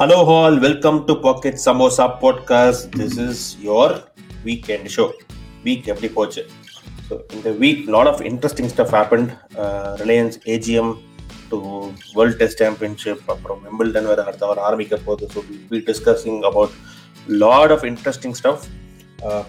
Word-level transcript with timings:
Hello 0.00 0.16
all 0.24 0.54
welcome 0.58 0.98
to 1.08 1.14
pocket 1.24 1.58
samosa 1.64 2.04
podcast 2.20 2.86
this 2.98 3.16
is 3.24 3.42
your 3.66 3.92
weekend 4.74 4.88
show 4.94 5.04
week 5.64 5.88
எப்படி 5.92 6.08
போச்சு? 6.14 6.42
So 7.06 7.14
இந்த 7.36 7.50
week 7.62 7.82
lot 7.94 8.08
of 8.12 8.22
interesting 8.30 8.70
stuff 8.74 8.94
happened 8.98 9.30
Reliance 10.02 10.36
AGM 10.54 10.92
to 11.50 11.58
world 12.14 12.38
test 12.42 12.62
championship 12.64 13.28
அப்புறம் 13.34 13.60
Wimbledon 13.66 14.08
வேறு 14.10 14.24
அடுத்த 14.26 14.46
வாரம் 14.46 14.66
ஆரம்பிக்க 14.68 15.00
போகுது. 15.08 15.28
So 15.34 15.42
we 15.72 15.80
discussing 15.90 16.40
about 16.50 16.76
lot 17.44 17.74
of 17.76 17.84
interesting 17.90 18.36
stuff 18.40 18.64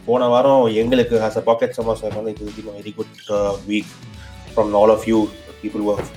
போன 0.05 0.27
வாரம் 0.27 0.65
எங்களுக்கு 0.83 1.21
ஆஸ் 1.29 1.39
அ 1.41 1.45
பாக்கெட் 1.49 1.77
சமோசா 1.79 2.11
வந்து 2.17 2.33
இது 2.33 2.65
very 2.79 2.93
good 2.99 3.15
week 3.71 3.93
from 4.51 4.75
all 4.81 4.93
of 4.97 5.07
you 5.11 5.21
people 5.63 5.85
work 5.93 6.11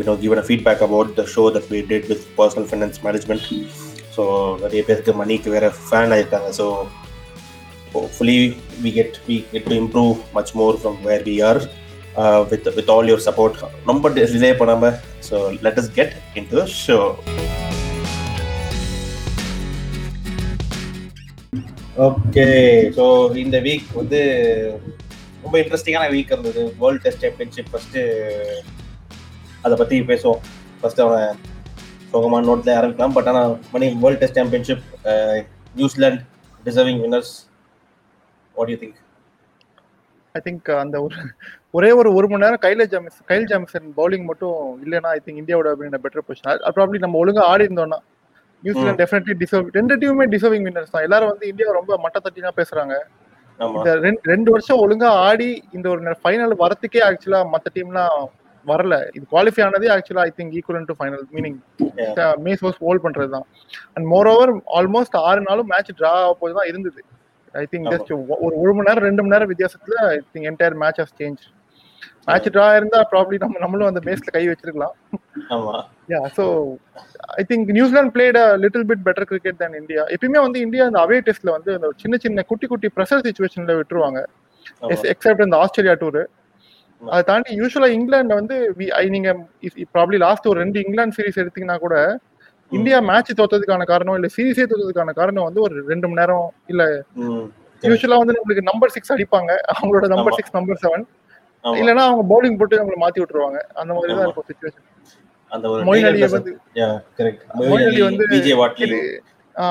you 0.00 0.06
know 0.06 0.16
given 0.16 0.38
a 0.38 0.42
feedback 0.42 0.80
about 0.80 1.08
the 1.16 1.26
show 1.26 1.46
that 1.50 1.68
we 1.70 1.80
did 1.84 2.08
with 2.10 2.22
personal 2.36 2.66
finance 2.72 2.98
management 3.06 3.44
so 4.14 4.22
நிறைய 4.62 4.80
பேருக்கு 4.86 5.12
மணிக்கு 5.18 5.48
வேற 5.54 5.66
fan 5.82 6.12
ஆயிருக்காங்க 6.14 6.48
so 6.56 6.64
hopefully 7.92 8.34
we 8.84 8.90
get 8.96 9.16
we 9.26 9.36
get 9.52 9.68
to 9.70 9.76
improve 9.82 10.10
much 10.36 10.50
more 10.60 10.78
from 10.80 10.96
where 11.08 11.22
we 11.28 11.34
are 11.48 11.60
with 12.50 12.66
with 12.78 12.90
all 12.94 13.10
your 13.10 13.24
support 13.26 13.60
ரொம்ப 13.90 14.10
delay 14.16 14.50
பண்ணாமல் 14.60 14.96
so 15.28 15.36
let 15.66 15.78
us 15.82 15.90
get 15.98 16.16
into 16.52 16.64
show 16.80 16.98
okay 22.08 22.48
so 22.98 23.06
இந்த 23.44 23.60
week 23.68 23.88
வந்து 24.00 24.20
ரொம்ப 25.44 25.54
இன்ட்ரெஸ்டிங்கான 25.62 26.10
வீக் 26.16 26.34
இருந்தது 26.34 26.64
world 26.82 27.02
test 27.06 27.24
championship 27.26 27.72
first 27.72 28.02
அதை 29.64 29.74
பற்றி 29.80 29.96
பேசுவோம். 30.10 30.40
ஃபர்ஸ்ட் 30.80 31.02
அவன் 31.04 31.38
சோகமான 32.12 32.46
நோட்டில் 32.48 32.76
ஆரம்பிக்கலாம். 32.78 33.14
பட் 33.16 33.28
ஆனால் 33.30 33.52
மணி 33.74 33.86
world 34.02 34.20
test 34.22 34.38
championship 34.40 34.84
New Zealand 35.78 36.22
deserving 36.66 37.00
winners 37.04 37.32
what 38.56 38.70
you 38.72 38.78
think 38.82 38.98
I 40.34 40.40
think 40.46 40.68
அந்த 40.82 40.96
ஒரு 41.04 41.16
ஒரே 41.76 41.90
ஒரு 42.00 42.08
ஒரு 42.18 42.26
மணி 42.30 42.42
நேரம் 42.44 42.62
கைல 42.64 42.84
ஜாமிஸ் 42.92 43.18
கைல் 43.30 43.46
ஜாமிசன் 43.50 43.88
பவுலிங் 43.98 44.26
மட்டும் 44.30 44.58
இல்லைன்னா 44.84 45.12
ஐ 45.16 45.20
திங்க் 45.26 45.40
இந்தியாவோட 45.42 45.68
அப்படின்ற 45.74 46.00
பெட்டர் 46.04 46.26
பொசிஷன் 46.28 46.64
ப்ராப்ளி 46.78 47.00
நம்ம 47.04 47.18
ஒழுங்கா 47.22 47.44
ஆடி 47.52 47.66
இருந்தோம்னா 47.68 48.00
நியூசிலாந்து 48.62 49.00
டெஃபினெட்லி 49.02 49.34
டிசர்வ் 49.42 49.68
ரெண்டு 49.78 49.94
டீமுமே 50.00 50.26
டிசர்விங் 50.34 50.66
வின்னர்ஸ் 50.68 50.92
தான். 50.94 51.04
எல்லாரும் 51.06 51.30
வந்து 51.32 51.46
இந்தியா 51.52 51.78
ரொம்ப 51.80 51.92
மட்ட 52.04 52.18
தட்டினா 52.24 52.52
பேசுறாங்க. 52.60 52.94
இந்த 53.76 53.90
ரெண்டு 54.32 54.48
வருஷம் 54.54 54.82
ஒழுங்கா 54.84 55.08
ஆடி 55.28 55.50
இந்த 55.76 55.86
ஒரு 55.92 56.20
ஃபைனல் 56.22 56.54
வரத்துக்கே 56.64 57.00
ஆக்சுவலா 57.08 57.40
மத்த 57.54 57.72
டீம்லாம் 57.76 58.20
வரல. 58.70 58.94
இது 59.16 59.24
குவாலிஃபை 59.32 59.62
ஆனதே 59.66 59.88
ஆக்சுவலா 59.94 60.24
I 60.28 60.32
think 60.38 60.54
equal 60.58 60.88
to 60.90 60.96
final 60.98 61.24
meaning 61.36 61.58
mace 62.46 62.62
who's 62.66 62.80
hold 62.86 63.04
பண்றது 63.06 63.30
தான். 63.36 63.46
அண்ட் 63.94 64.06
மோர் 64.14 64.30
ஓவர் 64.34 64.52
ஆல்மோஸ்ட் 64.80 65.16
ஆறு 65.28 65.40
நாளும் 65.48 65.70
மேட்ச் 65.72 65.92
டிரா 66.00 66.12
போது 66.42 66.54
தான் 66.58 66.68
இருந்தது. 66.72 67.00
ஐ 67.62 67.64
திங்க் 67.72 67.88
ஜஸ்ட் 67.94 68.12
ஒரு 68.44 68.54
ஒரு 68.62 68.72
மணி 68.76 68.88
நேரம் 68.90 69.06
ரெண்டு 69.08 69.22
மணி 69.22 69.34
நேரம் 69.36 69.50
வித்தியாசத்துல 69.52 69.96
I 70.10 70.18
think 70.34 70.48
entire 70.52 70.76
match 70.82 71.00
has 71.02 71.16
change 71.22 71.42
match 72.28 72.48
draw 72.54 72.66
இருந்தா 72.78 72.98
ப்ராப்ளி 73.12 73.36
நம்ம 73.42 73.60
நம்மளும் 73.62 73.88
அந்த 73.90 74.00
மேஸ்ல 74.06 74.30
கை 74.34 74.42
வச்சிருக்கலாம். 74.50 74.94
Yeah 76.12 76.20
so 76.36 76.44
I 77.40 77.42
think 77.50 77.70
New Zealand 77.76 78.12
played 78.16 78.38
a 78.42 78.44
little 78.64 78.86
bit 78.90 79.02
better 79.06 79.28
cricket 79.30 79.58
than 79.62 79.76
India 79.80 80.02
எப்பயுமே 80.14 80.40
வந்து 80.46 80.58
இந்தியா 80.66 80.84
அந்த 80.90 81.00
அவே 81.06 81.18
டெஸ்ட்ல 81.28 81.50
வந்து 81.56 81.72
அந்த 81.78 81.88
சின்ன 82.02 82.18
சின்ன 82.24 82.44
குட்டி 82.50 82.68
குட்டி 82.72 82.90
ப்ரெஷர் 82.96 83.24
சுச்சுவேஷன்ல 83.26 83.76
விட்டுருவாங்க. 83.80 84.20
எக்ஸப்ட் 85.14 85.44
இந்த 85.46 85.58
ஆஸ்திரேலியா 85.64 85.96
டூர் 86.02 86.20
அதை 87.02 87.22
தாண்டி 87.28 87.50
யூஸ்வலா 87.60 87.88
இங்கிலாந்து 87.96 88.34
வந்து 88.40 88.56
நீங்க 89.14 89.30
ப்ராப்ளி 89.94 90.16
லாஸ்ட் 90.24 90.50
ஒரு 90.50 90.58
ரெண்டு 90.64 90.78
இங்கிலாந்து 90.84 91.16
சீரிஸ் 91.18 91.40
எடுத்தீங்கன்னா 91.42 91.76
கூட 91.84 91.94
இந்தியா 92.72 92.98
மேட்ச் 93.10 93.30
தோத்ததுக்கான 93.38 93.86
காரணம் 93.92 94.16
இல்ல 94.18 94.28
சீரிஸே 94.34 94.66
தோத்ததுக்கான 94.72 95.14
காரணம் 95.20 95.46
வந்து 95.48 95.62
ஒரு 95.66 95.76
ரெண்டு 95.92 96.08
மணி 96.08 96.20
நேரம் 96.22 96.48
இல்ல 96.72 96.82
யூஸ்வலா 97.82 98.18
வந்து 98.22 98.36
நம்மளுக்கு 98.36 98.68
நம்பர் 98.70 98.92
சிக்ஸ் 98.96 99.12
அடிப்பாங்க. 99.14 99.52
அவங்களோட 99.74 100.06
நம்பர் 100.14 100.36
சிக்ஸ் 100.38 100.56
நம்பர் 100.58 100.82
செவன் 100.84 101.04
இல்லனா 101.64 102.04
அவங்க 102.08 102.22
பவுலிங் 102.32 102.58
போட்டு 102.60 102.80
அவங்களை 102.80 102.98
மாத்தி 103.02 103.20
விட்டுருவாங்க. 103.22 103.58
அந்த 103.80 103.90
மாதிரி 103.96 104.12
தான் 104.18 104.26
இருக்கும் 104.26 104.48
சுச்சுவேஷன் 104.50 104.86
மொயின் 105.88 106.08
அலியை 106.10 106.28
வந்து 106.36 106.52
மொயின் 107.70 107.88
அலி 107.90 108.02
வந்து 108.08 108.24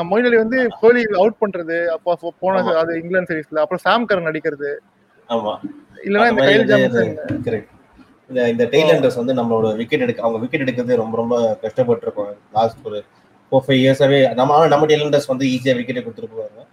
மொயின் 0.10 0.28
அலி 0.30 0.38
வந்து 0.44 0.60
கோலி 0.82 1.02
அவுட் 1.22 1.42
பண்றது 1.44 1.78
அப்போ 1.96 2.32
போன 2.44 2.64
அது 2.82 2.92
இங்கிலாந்து 3.02 3.30
சீரீஸ்ல 3.32 3.62
அப்புறம் 3.64 3.84
சாம் 3.86 4.08
கரன் 4.10 4.32
அடிக்கிறது. 4.32 4.72
இல்லனா 6.06 6.28
இந்த 8.30 8.42
இந்த 8.52 8.64
டெய்லண்டர்ஸ் 8.74 9.20
வந்து 9.20 9.34
நம்மளோட 9.38 9.68
விக்கெட் 9.78 10.04
எடுக்க 10.06 10.26
அவங்க 10.26 10.40
விக்கெட் 10.42 10.64
எடுக்கிறது 10.66 11.00
ரொம்ப 11.02 11.16
ரொம்ப 11.18 11.36
கஷ்டப்பட்டு 11.64 12.06
இருக்கோம் 12.06 12.28
லாஸ்ட் 12.58 12.84
ஒரு 12.86 13.00
ஃபோர் 13.52 13.64
ஃபைவ் 13.66 13.80
இயர்ஸாவே 13.80 14.20
நம்ம 14.40 14.60
நம்ம 14.68 14.88
டெய்லண்டர்ஸ் 14.92 15.32
வந்து 15.32 15.46
ஈஸியா 15.54 15.76
விக்கெட் 15.78 16.04
கொடுத்துருப்பாங்க 16.04 16.66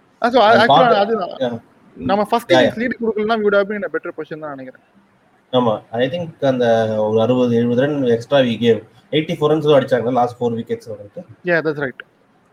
நம்ம 1.97 2.23
ஃபர்ஸ்ட் 2.29 2.51
லீட் 2.81 2.95
கொடுக்கலாம் 3.01 3.39
we 3.41 3.47
would 3.47 3.57
been 3.69 3.85
better 3.93 4.15
position 4.17 4.43
தான் 4.43 4.53
நினைக்கிறேன். 4.55 4.83
ஆமா. 5.53 5.73
ஐ 5.95 6.05
திங்க் 6.09 6.45
அந்த 6.49 6.65
ஒரு 7.05 7.17
அறுபது 7.23 7.53
எழுபது 7.59 7.81
run 7.83 7.97
extra 8.15 8.39
we 8.47 8.53
gave 8.63 8.79
eighty 9.13 9.35
four 9.37 9.51
runs 9.51 9.67
அடிச்சாங்க 9.77 10.11
last 10.17 10.37
four 10.39 10.55
wickets 10.55 10.89
yeah 11.49 11.57
that's 11.65 11.81
right 11.83 12.03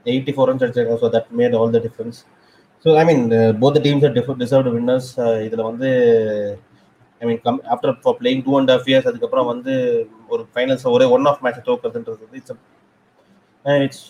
eighty 0.06 0.32
four 0.34 0.48
runs 0.50 0.65
அடிச்சாங்க 0.66 0.97
so 1.03 1.09
that 1.15 1.28
made 1.41 1.56
all 1.60 1.75
the 1.76 1.81
difference 1.84 2.19
so 2.84 2.91
I 3.00 3.03
mean 3.05 3.22
both 3.61 3.78
teams 3.84 4.03
are 4.06 4.15
deserved 4.41 4.72
winners 4.75 5.11
இதில் 5.45 5.62
வந்து 5.62 5.91
I 7.21 7.27
mean 7.28 7.41
come 7.41 7.61
after 7.75 7.95
for 8.03 8.17
playing 8.19 8.43
two 8.47 8.55
and 8.59 8.71
half 8.71 8.89
years 8.91 9.09
அதுக்கப்புறம் 9.11 9.49
வந்து 9.53 9.75
ஒரு 10.28 10.43
finals 10.50 10.84
ஒரே 10.91 11.06
one 11.15 11.27
off 11.27 11.41
match 11.45 11.62
தோக்கிறதுன்றது 11.69 12.28
it's 12.34 12.53
it's 13.65 14.05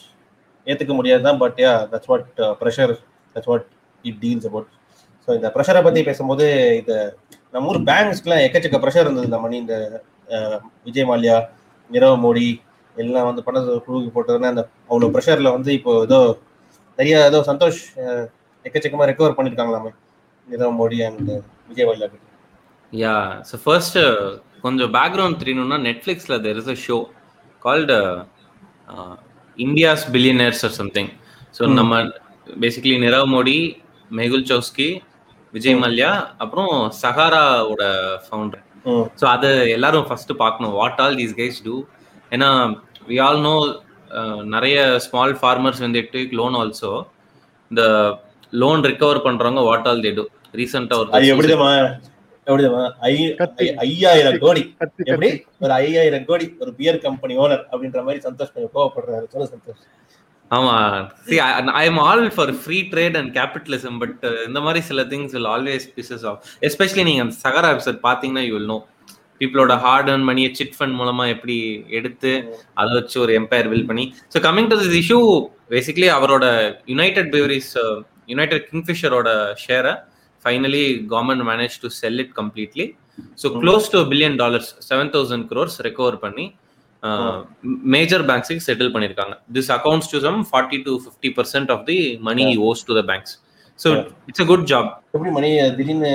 ஏற்றுக்க 0.66 0.92
முடியாது 0.94 1.22
தான் 1.22 1.38
but 1.38 1.58
yeah 1.64 1.72
that's 1.92 2.10
what 2.12 2.26
pressure 2.60 2.94
that's 3.36 3.50
what 3.52 3.66
it 4.04 4.20
deals 4.20 4.46
about 4.46 4.70
so 5.28 5.32
இந்த 5.34 5.48
ப்ரெஷரை 5.54 5.82
பற்றி 5.82 6.00
பேசும்போது 6.02 6.46
இந்த 6.80 6.94
நம்ம 7.52 7.66
ஊர் 7.68 7.82
பேங்க்ஸ்க்குலாம் 7.86 8.44
எக்கச்சக்க 8.46 8.78
ப்ரெஷர் 8.80 9.06
இருந்தது 9.06 9.28
இந்த 9.30 9.38
மணி 9.38 9.56
இந்த 9.56 9.76
விஜய் 10.84 11.10
மால்யா 11.10 11.36
நிரவ் 11.90 12.22
மோடி 12.22 12.48
எல்லாம் 12.96 13.26
வந்து 13.26 13.42
பணத்தை 13.42 13.82
குழுக்கு 13.86 14.10
போட்டதுன்னா 14.10 14.50
அந்த 14.54 14.62
அவ்வளோ 14.90 15.08
ப்ரெஷரில் 15.14 15.54
வந்து 15.54 15.70
இப்போ 15.78 15.92
ஏதோ 16.02 16.18
நிறைய 16.98 17.14
ஏதோ 17.24 17.38
சந்தோஷ் 17.46 17.80
எக்கச்சக்கமாக 18.64 19.08
recover 19.10 19.36
பண்ணியிருக்காங்களாமே 19.36 19.92
Nirav 20.48 20.76
Modi 20.80 20.98
and 21.06 21.30
Vijay 21.68 21.88
Mallya 21.88 22.08
yeah 22.92 23.14
so 23.48 23.54
first 23.64 23.98
கொஞ்சம் 24.62 24.92
பேக்ரவுண்ட் 24.96 25.40
தெரியணும்னா 25.42 25.78
நெட்ஃப்ளிக்ஸில் 25.86 26.42
there 26.44 26.58
is 26.62 26.70
a 26.74 26.78
show 26.84 26.98
called 27.62 27.96
India's 29.58 30.04
billionaires 30.10 30.62
or 30.64 30.76
something 30.80 31.10
so 31.54 31.64
நம்ம 31.78 31.94
பேசிக்கலி 32.62 32.96
நிரவ் 32.98 33.28
மோடி 33.34 33.58
மெகுல் 34.10 34.46
சௌஸ்கி 34.50 34.88
விஜய் 35.54 35.80
மல்யா 35.82 36.10
அப்புறம் 36.38 36.72
சஹாராவோட 37.02 37.82
ஃபவுண்டர் 38.24 38.62
ஸோ 39.20 39.24
அது 39.26 39.50
எல்லாரும் 39.68 40.06
ஃபர்ஸ்ட் 40.08 40.32
பார்க்கணும். 40.40 40.72
What 40.72 41.00
all 41.00 41.16
these 41.20 41.34
guys 41.38 41.58
do 41.64 41.74
ஏன்னா 42.32 42.48
வி 43.08 43.16
ஆல் 43.26 43.40
நோ 43.40 43.54
நிறைய 44.54 44.76
ஸ்மால் 44.98 45.34
ஃபார்மர்ஸ் 45.34 45.80
வந்து 45.80 46.00
டேக் 46.12 46.34
லோன் 46.40 46.56
ஆல்சோ 46.60 46.90
இந்த 47.70 47.82
லோன் 48.62 48.82
ரிகவர் 48.90 49.24
பண்றவங்க 49.26 49.62
வாட் 49.68 49.88
ஆல் 49.90 50.04
தே 50.06 50.12
டூ 50.18 50.24
ரீசெண்டா 50.60 50.96
ஒரு 51.02 51.10
ஐயாயிரம் 53.86 54.38
கோடி. 54.44 54.62
எப்படி? 55.12 55.28
ஒரு 55.64 55.72
ஐயாயிரம் 55.82 56.26
கோடி 56.30 56.46
ஒரு 56.62 56.70
பியர் 56.78 56.98
கம்பெனி 57.04 57.34
ஓனர் 57.44 57.64
அப்படின்ற 57.72 58.00
மாதிரி 58.06 58.20
சந்தோஷ் 58.26 58.52
கொஞ்சம் 58.54 58.74
கோவப்படுறாரு. 58.76 59.26
சொல்ல 59.34 59.46
சந்தோஷ். 59.54 59.82
ஆமா. 60.50 60.74
See 61.28 61.36
I 61.80 61.84
am 61.90 62.00
all 62.06 62.24
for 62.34 62.52
free 62.62 62.78
trade 62.92 63.16
and 63.20 63.30
capitalism 63.38 63.96
but 64.02 64.24
இந்த 64.48 64.60
மாதிரி 64.66 64.80
சில 64.90 65.02
things 65.12 65.34
will 65.36 65.50
always 65.54 65.86
pieces 65.96 66.26
of 66.30 66.40
especially 66.68 67.04
நீங்க 67.10 67.22
அந்த 67.26 67.36
சகரா 67.44 67.70
எபிசோட் 67.76 68.00
பாத்தீங்கன்னா 68.08 68.44
யூ 68.48 68.54
வில் 68.58 68.70
நோ 68.74 68.78
பீப்புளோட 69.40 69.74
ஹார்ட் 69.84 70.10
அண்ட் 70.14 70.26
மணியை 70.30 70.50
சிட் 70.58 70.76
ஃபண்ட் 70.78 70.96
மூலமா 71.00 71.24
எப்படி 71.34 71.56
எடுத்து 71.98 72.32
அதை 72.74 72.90
வச்சு 72.98 73.16
ஒரு 73.24 73.32
எம்பையர் 73.40 73.70
பில் 73.72 73.88
பண்ணி. 73.90 74.04
So 74.34 74.40
coming 74.48 74.70
to 74.72 74.76
this 74.82 74.98
issue 75.02 75.20
basically 75.74 76.08
அவரோட 76.18 76.44
யுனைடெட் 76.92 77.30
பிவரிஸ் 77.34 77.72
யுனைடெட் 78.28 78.66
கிங்ஃபிஷரோட 78.70 79.28
ஷேரை 79.64 79.94
finally 80.44 80.84
government 81.12 81.44
manage 81.50 81.76
to 81.84 81.88
sell 82.00 82.20
it 82.24 82.34
completely 82.40 82.86
so 83.42 83.48
close 83.62 83.86
to 83.94 84.00
billion 84.12 84.36
dollars 84.42 84.70
seven 84.88 85.12
thousand 85.14 85.46
crores 85.52 85.76
recover 85.88 86.18
பண்ணி 86.24 86.46
மேஜர் 87.94 88.24
பேங்க்ஸுக்கு 88.28 88.64
செட்டில் 88.68 88.92
பண்ணியிருக்காங்க 88.94 89.34
this 89.56 89.70
accounts 89.76 90.10
to 90.12 90.20
some 90.26 90.38
forty 90.50 90.78
two 90.86 90.92
fifty 91.04 91.30
percent 91.38 91.72
of 91.74 91.84
the 91.90 91.98
money 92.28 92.46
owes 92.68 92.84
to 92.88 92.94
the 93.00 93.04
banks 93.10 93.34
so 93.78 93.88
it's 94.28 94.44
a 94.44 94.48
good 94.52 94.66
job 94.72 94.90
எப்படி 95.16 95.32
money 95.38 95.50
திடீர்னு 95.78 96.12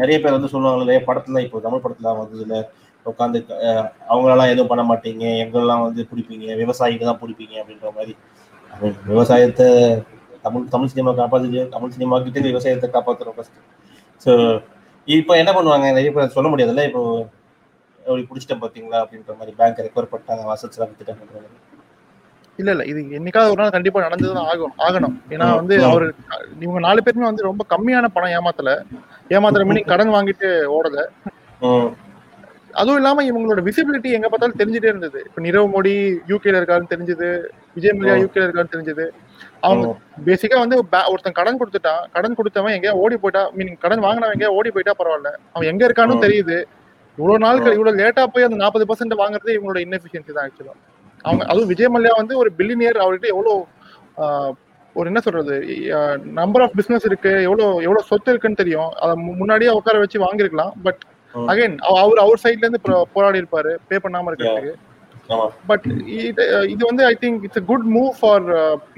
நிறைய 0.00 0.16
பேர் 0.22 0.36
வந்து 0.36 0.52
சொல்லுவாங்க 0.52 0.84
இல்லையா 0.84 1.02
படத்துல 1.08 1.40
இப்போ 1.46 1.58
தமிழ் 1.66 1.84
படத்துல 1.84 2.12
வந்ததுல 2.20 2.58
உட்காந்து 3.06 3.38
அவங்களெல்லாம் 4.10 4.50
எதுவும் 4.52 4.70
பண்ண 4.72 4.82
மாட்டீங்க. 4.90 5.24
எங்களெல்லாம் 5.42 5.84
வந்து 5.86 6.02
பிடிப்பீங்க? 6.10 6.46
விவசாயிக்கு 6.60 7.08
தான் 7.08 7.20
பிடிப்பீங்க. 7.22 7.54
அப்படின்ற 7.62 7.88
மாதிரி. 7.96 8.12
விவசாயத்தை 9.10 9.66
தமிழ் 10.44 10.68
தமிழ் 10.74 10.92
சினிமா 10.92 11.10
காப்பாத்து 11.20 11.64
தமிழ் 11.74 11.94
சினிமா 11.96 12.18
கிட்ட 12.26 12.46
விவசாயத்தை 12.48 12.88
காப்பாற்றுறோம் 12.96 13.36
ஃபர்ஸ்ட் 13.36 13.58
ஸோ 14.26 14.32
இப்போ 15.08 15.32
என்ன 15.42 15.50
பண்ணுவாங்க? 15.56 15.86
நிறைய 15.96 16.26
சொல்ல 16.36 16.48
முடியாதுல்ல? 16.50 16.82
இப்போ 16.88 17.00
அப்படி 18.00 18.22
பிடிச்சிட்டேன் 18.28 18.62
பார்த்தீங்களா 18.62 19.00
அப்படின்ற 19.02 19.34
மாதிரி 19.40 19.52
பேங்க் 19.58 19.82
ரெக்கவர் 19.86 20.10
பண்ணிட்டாங்க 20.12 20.44
வாசல்ஸ்லாம் 20.50 20.90
வித்துட்டாங்க 20.90 21.50
இல்ல 22.58 22.70
இல்ல. 22.74 22.84
இது 22.90 23.00
என்னைக்காவது 23.18 23.52
ஒரு 23.52 23.60
நாள் 23.60 23.74
கண்டிப்பா 23.74 24.00
நடந்துதான் 24.04 24.48
ஆகும் 24.52 24.74
ஆகணும். 24.86 25.14
ஏன்னா 25.34 25.46
வந்து. 25.60 25.74
அவரு 25.90 26.06
இவங்க 26.64 26.80
நாலு 26.86 27.00
பேருமே 27.04 27.26
வந்து 27.28 27.48
ரொம்ப 27.48 27.62
கம்மியான 27.72 28.08
பணம் 28.16 28.34
ஏமாத்தல. 28.38 28.72
ஏமாத்துற 29.36 29.62
மீனிங் 29.68 29.90
கடன் 29.92 30.14
வாங்கிட்டு 30.16 30.48
ஓடல. 30.76 31.00
அதுவும் 32.74 32.98
இல்லாம 32.98 33.22
இவங்களோட 33.26 33.60
விசிபிலிட்டி 33.66 34.10
எங்க 34.16 34.28
பார்த்தாலும் 34.28 34.60
தெரிஞ்சுட்டே 34.60 34.90
இருந்தது 34.90 35.18
இப்ப 35.26 35.42
நிரவ் 35.44 35.68
மோடி 35.72 35.92
யூகேல 36.30 36.60
இருக்காருன்னு 36.60 36.92
தெரிஞ்சது 36.92 37.28
விஜய் 37.76 37.94
மல்யா 37.96 38.14
ம். 38.14 38.22
யூகேல 38.24 38.44
இருக்காருன்னு 38.46 38.74
தெரிஞ்சது 38.74 39.06
அவங்க. 39.62 39.86
பேசிக்கா 40.26 40.56
வந்து 40.62 40.76
ஒருத்தன் 41.10 41.36
கடன் 41.38 41.58
கொடுத்துட்டான் 41.60 42.02
கடன் 42.14 42.36
கொடுத்தவன் 42.38 42.74
எங்கேயா 42.76 42.94
ஓடி 43.02 43.16
போயிட்டா 43.22 43.42
மீனிங் 43.56 43.78
கடன் 43.82 44.02
வாங்கினவன் 44.04 44.34
எங்கேயா 44.36 44.52
ஓடி 44.58 44.70
போயிட்டா 44.70 44.94
பரவாயில்ல 45.00 45.30
அவன் 45.52 45.68
எங்க 45.72 45.82
இருக்கான்னு 45.88 46.16
ம். 46.16 46.24
தெரியுது 46.24 46.58
இவ்வளவு 47.18 47.38
ம். 47.38 47.76
இவ்வளவு 47.76 47.98
லேட்டா 48.00 48.24
போய் 48.34 48.46
அந்த 48.46 48.58
நாற்பது 48.62 48.86
பர்சன்ட் 48.88 49.20
வாங்குறதே 49.20 49.54
இவங்களோட 49.56 49.80
இன்னெஃபிஷியன்சி 49.84 50.32
தான் 50.32 50.46
ஆக்சுவலா 50.46 50.74
அவங்க 51.24 51.42
அதுவும் 51.50 51.70
விஜய் 51.70 51.92
மல்யா 51.94 52.12
வந்து 52.18 52.34
ஒரு 52.38 52.50
பில்லினியர் 52.58 53.02
அவர்கிட்ட 53.02 53.28
எவ்வளவு 53.34 53.54
ஒரு 54.96 55.06
என்ன 55.08 55.20
சொல்றது 55.24 55.54
நம்பர் 56.38 56.62
ஆஃப் 56.64 56.74
பிசினஸ் 56.78 57.06
இருக்கு 57.08 57.30
எவ்வளவு 57.44 57.68
எவ்வளவு 57.84 58.08
சொத்து 58.08 58.32
இருக்குன்னு 58.32 58.60
தெரியும் 58.60 58.90
அதை 59.02 59.12
முன்னாடியே 59.38 59.70
உட்கார 59.78 60.00
வச்சு 60.00 60.18
வாங்கிருக்கலாம் 60.24 60.72
பட். 60.84 61.02
அகைன் 61.50 61.76
அவர் 61.90 62.20
அவர் 62.24 62.40
சைட்ல 62.44 62.66
இருந்து 62.66 62.80
போராடி 63.14 63.40
இருப்பாரு 63.42 63.72
பே 63.90 63.98
பண்ணாம 64.04 64.30
இருக்கிறதுக்கு. 64.30 64.72
பட் 65.70 65.84
இது 66.28 66.44
இது 66.72 66.82
வந்து 66.90 67.02
I 67.10 67.14
think 67.22 67.42
it's 67.46 67.66
good 67.70 67.86
move 67.96 68.10
for 68.20 68.46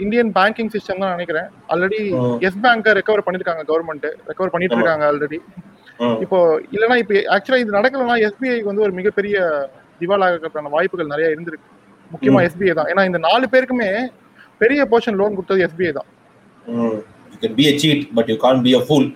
Indian 0.05 0.31
banking 0.39 0.71
system 0.75 1.03
தான் 1.03 1.15
நினைக்கிறேன். 1.17 1.49
ஆல்ரெடி. 1.73 2.01
எஸ் 2.49 2.61
பேங்க 2.65 2.95
ரெக்கவர் 2.99 3.25
பண்ணிருக்காங்க 3.27 3.65
கவர்மெண்ட் 3.71 4.07
ரெக்கவர் 4.31 4.53
பண்ணிட்டு. 4.55 4.79
இருக்காங்க 4.81 5.07
ஆல்ரெடி 5.13 5.41
இப்போ 6.25 6.39
இல்லனா 6.75 6.97
இப்போ 7.03 7.15
ஆக்சுவலா 7.35 7.61
இது 7.65 7.77
நடக்கலனா 7.79 8.17
எஸ்பிஐக்கு 8.29 8.71
வந்து 8.71 8.85
ஒரு 8.87 8.95
மிகப்பெரிய 9.01 9.37
திவால் 10.01 10.25
ஆகிறதுக்கான 10.27 10.73
வாய்ப்புகள் 10.77 11.13
நிறைய 11.13 11.27
இருந்திருக்கு. 11.35 11.69
முக்கியமா. 12.11 12.41
எஸ்பிஐ 12.49 12.73
தான். 12.79 12.89
ஏன்னா 12.93 13.03
இந்த 13.11 13.19
நாலு 13.29 13.47
பேருக்குமே 13.53 13.91
பெரிய 14.63 14.81
போர்ஷன் 14.93 15.19
லோன் 15.21 15.37
கொடுத்தது 15.37 15.67
எஸ்பிஐ 15.67 15.93
தான். 15.99 16.09
ம். 16.65 16.99
You 17.33 17.39
can 17.45 17.55
be 17.55 17.65
a 17.69 17.73
cheat, 17.81 18.01
but 18.17 18.27
you 18.31 18.37
can't 18.43 18.63
be 18.67 18.73
a 18.81 18.83
fool. 18.89 19.07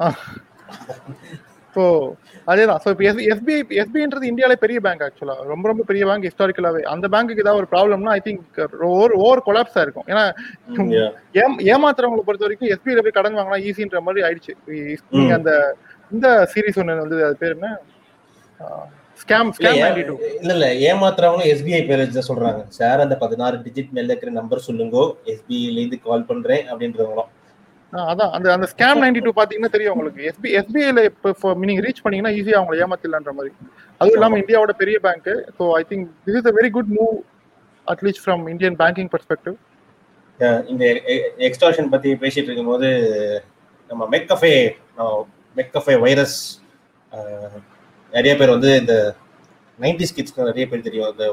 So 1.78 1.84
அதேதான். 2.52 2.80
ஸோ 2.84 2.88
இப்போ 2.92 3.04
எஸ் 3.08 3.20
எஸ்பிஐ 3.32 3.58
எஸ்பிஐன்றது 3.82 4.30
இந்தியாவிலே 4.30 4.56
பெரிய 4.62 4.78
பேங்க் 4.86 5.02
ஆக்சுவலா 5.06 5.36
ரொம்ப 5.50 5.64
ரொம்ப 5.70 5.82
பெரிய 5.90 6.02
பேங்க் 6.08 6.26
ஹிஸ்டாரிக்கலாவே 6.28 6.82
அந்த 6.92 7.06
பேங்க்குக்கு 7.14 7.44
ஏதாவது 7.44 7.60
ஒரு 7.62 7.68
ப்ராப்ளம்னா 7.74 8.14
ஐ 8.18 8.22
திங்க் 8.26 8.60
ஓவர் 8.90 9.14
ஓவர் 9.24 9.44
கொலாப்ஸா 9.48 9.82
இருக்கும். 9.86 10.06
ஏன்னா 10.12 10.24
ஏமாத்துறவங்களை 11.74 12.24
பொறுத்த 12.28 12.46
வரைக்கும் 12.46 12.72
எஸ்பிஐல 12.74 13.04
போய் 13.06 13.18
கடன் 13.18 13.38
வாங்கினா 13.38 13.60
ஈஸின்ற 13.68 14.00
மாதிரி 14.06 14.24
ஆயிடுச்சு. 14.28 14.54
நீங்க 15.18 15.34
அந்த 15.40 15.52
இந்த 16.12 16.28
சீரிஸ் 16.52 16.80
ஒன்று 16.82 17.02
வந்து 17.04 17.18
அது 17.28 17.40
பேர் 17.42 17.56
என்ன? 17.56 17.70
ஸ்கேம் 19.22 19.48
இல்ல, 20.42 20.52
இல்ல 20.54 20.66
ஏமாத்துறவங்க 20.90 21.44
எஸ்பிஐ 21.52 21.80
பேர் 21.88 22.02
வச்சு 22.02 22.28
சொல்றாங்க. 22.28 22.60
சார் 22.78 23.02
அந்த 23.04 23.16
பதினாறு 23.24 23.56
டிஜிட் 23.64 23.94
மேல 23.96 24.10
இருக்கிற 24.12 24.32
நம்பர் 24.40 24.66
சொல்லுங்க. 24.68 24.96
எஸ்பிஐல 25.32 25.80
இருந்து 25.82 25.98
கால் 26.06 26.28
பண்றேன் 26.30 26.64
அப்படின்றவங்களும். 26.72 27.32
அதான். 27.92 28.32
அந்த 28.36 28.48
அந்த 28.54 28.66
ஸ்கேம் 28.72 29.00
நைன்டி 29.02 29.20
டூ 29.26 29.30
பாத்தீங்கன்னா 29.38 29.72
தெரியும் 29.74 29.94
உங்களுக்கு. 29.96 30.22
எஸ்பி 30.30 30.48
எஸ்பிஐல 30.60 31.02
இப்போ 31.08 31.52
நீங்க 31.68 31.82
ரீச் 31.86 32.02
பண்ணீங்கன்னா 32.04 32.34
ஈஸியா 32.38 32.58
அவங்களை 32.60 32.78
ஏமாத்திடலான்ற 32.84 33.32
மாதிரி. 33.38 33.52
அதுவும் 34.00 34.16
இல்லாம 34.18 34.38
இந்தியாவோட 34.42 34.72
பெரிய 34.82 34.96
bank 35.06 35.30
so 35.58 35.64
I 35.78 35.82
think 35.92 36.06
this 36.26 36.38
is 36.40 36.48
a 36.52 36.54
very 36.58 36.70
good 36.76 36.90
move 36.98 37.14
at least 37.86 38.22
from 38.24 38.42
Indian 38.54 38.76
banking 38.82 39.10
perspective 39.14 39.56
இந்த 40.72 40.84
எக்ஸ்டார்ஷன் 41.48 41.92
பத்தி 41.94 42.10
பேசிட்டு 42.24 42.48
இருக்கும்போது 42.48 42.88
நம்ம 43.90 44.02
மெக்கஃபே 44.14 44.52
மெக்கஃபே 45.56 45.94
வைரஸ் 46.04 46.36
நிறைய 48.12 48.32
பேர் 48.40 48.54
வந்து 48.56 48.70
இந்த 48.82 48.94
நைன்டிஸ் 49.78 50.14
கிட்ஸ்க்கு 50.16 50.48
நிறைய 50.50 50.64
பேர் 50.70 50.86
தெரியும். 50.86 51.10
இந்த 51.12 51.26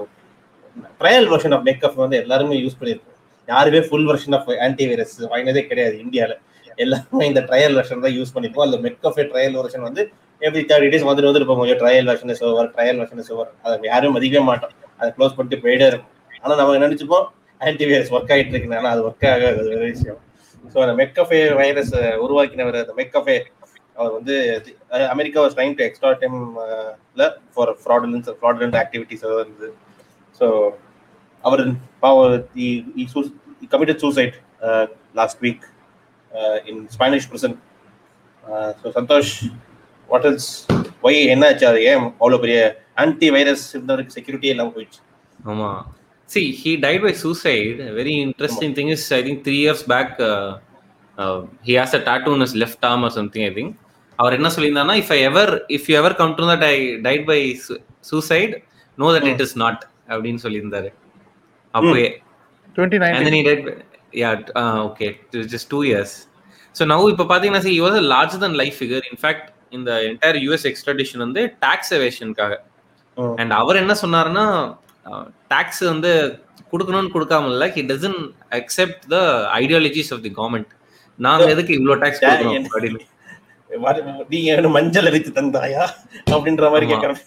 ட்ரையல் 1.01 1.27
வெர்ஷன் 1.33 1.55
ஆஃப் 1.57 1.65
மெக்கஃப் 1.69 2.01
வந்து 2.03 2.17
எல்லாருமே 2.23 2.57
யூஸ் 2.63 2.79
பண்ணியிருக்கோம் 2.79 3.14
யாருமே 3.47 3.81
full 3.87 4.07
version 4.09 4.35
of 4.37 4.49
anti 4.65 4.85
virus 4.91 5.15
வாங்கினதே 5.33 5.63
கிடையாது 5.71 5.95
இந்தியாவில் 6.05 6.37
எல்லாமே 6.83 7.25
இந்த 7.31 7.41
ட்ரையல் 7.49 7.75
வெர்ஷன் 7.77 8.03
தான் 8.05 8.15
யூஸ் 8.17 8.33
பண்ணிருக்கோம். 8.35 8.65
அந்த 8.67 8.77
மெக்கஃபே 8.85 9.23
ட்ரையல் 9.31 9.57
வெர்ஷன் 9.59 9.85
வந்து 9.87 10.01
எவ்ரி 10.41 10.63
தேர்ட்டி 10.69 10.89
டேஸ் 10.93 11.07
வந்துட்டு 11.09 11.29
வந்துட்டு 11.29 11.49
போகும். 11.51 11.79
Trial 11.81 12.07
version 12.09 12.31
is 12.33 12.43
over 12.49 12.69
trial 12.75 12.99
version 13.01 13.21
is 13.23 13.31
over 13.35 13.51
அதை 13.63 13.75
யாரும் 13.91 14.15
மதிக்கவே 14.17 14.43
மாட்டோம். 14.51 14.73
அதை 14.99 15.09
க்ளோஸ் 15.17 15.35
பண்ணிட்டு 15.37 15.61
போயிட்டே 15.65 15.87
இருக்கும். 15.91 16.11
ஆனால் 16.43 16.59
நம்ம 16.61 16.77
நினைச்சுப்போம்? 16.85 17.25
ஆன்டி 17.61 17.85
வைரஸ் 17.91 18.11
ஒர்க் 18.15 18.33
ஆகிட்டு 18.35 18.53
இருக்கு 18.53 18.79
ஆனால் 18.79 18.93
அது 18.93 19.03
ஒர்க் 19.09 19.27
ஆகாது. 19.33 19.57
அது 19.61 19.69
ஒரு 19.77 19.85
விஷயம். 19.93 20.19
ஸோ 20.73 20.77
அந்த 20.85 20.95
மெக்கஃபே 21.01 21.39
வைரஸ் 21.61 21.93
உருவாக்கினவர் 22.25 22.77
அந்த 22.83 22.95
மெக்கஃபே 22.99 23.37
அவர் 23.99 24.13
வந்து 24.17 24.35
America 25.13 25.39
was 25.43 25.55
trying 25.57 25.75
to 25.79 25.83
extra 25.87 26.09
டைம்ல 26.21 27.25
ஃபார் 27.53 27.71
ஃப்ராடுலன்ஸ் 27.83 28.29
ஃப்ராடுலண்ட் 28.39 28.77
ஆக்டிவிட்டிஸ் 28.81 29.23
இருந்தது 29.27 29.69
so 30.39 30.47
our 31.43 31.63
committed 33.73 34.01
suicide 34.05 34.35
last 35.19 35.39
week 35.45 35.63
in 36.71 36.81
Spanish 36.95 37.27
prison 37.31 37.55
so 38.81 38.87
Santosh 38.97 39.33
what 40.09 40.27
is 40.31 40.49
why 41.07 41.19
என்ன 41.33 41.45
ஆச்சு 41.51 41.67
அது 41.71 41.79
ஏன் 41.91 42.01
அவ்வளோ 42.21 42.39
பெரிய 42.43 42.59
ஆன்டி 43.03 43.29
வைரஸ் 43.35 43.63
இருந்தவருக்கு 43.75 44.15
செக்யூரிட்டியே 44.17 44.53
இல்லாமல் 44.55 44.75
போயிடுச்சு? 44.75 45.01
ஆமா. 45.39 45.69
See 46.29 46.41
he 46.61 46.71
died 46.83 47.03
by 47.05 47.13
suicide 47.23 47.79
very 47.97 48.13
interesting 48.25 48.75
thing 48.77 48.91
is 48.95 49.07
I 49.13 49.19
think 49.23 49.41
three 49.47 49.57
years 49.63 49.83
back 49.93 50.13
he 51.67 51.73
has 51.79 51.95
a 51.99 52.03
tattoo 52.07 52.31
in 52.37 52.45
his 52.47 52.55
left 52.63 52.85
arm 52.91 53.03
or 53.07 53.15
something 53.17 53.45
I 53.47 53.51
think 53.57 53.73
அவர் 54.19 54.35
என்ன 54.37 54.49
சொல்லியிருந்தாருன்னா 54.55 54.97
if 55.01 55.11
I 55.11 55.19
ever 55.21 55.51
if 55.77 55.87
you 55.89 55.95
ever 55.97 56.17
come 56.21 56.35
to 56.39 56.45
that 56.51 56.65
I 56.65 56.75
died 57.01 57.25
by 57.25 57.39
suicide 58.11 58.53
know 58.97 59.07
that 59.15 59.27
it 59.33 59.43
is 59.47 59.57
not 59.63 59.81
அப்படின்னு 60.09 60.41
சொல்லியிருந்தாரு. 60.45 60.89
அப்போயே 61.75 62.09
twenty 62.75 62.97
and 62.99 63.17
then 63.17 63.25
nine 63.25 63.37
he 63.37 63.43
did 63.43 63.61
yeah 64.13 64.33
uh, 64.55 64.79
okay 64.85 65.09
it 65.25 65.33
was 65.33 65.47
just 65.53 65.67
two 65.69 65.83
years. 65.83 66.11
So 66.75 66.85
now 66.85 66.99
இப்போ 67.07 67.25
a 67.95 68.03
larger 68.13 68.39
than 68.43 68.53
life 68.53 68.77
figure. 68.79 69.03
In 69.11 69.17
fact 69.17 69.43
இந்த 69.69 69.91
entire 70.09 70.37
US 70.45 70.65
extradition 70.69 71.17
வந்து 71.17 71.55
tax 71.59 71.93
எவேஷனுக்காக. 71.93 72.53
And 73.35 73.51
அவர் 73.51 73.75
என்ன 73.75 73.93
சொன்னாருன்னா 74.01 74.45
டாக்ஸ் 75.47 75.83
வந்து 75.83 76.11
கொடுக்கணும்னு 76.71 77.13
கொடுக்காம 77.13 77.45
இல்ல 77.45 77.67
he 77.67 77.81
doesn't 77.85 78.17
accept 78.51 79.03
the 79.07 79.17
ideologies 79.53 80.13
of 80.13 80.21
the 80.21 80.31
government 80.35 80.71
நாங்க 81.19 81.45
எதுக்கு 81.49 81.73
இவ்வளவு 81.73 82.01
டாக்ஸ் 82.01 82.23
Yeah, 82.23 82.29
கொடுக்கணும் 82.29 82.55
என்ன- 82.55 82.71
அப்படின்னு. 82.73 83.01
வர- 83.85 84.25
நீ 84.29 84.43
என்ன 84.45 84.67
மஞ்சள் 84.67 85.05
அரித்து 85.05 85.31
தந்தாயா? 85.31 85.83
அப்படின்ற 86.31 86.65
மாதிரி. 86.71 86.85
கேட்கறேன் 86.93 87.19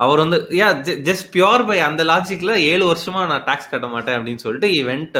அவர் 0.00 0.20
வந்து 0.22 0.38
யா 0.60 0.68
ஜஸ்ட் 1.08 1.28
பியோர் 1.34 1.64
பை 1.68 1.76
அந்த 1.88 2.02
லாஜிக்ல 2.10 2.54
ஏழு 2.72 2.84
வருஷமா 2.90 3.20
நான் 3.30 3.44
டாக்ஸ் 3.48 3.70
கட்ட 3.70 3.86
மாட்டேன் 3.94 4.16
அப்படின்னு 4.18 4.42
சொல்லிட்டு 4.44 4.68
he went 4.80 5.16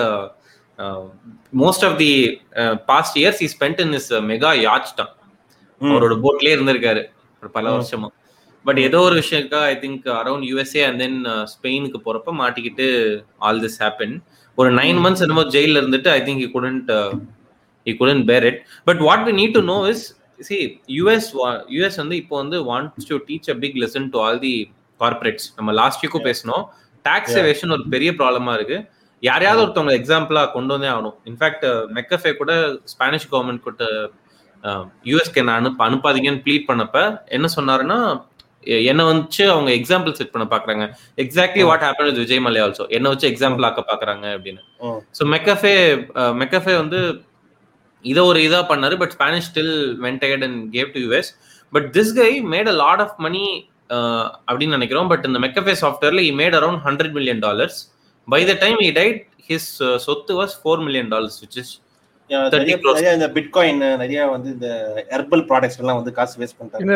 most 1.62 1.84
of 1.88 1.98
the 2.02 2.12
past 2.90 3.16
years 3.22 3.40
he 3.46 3.48
spend 3.54 3.80
in 3.84 3.94
his 3.98 4.10
mega 4.30 4.50
yacht 4.66 4.90
தான். 5.00 5.12
அவரோட 5.80 6.16
போட்லயே 6.24 6.54
இருந்திருக்காரு. 6.56 7.02
பல 7.56 7.64
ம். 7.70 7.76
வருஷமா. 7.76 8.08
பட் 8.64 8.80
ஏதோ 8.86 9.00
ஒரு 9.08 9.16
விஷயக்கா 9.22 9.58
I 9.72 9.74
think 9.84 10.06
around 10.20 10.46
USA 10.50 10.82
and 10.88 11.00
then 11.04 11.18
ஸ்பெயினுக்கு 11.54 11.98
போறப்ப 12.06 12.32
மாட்டிக்கிட்டு 12.42 12.86
ஆல் 13.48 13.62
திஸ் 13.64 13.78
ஹேப்பன் 13.84 14.14
ஒரு 14.58 14.70
நைன் 14.80 15.00
மந்த்ஸ் 15.04 15.24
என்னமோ 15.26 15.44
ஜெயில 15.56 15.80
இருந்துட்டு 15.82 16.10
I 16.18 16.20
think 16.28 16.44
couldn't 16.56 16.92
he 17.86 17.92
couldn't 17.98 18.24
bear 18.26 18.44
it. 18.44 18.56
But 18.88 18.98
what 19.08 19.20
we 19.26 19.32
need 19.32 19.52
to 19.54 19.62
know 19.62 19.80
is 19.90 20.00
see 20.48 20.80
us 20.88 21.22
wa- 21.44 21.64
us 21.68 21.96
வந்து 21.96 22.16
இப்போ 22.16 22.36
வந்து 22.36 22.78
wants 22.78 23.06
to 23.06 23.16
teach 23.16 23.56
a 23.56 23.58
big 23.58 23.74
lesson 23.74 24.08
to 24.10 24.18
all 24.18 24.42
the 24.42 24.66
corporates. 25.00 25.44
நம்ம 25.56 25.72
last 25.72 26.06
வீக்கும் 26.06 26.24
பேசணும் 26.24 26.64
tax. 27.02 27.36
Evasion 27.36 27.72
ஒரு 27.72 27.88
பெரிய 27.88 28.12
ப்ராப்ளமா 28.12 28.54
இருக்கு. 28.54 28.84
யாரையாவது 29.20 29.66
ஒருத்தவங்க 29.66 29.92
எக்ஸாம்பிளா 29.92 30.52
கொண்டு 30.52 30.78
வந்தே 30.78 30.86
ஆகணும். 30.86 31.14
இன்ஃபேக்ட் 31.24 31.86
மெக்கஃபே 31.94 32.34
கூட 32.34 32.78
ஸ்பானிஷ் 32.84 33.32
கவர்மெண்ட் 33.32 33.58
கிட்ட 33.58 34.10
யூஎஸ்க்கு 35.04 35.34
என்ன 35.34 35.52
அனுப்ப 35.52 35.90
அனுப்பாதீங்கன்னு 35.90 36.42
ப்ளீட் 36.44 36.64
பண்ணப்ப 36.68 37.18
என்ன 37.26 37.48
சொன்னாருன்னா 37.56 38.24
என்ன 38.60 39.04
வச்சு 39.04 39.50
அவங்க 39.50 39.70
எக்ஸாம்பிள் 39.70 40.12
செட் 40.12 40.30
பண்ண 40.30 40.56
பாக்குறாங்க. 40.56 40.92
Exactly. 41.16 41.62
What 41.62 41.80
happen 41.80 42.04
with 42.04 42.16
Vijay 42.16 42.38
Mallya 42.38 42.64
also 42.64 42.88
என்ன 42.88 43.08
வச்சு 43.08 43.28
எக்ஸாம்பிள் 43.28 43.64
ஆக்க 43.64 43.84
பாக்குறாங்க 43.88 44.24
அப்படின்னு. 44.24 44.58
ஸோ 45.18 45.26
மெக்கஃபே 45.26 46.06
மெக்கஃபே 46.14 46.76
வந்து 46.76 47.22
இதை 48.10 48.22
ஒரு 48.30 48.40
இதா 48.46 48.60
பண்ணாரு 48.70 48.96
but 49.02 49.14
Spanish 49.16 49.48
still 49.50 49.74
went 50.04 50.24
ahead 50.26 50.44
and 50.48 50.60
gave 50.76 50.90
to 50.94 51.00
US 51.06 51.30
but 51.72 51.88
this 51.96 52.12
guy 52.20 52.30
made 52.54 52.70
a 52.72 52.76
lot 52.82 53.02
of 53.06 53.16
money 53.26 53.44
அப்படின்னு 54.48 54.76
நினைக்கிறோம். 54.78 55.08
பட் 55.12 55.24
இந்த 55.28 55.38
McAfee 55.44 55.74
சாஃப்ட்வேர்ல 55.82 56.22
he 56.28 56.32
made 56.40 56.56
around 56.60 56.82
hundred 56.86 57.14
million 57.18 57.42
dollars 57.46 57.78
by 58.28 58.40
the 58.50 58.54
time 58.64 58.78
he 58.86 58.90
died 59.00 59.18
his 59.50 59.68
சொத்து 60.06 60.34
was 60.40 60.54
four 60.62 60.82
million 60.86 61.12
dollars 61.16 61.40
which 61.44 61.58
is 61.64 61.74
Yeah, 62.30 62.44
30 62.52 62.76
நிறைய 62.86 63.10
இந்த 63.16 63.26
bitcoin 63.34 63.82
நிறைய 64.00 64.20
வந்து 64.32 64.48
இந்த 64.54 64.68
herbal 65.12 65.42
products 65.50 65.78
எல்லாம் 65.82 65.98
வந்து 65.98 66.12
காசு 66.16 66.34
வேஸ்ட் 66.40 66.56
பண்ணிட்டாங்க 66.58 66.94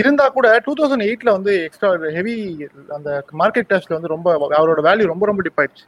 இருந்தா 0.00 0.24
கூட 0.36 0.46
டூ 0.64 0.72
தௌசண்ட் 0.80 1.04
எயிட்ல 1.06 1.30
வந்து 1.36 1.52
எக்ஸ்ட்ரா 1.66 1.90
ஹெவி 2.16 2.34
அந்த 2.96 3.10
மார்க்கெட் 3.42 3.70
டேஸ்ட்ல 3.72 3.96
வந்து 3.98 4.10
ரொம்ப 4.14 4.28
அவரோட 4.58 4.80
வேல்யூ 4.88 5.06
ரொம்ப 5.12 5.26
ரொம்ப 5.30 5.44
டிப் 5.46 5.60
ஆயிடுச்சு. 5.62 5.86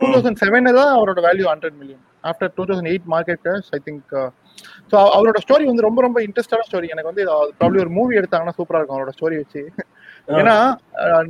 டூ 0.00 0.06
தௌசண்ட் 0.14 0.40
செவன்ல 0.42 0.72
தான் 0.80 0.92
அவரோட 0.98 1.20
value 1.28 1.46
hundred 1.52 1.78
million 1.80 2.02
after 2.30 2.50
two 2.56 2.64
thousand 2.68 2.90
eight 2.92 3.08
market 3.14 3.42
taste 3.48 3.74
I 3.76 3.80
think 3.86 4.12
so 4.90 4.96
அவரோட 5.16 5.38
ஸ்டோரி 5.44 5.64
வந்து 5.70 5.84
ரொம்ப 5.86 6.00
ரொம்ப 6.06 6.18
இன்ட்ரெஸ்டான 6.26 6.64
ஸ்டோரி 6.68 6.88
எனக்கு 6.94 7.10
வந்து 7.10 7.24
ப்ராப்ளி 7.58 7.78
ஒரு 7.84 7.90
மூவி 7.98 8.18
எடுத்தாங்கன்னா 8.20 8.54
சூப்பரா 8.58 8.78
இருக்கும் 8.80 8.98
அவரோட 8.98 9.12
ஸ்டோரி 9.16 9.36
வச்சு. 9.42 9.62
ஏன்னா 10.38 10.54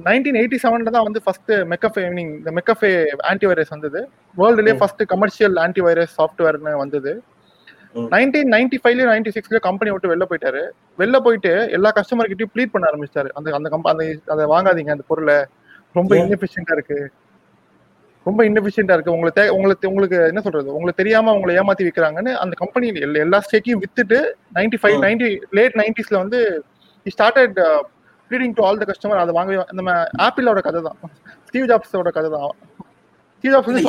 நைன்டீன் 0.07 0.39
எயிட்டி 0.41 0.59
செவன்ல 0.63 0.93
தான் 0.95 1.07
வந்து 1.09 1.21
ஃபர்ஸ்ட் 1.25 1.53
மெக்கஃபே 1.73 2.05
மீனிங் 2.13 2.33
இந்த 2.39 2.53
மெக்கஃபே 2.59 2.93
ஆன்டிவைரஸ் 3.33 3.75
வந்தது. 3.75 4.01
வேர்ல்டுலேயே. 4.41 4.77
ஃபர்ஸ்ட் 4.81 5.03
கமர்ஷியல் 5.13 5.57
ஆன்டிவைரஸ் 5.67 6.15
சாஃப்ட்வேர்னு 6.21 6.75
வந்தது. 6.85 7.13
நைன்டீன் 8.15 8.51
நைன்டி 8.55 8.79
ஃபைவ்லயும் 8.83 9.13
நைன்டி 9.13 9.31
சிக்ஸ்லயும் 9.37 9.67
கம்பெனி 9.69 9.93
விட்டு 9.93 10.11
வெளில 10.13 10.25
போயிட்டாரு. 10.31 10.63
வெளில 11.03 11.19
போயிட்டு 11.27 11.53
எல்லா 11.77 11.91
கஸ்டமர் 11.99 12.31
கிட்டயும் 12.33 12.53
ப்ளீட் 12.55 12.75
பண்ண 12.75 12.91
ஆரம்பிச்சிட்டாரு. 12.91 13.31
அந்த 13.39 13.55
அந்த 13.59 13.69
கம்ப 13.75 13.89
அந்த 13.95 14.05
அதை 14.35 14.47
வாங்காதீங்க 14.55 14.93
அந்த 14.97 15.07
பொருளை. 15.13 15.39
ரொம்ப? 15.95 16.11
இன்எஃபிஷியண்டா 16.23 16.75
இருக்கு. 16.79 16.99
ரொம்ப 18.29 18.41
இன்எஃபிஷியண்டா 18.45 18.95
இருக்கு. 18.95 19.13
உங்களுக்கு 19.13 19.41
தே- 19.41 19.53
உங்களுக்கு 19.53 19.89
உங்களுக்கு 19.89 20.17
என்ன 20.29 20.41
சொல்றது? 20.41 20.69
உங்களுக்கு 20.75 21.01
தெரியாம 21.01 21.33
உங்களை 21.33 21.53
ஏமாத்தி 21.57 21.85
விக்கிறாங்கன்னு 21.85 22.33
அந்த 22.43 22.55
கம்பெனி 22.57 22.87
எல்லா 23.21 23.39
ஸ்டேக்கையும் 23.47 23.83
வித்துட்டு 23.83 24.19
நைன்டி 24.57 24.79
ஃபைவ். 24.79 24.97
நைன்டி 25.05 25.29
லேட் 25.53 25.77
நைன்டிஸ்ல 25.81 26.17
வந்து 26.19 26.41
started 27.07 27.59
bleeding 28.31 28.55
to 28.55 28.65
all 28.65 28.81
the 28.81 28.87
customer 28.89 29.21
அதை 29.21 29.33
வாங்க 29.35 29.51
நம்ம 29.73 29.91
ஆப்பிளோட 30.25 30.61
கதை 30.65 30.81
தான் 30.83 30.99
ஸ்டீவ் 31.47 31.69
ஜாப்ஸோட 31.71 32.11
கதை 32.13 32.31
தான் 32.31 32.51
ஸ்டீவ் 33.37 33.55
ஜாப்ஸ் 33.55 33.71
வந்து 33.71 33.83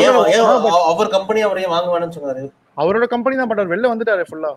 அவர் 0.92 1.10
கம்பெனி 1.10 1.42
அவர் 1.42 1.60
ஏன் 1.60 1.74
வாங்க 1.74 1.90
வேணும்னு 1.94 2.16
சொன்னாரு? 2.18 2.44
அவரோட 2.78 3.06
கம்பெனி 3.08 3.36
தான் 3.36 3.50
பண்றாரு 3.50 3.74
வெளில 3.74 3.92
வந்துட்டாரு 3.94 4.24
ஃபுல்லா 4.28 4.52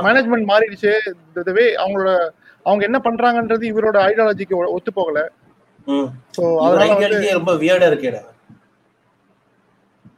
மேனேஜ்மெண்ட் 0.00 0.50
மாறிடுச்சு. 0.50 0.92
வே 1.56 1.64
அவங்க 1.84 2.00
அவங்க 2.66 2.82
என்ன 2.84 2.98
பண்றாங்கன்றது 3.04 3.64
இவரோட 3.70 3.96
ஐடியாலஜிக்கு 4.08 4.56
ஒத்து 4.74 4.92
போகல 4.94 5.20
சோ 6.34 6.42
அதனால 6.64 6.88
ரொம்ப 7.38 7.52
வியர்டா 7.56 7.86
இருக்கேடா. 7.90 8.20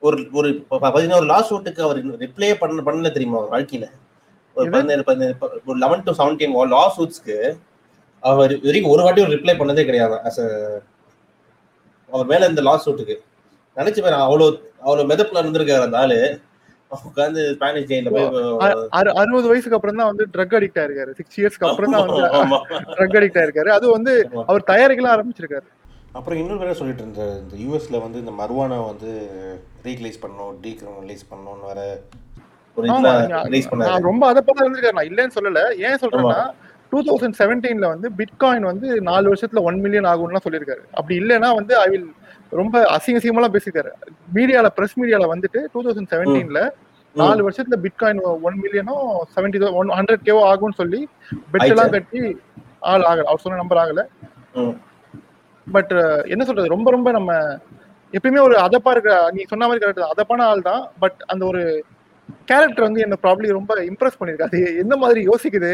ஒரு 0.05 0.17
ஒரு 0.39 0.49
பதினோரு 0.87 1.27
லா 1.33 1.39
சூட்டுக்கு 1.49 1.81
அவர் 1.87 1.99
ரிப்ளே 2.25 2.49
பண்ண 2.63 2.83
பண்ணல 2.89 3.11
தெரியுமா 3.13 3.39
அவர் 3.41 3.53
வாழ்க்கையில? 3.55 3.87
ஒரு? 4.57 4.69
பதினேழு 4.75 5.05
பதினேழு 5.09 5.35
ஒரு 5.71 5.79
லெவன் 5.85 6.05
டு 6.09 6.15
செவன்டீன் 6.21 6.57
லா 6.75 6.83
சூட்ஸ்க்கு 6.97 7.37
அவர் 8.23 8.53
வரைக்கும் 8.67 8.93
ஒரு 8.95 9.03
வாட்டி 9.05 9.23
ஒரு 9.25 9.33
ரிப்ளை 9.37 9.55
பண்ணதே 9.61 9.83
கிடையாது. 9.89 10.17
A 10.29 10.33
அவர் 12.11 12.29
மேல 12.33 12.49
இந்த 12.53 12.63
லா 12.67 12.75
சூட்டுக்கு 12.85 13.17
நினைச்சு 13.77 14.01
பாரு 14.03 14.17
அவ்வளவு 14.27 14.49
அவ்வளவு 14.85 15.09
மெதப்புல 15.13 15.43
இருந்திருக்காரு 15.43 15.87
அந்த 15.87 16.01
ஆளு. 16.03 16.19
உட்காந்து 17.09 17.43
ஸ்பானிஷ் 17.55 17.89
ஜெயில 17.91 18.11
போய் 18.15 18.27
அறுபது 19.21 19.47
வயசுக்கு 19.51 19.77
அப்புறம் 19.79 19.99
தான் 20.01 20.11
வந்து 20.11 20.25
ட்ரக் 20.35 20.57
அடிக்ட் 20.59 20.81
ஆயிருக்காரு 20.83 21.13
சிக்ஸ் 21.21 21.39
இயர்ஸ்க்கு 21.41 21.67
அப்புறம் 21.71 21.95
தான் 21.95 22.05
வந்து. 22.07 22.23
ட்ரக் 22.97 23.17
அடிக்ட் 23.21 23.39
ஆயிருக்காரு 23.43 23.71
அது 23.79 23.87
வந்து. 23.97 24.13
அவர் 24.51 24.69
தயாரிக்கலாம் 24.73 25.15
ஆரம்பிச்சிருக்காரு. 25.17 25.67
அப்புறம் 26.19 26.39
இன்னொரு 26.41 26.63
வேற 26.63 26.73
சொல்லிட்டு 26.79 27.03
இருந்த 27.03 27.23
இந்த 27.43 27.55
யூஎஸ்ல 27.63 27.97
வந்து 28.03 28.19
இந்த 28.23 28.33
மர்வானா 28.41 28.77
வந்து 28.91 29.11
ரீக்லைஸ் 29.87 30.21
பண்ணணும் 30.25 30.55
டீக்ரிமினலைஸ் 30.65 31.25
பண்ணணும்னு 31.31 31.69
வேற 31.71 31.81
ரொம்ப 34.09 34.25
அதை 34.31 34.41
பார்த்தா 34.47 34.65
இருந்திருக்காரு 34.65 34.99
நான் 34.99 35.11
இல்லைன்னு 35.11 35.37
சொல்லல. 35.39 35.61
ஏன் 35.87 36.01
சொல்றேன்னா 36.03 36.39
டூ 36.93 36.99
தௌசண்ட் 37.09 37.39
செவன்டீன்ல 37.41 37.87
வந்து 37.95 38.09
பிட்காயின் 38.21 38.67
வந்து 38.71 38.89
நாலு 39.09 39.27
வருஷத்துல 39.33 39.63
ஒன் 39.69 39.81
மில்லியன் 39.85 40.09
ஆகும்லாம் 40.13 40.47
சொல்லியிருக்காரு. 40.47 40.83
அப்படி 40.99 41.15
இல்லைன்னா 41.23 41.51
வந்து 41.59 41.75
ஐ 41.85 41.87
வில் 41.93 42.09
ரொம்ப 42.61 42.75
அசிங்க 42.97 43.19
அசிங்கமெல்லாம் 43.21 43.55
பேசியிருக்காரு. 43.57 43.93
மீடியால 44.37 44.67
பிரஸ் 44.79 44.97
மீடியால 45.01 45.29
வந்துட்டு 45.35 45.61
டூ 45.73 45.83
தௌசண்ட் 45.87 46.11
செவன்டீன்ல 46.15 46.63
நாலு 47.15 47.41
வருஷத்துல 47.49 47.77
பிட்காயின் 47.85 48.23
ஒன் 48.49 48.59
மில்லியனோ 48.65 48.97
செவன்டி 49.37 49.59
ஒன் 49.83 49.95
ஹண்ட்ரட் 49.99 50.27
கேவோ 50.29 50.43
ஆகும்னு 50.53 50.81
சொல்லி 50.83 51.01
பெட் 51.53 51.69
எல்லாம் 51.75 51.95
கட்டி 51.97 52.23
ஆள் 52.93 53.07
ஆகல. 53.11 53.27
அவர் 53.31 53.45
சொன்ன 53.45 53.61
நம்பர் 53.63 53.83
ஆகல. 53.85 54.03
பட் 55.67 55.93
என்ன 56.35 56.43
சொல்றது? 56.49 56.75
ரொம்ப 56.75 56.89
ரொம்ப 56.97 57.09
நம்ம 57.19 57.33
எப்பயுமே 58.17 58.41
ஒரு 58.47 58.57
அதப்பா 58.67 58.91
இருக்கிற 58.95 59.15
நீ 59.37 59.43
சொன்ன 59.53 59.67
மாதிரி 59.69 59.83
கரெக்ட் 59.85 60.13
அதப்பான 60.15 60.47
ஆள் 60.51 60.69
தான். 60.71 60.83
பட் 61.03 61.19
அந்த 61.33 61.43
ஒரு 61.51 61.63
கேரக்டர் 62.51 62.87
வந்து 62.89 63.05
என்ன 63.07 63.17
ப்ராப்ளி 63.25 63.49
ரொம்ப 63.59 63.75
இம்ப்ரெஸ் 63.91 64.19
பண்ணிருக்கு 64.19 64.49
அது 64.49 64.59
எந்த 64.83 64.95
மாதிரி 65.05 65.21
யோசிக்குது. 65.31 65.73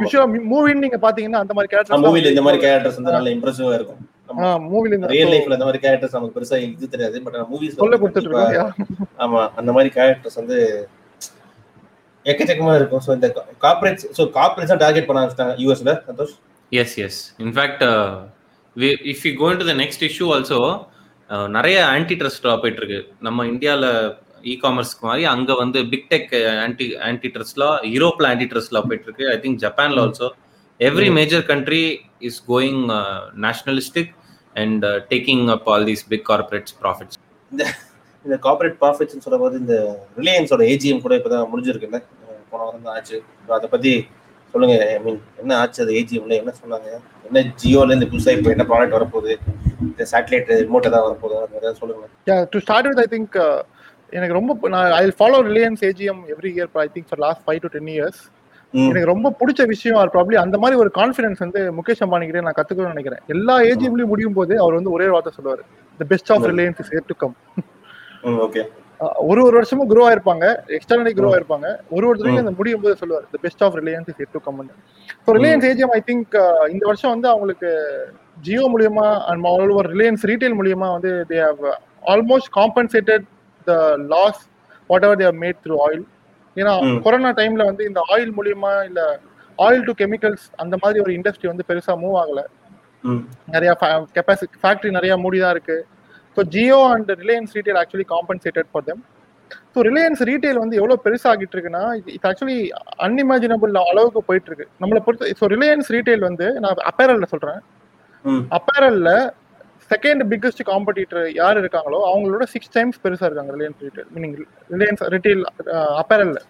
யூஸ்வலா 0.00 0.26
மூவின்னு 0.52 0.84
நீங்க 0.86 0.98
பாத்தீங்கன்னா 1.04 1.42
அந்த 1.44 1.54
மாதிரி 1.56 2.00
மூவில 2.06 2.32
இந்த 2.32 2.44
மாதிரி 2.46 2.60
கேரக்டர் 2.64 2.66
கேரக்டர்ஸ் 2.66 2.98
வந்து 3.00 3.14
நல்ல 3.16 3.30
இம்ப்ரெசிவா 3.36 3.74
இருக்கும். 3.78 4.00
மூவில 4.72 5.12
ரியல் 5.14 5.32
லைஃப்ல 5.34 5.56
இந்த 5.56 5.66
மாதிரி 5.68 5.82
கேரக்டர்ஸ் 5.84 6.16
நமக்கு 6.16 6.36
பெருசா 6.36 6.58
இது 6.66 6.92
தெரியாது. 6.94 7.16
பட் 7.24 7.38
மூவிஸ் 7.52 7.78
சொல்ல 7.80 7.96
கொடுத்துட்டு 8.02 8.28
இருக்கோம். 8.30 9.08
ஆமா 9.24 9.40
அந்த 9.60 9.70
மாதிரி 9.76 9.90
கேரக்டர்ஸ் 9.98 10.38
வந்து 10.42 10.58
எக்கச்சக்கமா 12.26 12.74
இருக்கும். 12.78 13.02
ஸோ 13.06 13.10
இந்த 13.18 13.28
கார்பரேட்ஸ் 13.64 14.06
ஸோ 14.18 14.24
கார்பரேட்ஸ் 14.38 14.72
தான் 14.74 14.82
டார்கெட் 14.84 15.08
பண்ண 15.08 15.20
ஆரம்பிச்சிட்டாங்க. 15.22 15.56
யூஎஸ்ல 15.62 15.94
Santosh? 16.08 16.34
Yes 16.72 16.96
yes 17.06 17.20
infact 17.46 17.84
if 19.12 19.24
you 19.26 19.32
going 19.40 19.60
to 19.60 19.66
the 19.70 19.76
next 19.82 20.04
issue 20.08 20.26
also 20.34 20.60
நிறைய 21.48 21.78
ஆன்டி 21.90 22.14
ட்ரஸ்ட் 22.20 22.48
போயிட்டு 22.62 22.80
இருக்கு 22.82 23.00
நம்ம 23.20 23.46
இந்தியாவில் 23.46 23.88
இ 24.44 24.54
காமர்ஸ்க்கு 24.62 25.06
மாதிரி 25.08 25.24
அங்க 25.32 25.52
வந்து 25.54 25.80
பிக் 25.92 26.08
டெக் 26.10 26.32
ஆன்டி 26.64 26.86
ஆன்டி 27.08 27.28
ட்ரஸ்ட்லா 27.34 27.68
யூரோப்ல 27.94 28.30
ஆன்டி 28.32 28.46
ட்ரஸ்ட்லா 28.52 28.80
போயிட்டு 28.88 29.06
இருக்கு 29.08 29.26
ஐ 29.32 29.38
திங்க் 29.42 29.60
ஜப்பான்ல 29.64 30.02
also 30.06 30.28
every 30.80 31.08
major 31.18 31.44
country 31.46 31.82
is 32.28 32.40
going 32.48 32.82
nationalistic 33.46 34.12
and 34.56 34.84
taking 35.12 35.44
up 35.56 35.68
all 35.68 35.86
these 35.90 36.04
big 36.08 36.26
corporates 36.30 36.74
profits 36.82 37.18
இந்த 38.24 38.36
கார்பரேட் 38.42 38.76
ப்ராஃபிட்ஸ் 38.80 39.24
சொல்லும்போது 39.24 39.56
இந்த 39.58 39.76
ரிலையன்ஸோட 40.18 40.64
ஏஜிஎம் 40.72 41.00
கூட 41.00 41.14
இப்பதான் 41.16 41.48
முடிஞ்சிருக்குல்ல. 41.52 41.98
அஹ் 42.24 42.42
போன 42.50 42.60
வாரம் 42.62 42.84
தான் 42.84 42.94
ஆச்சு. 42.96 43.16
அதை 43.48 43.68
பத்தி 43.68 43.92
சொல்லுங்க 44.52 44.74
ஐ 44.94 44.98
மீன் 45.04 45.20
என்ன 45.42 45.52
ஆச்சு? 45.60 45.80
அது 45.84 45.92
ஏஜிஎம்ல 46.00 46.34
என்ன 46.42 46.52
சொன்னாங்க? 46.62 46.88
என்ன 47.28 47.44
ஜியோல 47.60 47.90
இருந்து 47.92 48.08
புதுசா 48.12 48.32
இப்போ 48.38 48.50
என்ன 48.54 48.64
ப்ராடக்ட் 48.70 48.96
வரப்போகுது? 48.98 49.34
இந்த 49.90 50.04
சேட்டலைட் 50.12 50.50
ரிமோட் 50.64 50.88
ஏதாவது 50.90 51.08
வரப்போகுது? 51.08 51.38
ஏதாவது 51.60 51.78
சொல்லுங்க. 51.80 52.44
To 52.52 52.60
start 52.64 52.88
with 52.90 53.02
I 53.04 53.08
think 53.14 53.38
எனக்கு 54.18 54.36
ரொம்ப 54.38 54.68
நான் 54.74 54.92
I 55.00 55.02
follow 55.20 55.38
Reliance 55.50 55.82
AGM 55.90 56.22
every 56.34 56.50
year 56.56 56.70
I 56.84 56.88
think 56.96 57.08
for 57.10 57.22
last 57.26 57.44
five 57.46 57.60
to 57.64 57.70
ten 57.76 57.90
years. 57.96 58.20
எனக்கு 58.90 59.08
ரொம்ப 59.12 59.28
பிடிச்ச 59.40 59.62
விஷயம் 59.72 59.96
ஆர் 60.00 60.12
ப்ராப்ளி 60.12 60.36
அந்த 60.42 60.56
மாதிரி 60.60 60.76
ஒரு 60.82 60.90
கான்ஃபிடன்ஸ் 60.98 61.40
வந்து 61.44 61.62
முகேஷ் 61.78 62.02
அம்பானி 62.04 62.26
கிட்ட 62.28 62.42
நான் 62.46 62.58
கத்துக்கணும்னு 62.58 62.94
நினைக்கிறேன். 62.94 63.22
எல்லா 63.34 63.56
ஏஜிஎம்லயும் 63.70 64.12
முடியும் 64.12 64.36
போது 64.38 64.54
அவர் 64.62 64.76
வந்து 64.78 64.94
ஒரே 64.96 65.08
வார்த்தை 65.14 65.32
சொல்லுவார். 65.38 65.62
The 66.00 66.06
best 66.12 66.32
of. 66.34 66.46
Reliance 66.52 66.80
is 66.84 67.10
to 67.10 67.16
come 67.24 67.34
okay 68.46 68.62
ஒரு 69.30 69.40
ஒரு 69.46 69.54
வருஷமும் 69.58 69.88
குரோ 69.90 70.02
ஆயிருப்பாங்க. 70.08 70.46
Externally 70.76 71.12
grow. 71.18 71.28
ஆயிருப்பாங்க. 71.34 71.68
ஒரு 71.96 72.04
ஒரு 72.08 72.16
தடவையும் 72.18 72.42
அந்த 72.44 72.54
முடியும் 72.58 72.82
போது 72.84 72.94
சொல்லுவார் 73.02 73.26
the 73.34 73.38
best 73.44 73.62
of 73.66 73.76
Reliance 73.80 74.08
is 74.12 74.20
yet 74.24 74.34
to 74.36 74.40
come 74.46 74.58
so 75.24 75.34
Reliance 75.38 75.66
AGM 75.70 75.94
I 75.98 76.00
think 76.10 76.34
இந்த 76.74 76.84
வருஷம் 76.90 77.12
வந்து 77.14 77.28
அவங்களுக்கு 77.32 77.70
ஜியோ 78.46 78.64
மூலியமா 78.74 79.06
and 79.30 79.48
all 79.52 79.72
over 79.74 79.88
Reliance 79.94 80.24
Retail 80.30 80.56
மூலியமா 80.60 80.88
வந்து 80.96 81.12
they 81.30 81.38
have 81.46 81.62
almost 82.12 82.50
compensated 82.60 83.26
the 83.66 83.74
loss 84.14 84.40
whatever 85.08 85.20
they 85.22 85.36
made 85.44 85.60
through 85.66 85.76
oil 85.86 86.04
ஏன்னா. 86.56 86.72
கொரோனா 87.04 87.30
டைம்ல 87.40 87.62
வந்து 87.70 87.84
இந்த 87.90 88.00
ஆயில் 88.14 88.32
மூலியமா 88.38 88.72
இல்ல 88.88 89.00
ஆயில் 89.58 89.84
டு 89.88 89.92
கெமிக்கல்ஸ் 90.00 90.46
அந்த 90.62 90.74
மாதிரி 90.82 91.00
ஒரு 91.04 91.12
இண்டஸ்ட்ரி 91.18 91.48
வந்து 91.52 91.66
பெருசா 91.70 91.94
மூவ் 92.02 92.16
ஆகல. 92.22 92.40
நிறைய 93.54 93.70
கெப்பாசிட்டி 94.16 94.58
ஃபேக்டரி 94.62 94.90
நிறைய 94.98 95.12
மூடி 95.22 95.38
தான் 95.44 95.54
இருக்கு. 95.56 95.76
So 96.36 96.42
Jio 96.52 96.78
and 96.92 97.10
Reliance 97.22 97.54
Retail 97.56 97.80
actually 97.80 98.06
compensated 98.12 98.70
for 98.70 98.86
them 98.86 99.02
so 99.74 99.82
Reliance 99.88 100.22
Retail 100.28 100.58
வந்து 100.58 100.78
எவ்வளோ 100.80 100.96
பெருசாகிட்டு 101.04 101.54
இருக்குன்னா 101.56 101.82
இட்ஸ் 102.10 102.28
ஆக்சுவலி 102.30 102.58
அன்இமேஜினபிள் 103.06 103.74
அளவுக்கு 103.84 104.22
போயிட்டு 104.28 104.50
இருக்கு 104.50 104.66
நம்மளை 104.80 105.00
பொறுத்த 105.04 105.32
ஸோ 105.40 105.48
ரிலையன்ஸ் 105.54 105.90
ரீட்டைல் 105.94 106.24
வந்து 106.28 106.48
நான் 106.60 106.82
அப்பேரல்ல 106.90 107.28
சொல்றேன். 107.32 107.60
அப்பேரல்ல 108.56 109.10
செகண்ட் 109.90 110.22
பிக்கஸ்ட் 110.30 110.62
காம்படிட்டர் 110.68 111.24
யார் 111.34 111.58
இருக்காங்களோ 111.58 111.98
அவங்களோட 112.08 112.44
சிக்ஸ் 112.52 112.72
டைம்ஸ் 112.72 113.00
பெருசா 113.02 113.26
இருக்காங்க 113.28 113.52
Reliance 113.52 113.80
retail 113.82 114.08
meaning 114.14 114.36
Reliance 114.70 115.02
retail 115.14 115.42
அப்பேரல்ல 116.00 116.40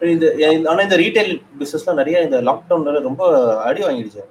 இந்த 0.00 0.26
இந்த- 0.48 0.68
ஆனா 0.70 0.80
இந்த 0.82 0.96
ரீட்டைல் 0.96 1.30
பிசினஸ்லாம் 1.60 2.00
நிறைய 2.00 2.22
இந்த 2.22 2.38
லாக்டவுன்ல 2.42 3.00
ரொம்ப 3.02 3.22
அடி 3.64 3.82
வாங்கிடுச்சு. 3.84 4.22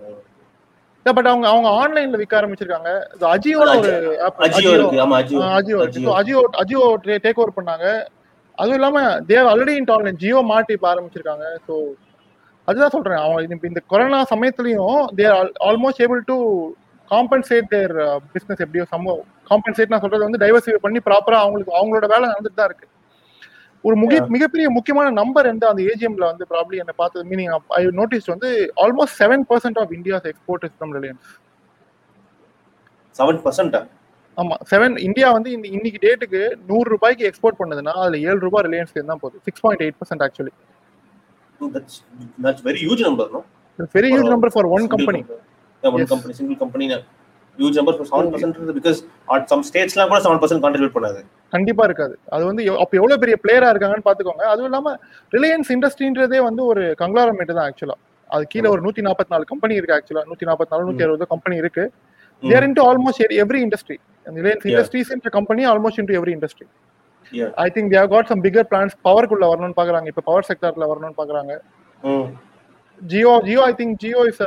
பட் 1.04 1.28
அவங்க 1.28 1.48
அவங்க 1.48 1.70
ஆன்லைன்ல 1.70 2.10
விற்க 2.10 2.42
ஆரம்பிச்சிருக்காங்க. 2.42 2.90
அஜியோட 3.22 3.78
ஒரு 3.78 4.16
அஜியோ 5.40 5.78
அஜியோ 6.00 6.42
அஜியோ 6.58 6.96
டேக் 7.06 7.36
ஓவர் 7.36 7.64
பண்ணாங்க. 7.64 8.06
அதுவும் 8.56 8.74
இல்லாம 8.74 9.20
they've 9.20 9.48
already 9.54 10.06
in 10.08 10.16
Jio 10.16 10.42
mart 10.50 10.72
இப்ப 10.72 10.96
ஆரம்பிச்சிருக்காங்க. 10.96 11.44
ஸோ 11.68 11.82
அதுதான் 12.66 12.90
சொல்றேன். 12.90 13.18
அவங்க 13.18 13.58
இந்த- 13.64 13.82
corona 13.88 14.26
சமயத்துலயும் 14.36 15.06
they're 15.16 15.54
almost 15.60 15.98
able 15.98 16.20
to 16.26 16.68
compensate 17.10 17.68
their 17.70 17.96
business 18.34 18.60
எப்படியோ 18.60 18.86
சம்ம 18.92 19.20
காம்பன்சேட் 19.50 19.88
நான் 19.88 20.00
சொல்றது 20.00 20.30
வந்து 20.30 20.38
டைவர்சிஃபை 20.38 20.76
பண்ணி 20.76 21.00
ப்ராப்பரா 21.06 21.36
அவங்களுக்கு 21.36 21.74
அவங்களோட 21.74 22.08
வேலை 22.08 22.30
நடந்துட்டு 22.30 22.56
தான் 22.56 22.66
இருக்கு. 22.66 22.88
ஒரு 23.84 23.96
முக 24.02 24.20
மிகப்பெரிய 24.34 24.68
முக்கியமான 24.76 25.08
நம்பர் 25.18 25.50
எந்த 25.50 25.64
அந்த 25.70 25.82
ஏஜிஎம்ல 25.92 26.26
வந்து 26.30 26.46
ப்ராப்ளி 26.52 26.78
என்ன 26.82 26.94
பார்த்தது. 27.00 27.24
மீனிங் 27.32 27.50
ஐ 27.78 27.84
நோட்டீஸ் 28.00 28.28
வந்து 28.34 28.50
almost 28.84 29.18
seven 29.22 29.44
percent 29.50 29.80
of 29.82 29.92
India's 29.98 30.28
export 30.32 30.66
is 30.68 30.76
from 30.76 30.94
Reliance 30.98 31.28
seven 33.16 33.42
percent 33.44 33.76
ஆமா 34.38 34.56
செவன் 34.70 34.96
இந்தியா 35.08 35.28
வந்து 35.36 35.50
இந்த 35.56 35.68
இன்னைக்கு 35.78 36.00
டேட்டுக்கு 36.06 36.40
நூறு 36.70 36.88
ரூபாய்க்கு 36.94 37.28
எக்ஸ்போர்ட் 37.30 37.60
பண்ணதுன்னா 37.60 37.94
அதுல 38.02 38.20
ஏழு 38.28 38.40
ரூபாய் 38.46 38.66
ரிலையன்ஸ் 38.68 38.94
தான் 39.12 39.22
போகுது 39.24 39.44
six 39.48 39.64
point 39.66 39.84
eight 39.86 40.00
percent 40.00 40.24
actually 40.28 40.54
very 42.68 42.80
huge 42.84 43.04
number 43.10 43.30
very 43.96 44.10
huge 44.14 44.32
number 44.34 44.54
for 44.56 44.70
one 44.76 44.88
company 44.94 45.22
one. 45.84 46.08
Company 46.08 46.34
single 46.40 46.60
company 46.64 46.88
huge 47.58 47.78
number 47.80 47.98
seven 48.12 48.32
percent 48.34 48.58
because 48.78 49.00
some 49.52 49.64
ஸ்டேட்ஸ்லாம் 49.70 50.12
கூட 50.12 50.20
செவன் 50.26 50.40
பர்சன்ட் 50.44 50.64
கான்ட்ரிபியூட் 50.66 50.96
பண்ணாது. 50.96 51.20
கண்டிப்பா 51.56 51.84
இருக்காது. 51.90 52.16
அது 52.36 52.44
வந்து 52.50 52.64
அப்ப 52.84 52.94
எவ்வளவு 53.00 53.22
பெரிய 53.24 53.36
பிளேயரா 53.44 53.68
இருக்காங்கன்னு 53.74 54.08
பாத்துக்கோங்க. 54.08 54.46
அதுவும் 54.54 54.70
இல்லாம 54.70 54.96
ரிலையன்ஸ் 55.36 55.70
இண்டஸ்ட்ரின்றதே 55.76 56.40
வந்து 56.48 56.64
ஒரு 56.72 56.84
கங்க்ளாரமேட் 57.02 57.54
தான் 57.58 57.68
ஆக்சுவலா 57.70 57.98
அது 58.30 58.44
கீழே 58.54 58.68
ஒரு 58.76 58.82
நூத்தி 58.86 59.02
நாற்பத்தி 59.08 59.32
நாலு 59.34 59.46
கம்பெனி 59.52 59.76
இருக்கு 59.80 59.96
ஆக்சுவலா 59.98 60.24
நூத்தி 60.30 60.46
நாற்பத்தி 60.50 60.74
நாலு 60.74 60.88
நூத்தி 60.88 61.04
அறுபது 61.06 61.28
கம்பெனி 61.34 61.56
இருக்கு. 61.64 61.84
They're 62.44 62.66
into 62.68 62.82
almost 62.90 63.36
every 63.44 63.60
industry 63.66 63.98
Reliance. 64.40 64.66
Industries 64.70 65.12
company 65.38 65.64
almost 65.74 66.00
into 66.04 66.16
every 66.20 66.34
industry. 66.38 66.68
I 67.66 67.68
think 67.76 67.92
they've 67.96 68.08
got 68.14 68.32
some 68.32 68.42
bigger 68.48 68.68
plans 68.72 68.96
பவர்க்குள்ள 69.08 69.46
வரணும்னு 69.52 69.78
பாக்குறாங்க. 69.82 70.08
இப்ப 70.14 70.24
பவர் 70.30 70.48
செக்டர்ல 70.50 70.88
வரணும்னு 70.94 71.18
பாக்குறாங்க. 71.22 71.54
Jio 73.12 73.32
Jio 73.46 73.62
I 73.70 73.74
think 73.82 73.96
Jio 74.04 74.24
is 74.32 74.42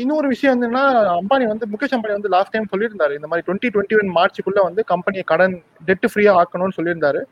இன்னொரு 0.00 0.26
விஷயம் 0.28 0.54
என்னன்னா 0.56 0.82
அம்பானி 1.14 1.44
வந்து 1.50 1.66
முகேஷ் 1.72 1.94
அம்பானி 1.96 2.14
வந்து 2.16 2.32
லாஸ்ட் 2.34 2.52
டைம் 2.54 2.70
சொல்லியிருந்தாரு 2.72 3.14
இந்த 3.18 3.28
மாதிரி 3.30 3.44
டுவெண்ட்டி 3.46 3.70
டுவெண்ட்டி 3.74 3.96
ஒன் 4.00 4.10
மார்ச்சுக்குள்ள 4.16 4.60
வந்து 4.66 4.82
கம்பெனியை 4.90 5.24
கடன் 5.30 5.54
டெட் 5.88 6.06
ஃப்ரீயா 6.10 6.32
ஆக்கணும்னு 6.40 6.76
சொல்லியிருந்தாரு 6.78 7.22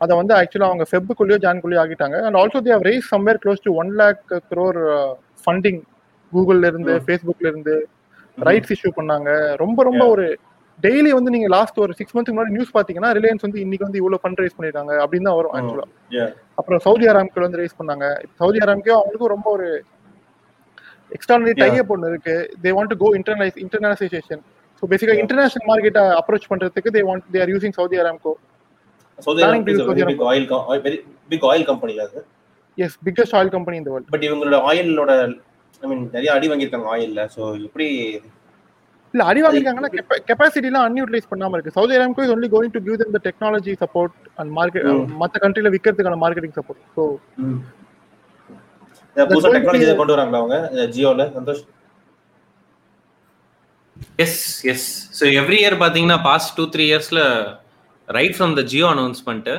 அதை 0.00 0.12
வந்து 0.16 0.32
ஆக்சுவலா 0.36 0.68
அவங்க 0.70 0.84
ஃபெப்புக்குள்ளேயோ 0.90 1.38
ஜான்குள்ளேயோ 1.44 1.80
ஆகிட்டாங்க 1.82 2.18
and 2.26 2.38
also 2.40 2.60
they've 2.66 2.84
raise 2.88 3.08
somewhere 3.12 3.40
close 3.42 3.64
to 3.64 3.72
one 3.80 3.90
lakh 4.00 4.22
crore 4.50 4.78
funding 5.44 5.80
கூகுள்ல 6.32 6.66
இருந்து. 6.66 6.92
ஃபேஸ்புக்ல 7.04 7.46
இருந்து 7.48 7.74
ரைட்ஸ் 8.38 8.72
இஷ்யூ 8.74 8.90
பண்ணாங்க 8.98 9.30
ரொம்ப 9.56 9.82
ரொம்ப. 9.82 10.02
ஒரு 10.14 10.26
டெய்லி 10.78 11.10
வந்து 11.16 11.30
நீங்க 11.30 11.48
லாஸ்ட் 11.54 11.78
ஒரு 11.84 11.92
சிக்ஸ் 11.98 12.14
மந்த்க்கு 12.16 12.34
முன்னாடி 12.34 12.54
நியூஸ் 12.56 12.76
பாத்தீங்கன்னா 12.76 13.10
ரிலையன்ஸ் 13.18 13.44
வந்து 13.46 13.58
இன்னைக்கு 13.60 13.86
வந்து 13.86 13.98
இவ்வளவு 13.98 14.20
ஃபண்ட் 14.22 14.40
ரைஸ் 14.42 14.56
பண்ணிருக்காங்க 14.56 14.92
அப்படின்னு 15.02 15.28
தான் 15.28 15.38
வரும் 15.38 15.52
Mm. 15.52 15.58
ஆக்சுவலா 15.60 15.86
Yeah. 16.10 16.30
அப்புறம் 16.58 16.80
சவுதி 16.86 17.06
அராம்கோ 17.12 17.42
வந்து 17.42 17.60
ரைஸ் 17.60 17.78
பண்ணாங்க 17.80 18.06
சவுதி 18.40 18.60
அராம்கோ 18.64 18.94
அவங்களுக்கும் 18.96 19.34
ரொம்ப 19.34 19.48
ஒரு 19.50 19.68
எக்ஸ்ட்ரானரி 21.12 21.52
Yeah. 21.52 21.60
டைப் 21.64 21.92
ஒன்று 21.94 22.10
இருக்கு. 22.12 22.34
They 22.62 22.72
want 22.76 22.92
to 22.92 22.98
go 22.98 23.10
இன்டர்னைஸ் 23.18 23.56
internationalisation 23.64 24.42
so 24.82 24.90
basically 24.90 25.12
Yeah. 25.12 25.22
International 25.24 25.68
மார்க்கெட்டை 25.70 26.04
அப்ரோச் 26.18 26.50
பண்றதுக்கு 26.50 26.92
they 26.96 27.02
want 27.08 27.26
they 27.34 27.40
are 27.42 27.52
using 27.54 27.76
Saudi 27.78 27.98
Aramco 28.02 28.34
Saudi 29.18 29.40
Planning 29.40 29.62
Aramco 29.62 29.72
is 29.72 29.78
to 29.78 29.84
a 29.84 29.92
use 29.92 29.96
very 29.96 30.02
Saudi 30.02 30.12
big 30.12 30.20
oil 30.28 30.44
co- 30.50 30.60
oil- 30.66 30.82
very 30.84 30.98
big 31.30 31.42
oil 31.44 31.62
company 31.64 31.94
ல 31.94 32.04
அது 32.06 32.20
is 32.78 32.94
biggest 33.06 33.34
oil 33.38 33.50
company 33.50 33.76
இந்த 33.80 33.90
world 33.90 34.08
but 34.12 34.24
இவங்களோட 34.26 34.58
ஆயிலோட 34.68 35.12
ஐ 35.82 35.88
மீன் 35.90 36.04
நிறைய 36.14 36.30
அடி 36.34 36.46
வாங்கியிருக்காங்க 36.50 36.88
ஆயில்ல 36.94 37.24
so 37.34 37.40
எப்படி 37.60 37.86
இல்ல 39.14 39.22
அடி 39.24 39.40
வாங்கிருக்காங்கன்னா 39.42 39.90
கெப்பாசிட்டிலாம் 40.28 40.86
அன்யூட்டிலைஸ் 40.88 41.30
பண்ணாம 41.30 41.54
இருக்கு. 41.56 41.74
Saudi 41.76 41.94
Aramco 41.96 42.24
is 42.26 42.32
only 42.34 42.48
going 42.52 42.74
to 42.74 42.82
give 42.86 42.98
them 43.00 43.14
the 43.16 43.22
technology 43.26 43.72
support 43.80 44.12
and 44.36 44.52
market. 44.58 44.86
மத்த 45.22 45.36
கண்ட்ரில 45.44 45.72
விக்கிறதுக்கான 45.74 46.18
மார்க்கெட்டிங் 46.24 46.56
சப்போர்ட் 46.58 46.80
ஸோ 46.96 47.04
புதுசா 49.16 49.50
டெக்னாலஜி 49.54 49.86
கொண்டு 49.98 50.14
வராங்களா 50.14 50.40
அவங்க? 50.42 50.56
ஜியோல 50.94 51.22
Santhosh? 51.36 51.62
Yes 54.24 54.40
yes 54.72 54.86
so 55.18 55.24
every 55.40 55.58
year 55.62 55.76
பார்த்தீங்கன்னா 55.80 56.18
பாஸ்ட் 56.26 56.54
டூ 56.58 56.64
த்ரீ 56.74 56.84
இயர்ஸ்ல 56.90 57.20
right 58.08 58.36
from 58.36 58.54
the 58.58 58.64
Jio 58.72 58.86
announcement 58.94 59.50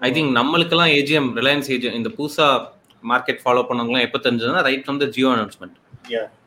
I 0.00 0.10
think 0.14 0.32
நம்மளுக்கெல்லாம் 0.38 0.92
ஏஜிஎம் 0.98 1.28
ரிலையன்ஸ் 1.38 1.68
ஏஜிஎம் 1.74 1.96
இந்த 1.98 2.10
புதுசா 2.16 2.46
மார்க்கெட் 3.02 3.40
ஃபாலோ 3.42 3.62
பண்ணவங்களாம் 3.68 4.06
எப்போ 4.06 4.18
தெரிஞ்சதுன்னா 4.26 4.62
right 4.68 4.84
from 4.84 5.00
the 5.02 5.08
Jio 5.16 5.30
announcement. 5.34 5.74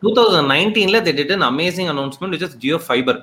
Two 0.04 0.10
thousand 0.18 0.50
நைன்டீன்ல 0.54 0.98
they 1.06 1.14
did 1.20 1.32
an 1.36 1.44
amazing 1.50 1.90
announcement 1.94 2.34
which 2.36 2.46
is 2.48 2.56
Jio 2.64 2.78
fibre 2.86 3.20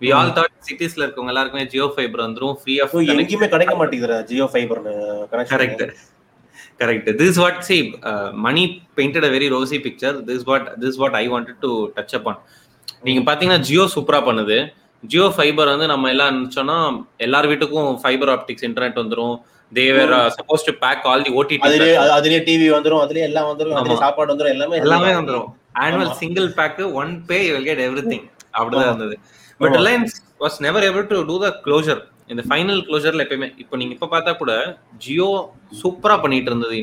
we 0.00 0.10
all 0.16 0.32
thought 0.36 0.54
சிட்டிஸ்ல 0.68 1.02
இருக்கவங்க 1.04 1.32
எல்லாருக்குமே 1.34 1.64
Jio 1.72 1.86
fibre 1.94 2.22
வந்துரும் 2.26 2.54
free 2.60 2.74
of 2.84 2.94
எங்கேயுமே 3.14 3.48
கிடைக்க 3.54 3.74
மாட்டேங்குதுடா 3.80 4.18
Jio 4.30 4.46
ஃபைபர்னு 4.52 4.94
correct 5.52 5.84
correct 6.78 7.08
this 7.20 7.38
what 7.38 7.60
see 7.60 7.76
money 8.32 8.82
painted 8.96 9.24
a 9.24 9.28
very 9.28 9.48
rosy 9.54 9.78
picture 9.78 10.16
this 10.26 10.44
what 10.44 10.72
this 10.80 10.96
what 10.96 11.14
I 11.14 11.30
wanted 11.30 11.58
to 11.60 11.88
touch 11.96 12.14
upon 12.14 12.38
நீங்க 13.02 13.32
பாத்தீங்கன்னா 13.32 13.58
ஜியோ 13.58 13.88
சூப்பரா 13.94 14.20
பண்ணுது. 14.28 14.56
ஜியோ 15.02 15.32
ஃபைபர் 15.36 15.66
வந்து 15.66 15.86
நம்ம 15.86 16.08
எல்லாம் 16.08 16.34
நினைச்சோம்னா 16.36 16.76
எல்லார் 17.16 17.46
வீட்டுக்கும் 17.46 18.00
ஃபைபர் 18.00 18.28
ஆப்டிக்ஸ் 18.28 18.64
இன்டர்நெட் 18.64 19.00
வந்துரும். 19.02 19.36
They're 19.72 20.12
suppose 20.36 20.64
to 20.64 20.72
pack 20.80 21.06
all 21.06 21.22
the 21.22 21.32
OTT 21.34 21.58
அதுலயே 21.62 21.96
அது- 21.96 22.14
அதுலயே 22.18 22.40
டிவி 22.48 22.68
வந்துரும் 22.74 23.02
அதுலயே 23.04 23.26
எல்லாம் 23.30 23.48
வந்துரும் 23.48 23.76
அதுலயே. 23.76 23.96
சாப்பாடு 23.96 24.34
வந்துரும் 24.34 24.48
எல்லாமே 24.48 24.76
எல்லாமே 24.76 25.10
வந்துரும். 25.12 25.48
Annual. 25.78 26.12
Single 26.12 26.52
pack 26.52 26.80
one 26.92 27.24
pay 27.26 27.52
will 27.52 27.64
get 27.64 27.78
everything 28.12 28.24
அப்படிதான். 28.58 28.86
இருந்தது. 28.86 29.18
But. 29.58 29.74
Reliance 29.74 30.14
was 30.40 30.58
never 30.58 30.82
able 30.82 31.06
to 31.06 31.24
do 31.24 31.40
the 31.40 31.60
closure 31.64 32.00
இந்த 32.28 32.42
ஃபைனல் 32.48 32.80
க்ளோசர்ல 32.86 33.24
எப்பயுமே 33.24 33.48
இப்போ 33.58 33.74
நீங்க 33.76 33.92
இப்ப 33.96 34.08
பார்த்தா 34.10 34.32
கூட 34.36 34.52
ஜியோ 35.04 35.28
சூப்பரா 35.82 36.16
பண்ணிட்டு 36.20 36.50
இருந்தது 36.52 36.78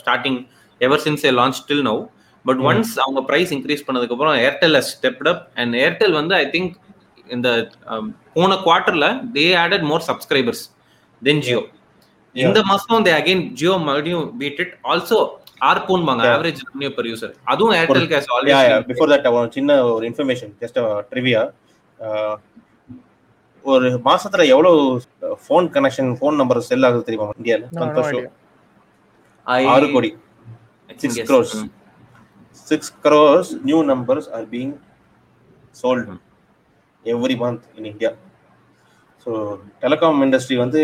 starting 0.00 0.38
ever 0.80 1.02
since 1.06 1.24
a 1.26 1.32
launch 1.32 1.60
till 1.68 1.84
now 1.84 2.02
but. 2.44 2.60
Once 2.68 2.92
அவங்க 2.98 3.20
பிரைஸ் 3.22 3.52
இன்க்ரீஸ் 3.56 3.86
பண்ணதுக்கு 3.86 4.14
அப்புறம் 4.16 4.36
Airtel 4.42 4.78
stepped 4.90 5.28
up 5.28 5.42
and 5.56 5.76
Airtel 5.84 6.14
வந்து 6.20 6.36
ஐ 6.36 6.44
திங்க் 6.52 6.74
இந்த 7.26 7.48
um, 7.92 8.04
போன 8.34 8.56
குவார்டர்ல 8.64 9.06
they 9.32 9.46
added 9.62 9.86
more 9.88 10.04
subscribers 10.08 10.62
then 11.22 11.42
Jio 11.46 11.62
இந்த 12.34 12.60
மாசம் 12.68 13.04
தே 13.06 13.12
அகைன் 13.12 13.42
ஜியோ 13.54 13.74
மறுபடியும் 13.86 14.26
பீட் 14.38 14.60
இட் 14.64 14.74
ஆல்சோ 14.84 15.18
ஆர்போன் 15.62 16.02
வாங்க 16.08 16.22
Yeah. 16.22 16.34
Average 16.34 16.60
revenue 16.62 16.90
per 16.96 17.08
user 17.10 17.32
அதுவும் 17.46 17.74
Airtel 17.76 18.08
case 18.08 18.28
always 18.34 18.86
before 18.90 19.10
that 19.12 19.28
ஒரு 19.32 19.48
சின்ன 19.50 19.78
ஒரு 19.88 20.04
இன்ஃபர்மேஷன் 20.10 20.52
ஜஸ்ட் 20.62 20.78
ட்ரிவியா 21.10 21.42
ஒரு 23.66 23.88
மாசத்துல 24.06 24.42
எவ்வளவு 24.52 24.80
phone 25.44 25.66
connection 25.74 26.10
phone 26.18 26.36
number 26.40 26.66
sell 26.68 26.86
ஆகுது 26.88 27.06
தெரியுமா 27.08 27.26
இந்தியால? 27.38 27.64
சந்தோஷம். 27.80 28.26
ஆறு 29.74 29.86
கோடி. 29.94 30.10
Six 31.02 31.14
crores. 31.28 31.52
Six 32.66 32.92
crores 33.04 33.48
new 33.68 33.78
numbers 33.90 34.28
are 34.36 34.46
being 34.52 34.72
sold 35.80 36.10
every 37.04 37.36
month 37.42 37.64
in 37.78 37.88
India 37.92 38.10
so 39.26 39.30
telecom 39.82 40.18
industry 40.26 40.56
வந்து 40.62 40.80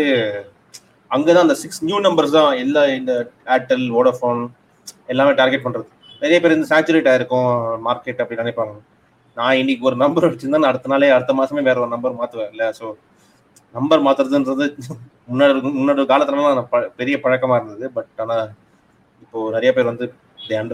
அங்கதான் 1.11 1.45
அந்த 1.45 1.57
சிக்ஸ் 1.63 1.81
நியூ 1.87 1.97
நம்பர்ஸ் 2.07 2.35
தான் 2.37 2.51
எல்லா 2.63 2.83
இந்த 2.99 3.13
ஏர்டெல் 3.55 3.85
வோடஃபோன் 3.97 4.41
எல்லாமே 5.11 5.33
டார்கெட் 5.39 5.65
பண்றது. 5.65 5.87
நிறைய 6.21 6.37
பேர் 6.41 6.55
இந்த 6.57 6.67
சேச்சுரேட் 6.71 7.09
ஆயிருக்கும் 7.11 7.49
மார்க்கெட் 7.87 8.21
அப்படி 8.23 8.41
நினைப்பாங்க. 8.41 8.73
நான் 9.37 9.57
இன்னைக்கு 9.57 9.87
ஒரு 9.89 9.97
நம்பர் 10.01 10.27
வச்சிருந்தா 10.27 10.61
நான் 10.61 10.71
அடுத்த 10.71 10.91
நாளே 10.91 11.09
அடுத்த 11.09 11.33
மாசமே 11.33 11.61
வேற 11.63 11.77
ஒரு 11.79 11.91
நம்பர் 11.93 12.17
மாத்துவேன் 12.17 12.51
இல்ல 12.51 12.63
ஸோ 12.79 12.87
நம்பர் 13.75 14.03
மாத்துறதுன்றது 14.05 14.65
முன்னாடி 15.29 15.53
முன்னாடி 15.77 16.01
காலத்துல 16.11 16.41
நான் 16.49 16.69
ப- 16.73 16.89
பெரிய 16.97 17.15
பழக்கமா 17.23 17.55
இருந்தது. 17.59 17.85
பட் 17.95 18.19
ஆனா 18.23 18.37
இப்போ 19.23 19.39
நிறைய 19.51 19.71
பேர் 19.73 19.91
வந்து 19.91 20.05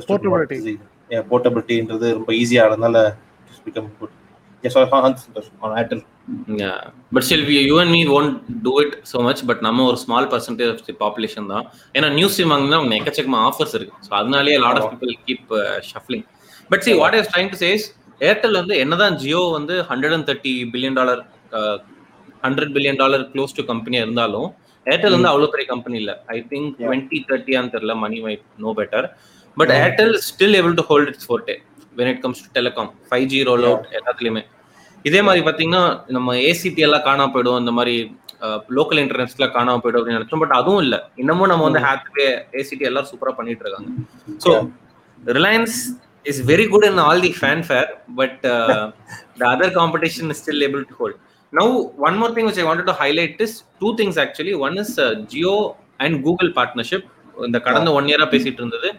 Portability. 0.06 0.74
போர்ட்டபிலிட்டின்றது 1.30 2.08
ரொம்ப 2.18 2.32
ஈஸியா 2.34 2.64
அதனால 2.68 2.98
become 3.66 3.90
good 4.00 4.16
but 7.12 7.26
still 7.26 7.44
you 7.68 7.76
and 7.80 7.92
me 7.92 8.02
won't 8.16 8.34
do 8.64 8.74
it 8.82 8.96
so 9.12 9.18
much 9.28 9.42
but 9.46 9.62
நம்ம 9.62 9.86
ஒரு 9.90 9.98
small 9.98 10.28
percentage 10.32 10.72
of 10.74 10.84
the 10.88 10.96
population 11.00 11.48
தான். 11.54 11.66
ஏன்னா 11.96 12.10
நியூஸ் 12.14 12.36
சிம் 12.38 12.52
வாங்கினா 12.54 12.80
அவங்க 12.80 12.98
எக்கச்சக்கமா 13.00 13.40
ஆஃபர்ஸ் 13.48 13.76
இருக்கு. 13.80 13.96
ஸோ 14.08 14.12
அதனாலேயே 14.20 14.58
lot 14.66 14.80
of 14.80 14.90
people 14.94 15.14
keep 15.28 15.54
shuffling 15.90 16.26
but 16.72 16.84
see 16.88 16.94
what 16.96 17.18
is 17.20 17.32
trying 17.34 17.52
to 17.54 17.60
chase 17.64 17.86
Airtel 18.22 18.60
வந்து 18.62 18.76
என்னதான் 18.84 19.16
ஜியோ 19.22 19.42
வந்து 19.58 19.76
hundred 19.90 20.16
and 20.18 20.28
thirty 20.30 20.54
billion 20.74 20.98
dollar 21.00 21.22
hundred 22.46 22.74
billion 22.76 23.00
dollar 23.02 23.24
close 23.34 23.56
to 23.58 23.64
கம்பெனியா 23.72 24.02
இருந்தாலும் 24.06 24.48
ஏர்டெல் 24.86 25.16
வந்து 25.18 25.32
அவ்வளோ 25.32 25.48
பெரிய 25.54 25.66
கம்பெனி 25.72 25.98
இல்லை. 26.02 26.14
I 26.36 26.38
think. 26.52 26.70
டுவெண்ட்டி 26.84 27.18
தேர்ட்டியான்னு 27.30 27.74
தெரியல 27.74 27.94
money 28.04 28.18
my 28.26 28.34
no 28.64 28.72
better 28.80 29.08
but. 29.58 29.74
Airtel 29.86 30.16
still 30.30 30.56
able 30.60 30.76
to 30.80 30.86
hold 30.92 31.10
its 31.12 31.28
forte 31.30 31.56
when 32.00 32.10
it 32.14 32.22
comes 32.26 32.42
to 32.46 32.50
telecom 32.58 32.90
five 33.10 33.26
G 33.34 33.40
roll 33.50 33.66
out 33.70 33.88
எல்லாத்துலயுமே. 34.00 34.44
இதே 35.10 35.22
மாதிரி 35.28 35.42
பாத்தீங்கன்னா 35.48 35.84
நம்ம 36.16 36.36
ஏசிடி 36.50 36.84
எல்லாம் 36.88 37.06
காணாம 37.10 37.32
போயிடும் 37.36 37.60
இந்த 37.64 37.74
மாதிரி 37.80 37.96
லோக்கல் 38.78 39.02
இன்டர்நெட்ஸ்ல 39.04 39.46
காணாம 39.58 39.80
போயிடும் 39.84 40.00
அப்படின்னு 40.00 40.20
நினைச்சோம். 40.20 40.44
பட் 40.44 40.56
அதுவும் 40.60 40.84
இல்ல. 40.86 40.96
இன்னமும் 41.22 41.52
நம்ம 41.52 41.66
வந்து 41.70 41.82
ஹேத்வே 41.88 42.28
ஏசிடி 42.60 42.88
எல்லாம் 42.90 43.08
சூப்பரா 43.12 43.34
பண்ணிட்டு 43.40 43.66
இருக்காங்க. 43.66 43.90
So 44.46 44.52
Reliance 45.38 45.78
is 46.26 46.42
very 46.52 46.66
good 46.74 46.88
in 46.90 47.02
all 47.08 47.22
the 47.28 47.34
fanfare 47.68 47.90
but 48.20 48.40
the 49.40 49.44
other 49.54 49.74
competition 49.80 50.32
is 50.34 50.42
still 50.44 50.66
able 50.68 50.84
to 50.92 50.96
hold 51.02 51.20
now 51.54 51.74
one 52.08 52.18
more 52.22 52.34
thing 52.38 52.50
I 52.64 52.66
wanted 52.70 52.90
to 52.92 52.96
highlight 53.04 53.42
is 53.48 53.56
two 53.82 53.92
things 54.00 54.20
actually 54.26 54.56
one 54.68 54.78
is 54.84 54.96
Jio 55.34 55.56
and 56.06 56.18
Google 56.28 56.52
partnership 56.58 57.08
இந்த 57.48 57.58
கடந்த 57.68 57.90
one 57.98 58.10
இயரா 58.10 58.26
பேசிட்டு 58.34 58.62
இருந்தது. 58.62 58.90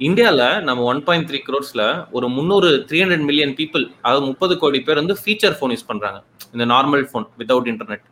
இந்தியால 0.00 0.42
நம்ம 0.68 0.84
one 0.92 1.00
point 1.06 1.26
three 1.28 1.38
க்ரோர்ஸ்ல 1.48 1.82
ஒரு 2.16 2.26
முந்நூறு 2.36 2.70
three 2.88 2.98
hundred 3.02 3.26
million 3.28 3.54
people 3.60 3.84
அதாவது 4.04 4.24
முப்பது 4.30 4.54
கோடி 4.62 4.78
பேர் 4.86 5.00
வந்து 5.02 5.16
ஃபீச்சர் 5.22 5.56
ஃபோன் 5.58 5.72
யூஸ் 5.74 5.88
பண்றாங்க. 5.90 6.18
இந்த 6.54 6.64
normal 6.72 7.04
phone 7.10 7.26
without 7.40 7.68
internet 7.72 8.04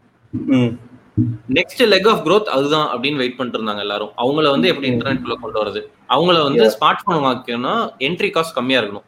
next 1.56 1.82
leg 1.92 2.08
of 2.10 2.22
growth 2.26 2.46
அதுதான் 2.54 2.86
அப்படின்னு 2.92 3.20
வெயிட் 3.20 3.36
பண்ணிட்டு 3.38 3.58
இருந்தாங்க 3.58 3.82
எல்லாரும். 3.86 4.12
அவங்கள 4.18 4.50
வந்து 4.50 4.70
எப்படி 4.72 4.88
இன்டர்நெட் 4.92 5.22
குள்ள 5.24 5.36
கொண்டு 5.36 5.58
வரது 5.60 5.80
அவங்கள 6.10 6.36
வந்து. 6.42 6.64
ஸ்மார்ட் 6.76 7.04
போன் 7.06 7.24
வாங்கிக்கணும்னா 7.26 7.74
என்ட்ரி 8.08 8.30
காஸ்ட் 8.34 8.56
கம்மியா 8.58 8.80
இருக்கணும். 8.80 9.06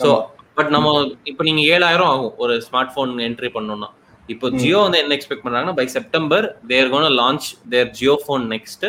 ஸோ 0.00 0.10
பட் 0.56 0.70
நம்ம 0.70 0.88
இப்போ 1.30 1.42
நீங்க 1.48 1.62
ஏழாயிரம் 1.74 2.10
ஆகும் 2.12 2.34
ஒரு 2.38 2.54
ஸ்மார்ட் 2.66 2.94
போன் 2.96 3.12
என்ட்ரி 3.28 3.50
பண்ணணும்னா. 3.54 3.88
இப்போ. 4.28 4.46
ஜியோ 4.60 4.78
வந்து 4.84 4.98
என்ன 4.98 5.14
எக்ஸ்பெக்ட் 5.16 5.44
பண்றாங்கன்னா 5.44 5.76
by 5.78 5.86
September 5.94 6.44
they're 6.70 6.90
gonna 6.90 7.08
launch 7.20 7.46
their 7.72 7.90
Jio 7.98 8.14
phone 8.22 8.44
next 8.52 8.84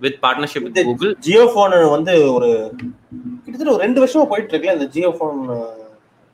with 0.00 0.18
partnership 0.24 0.66
with 0.66 0.80
Google 0.88 1.12
Jio 1.26 1.44
phone 1.54 1.76
வந்து 1.96 2.12
ஒரு 2.34 2.48
கிட்டத்தட்ட 3.44 3.72
ஒரு 3.74 3.82
ரெண்டு 3.86 4.00
வருஷமா 4.02 4.26
போயிட்டு 4.32 4.52
இருக்குல்ல 4.52 4.76
இந்த 4.78 4.88
ஜியோ 4.94 5.10
போன் 5.20 5.40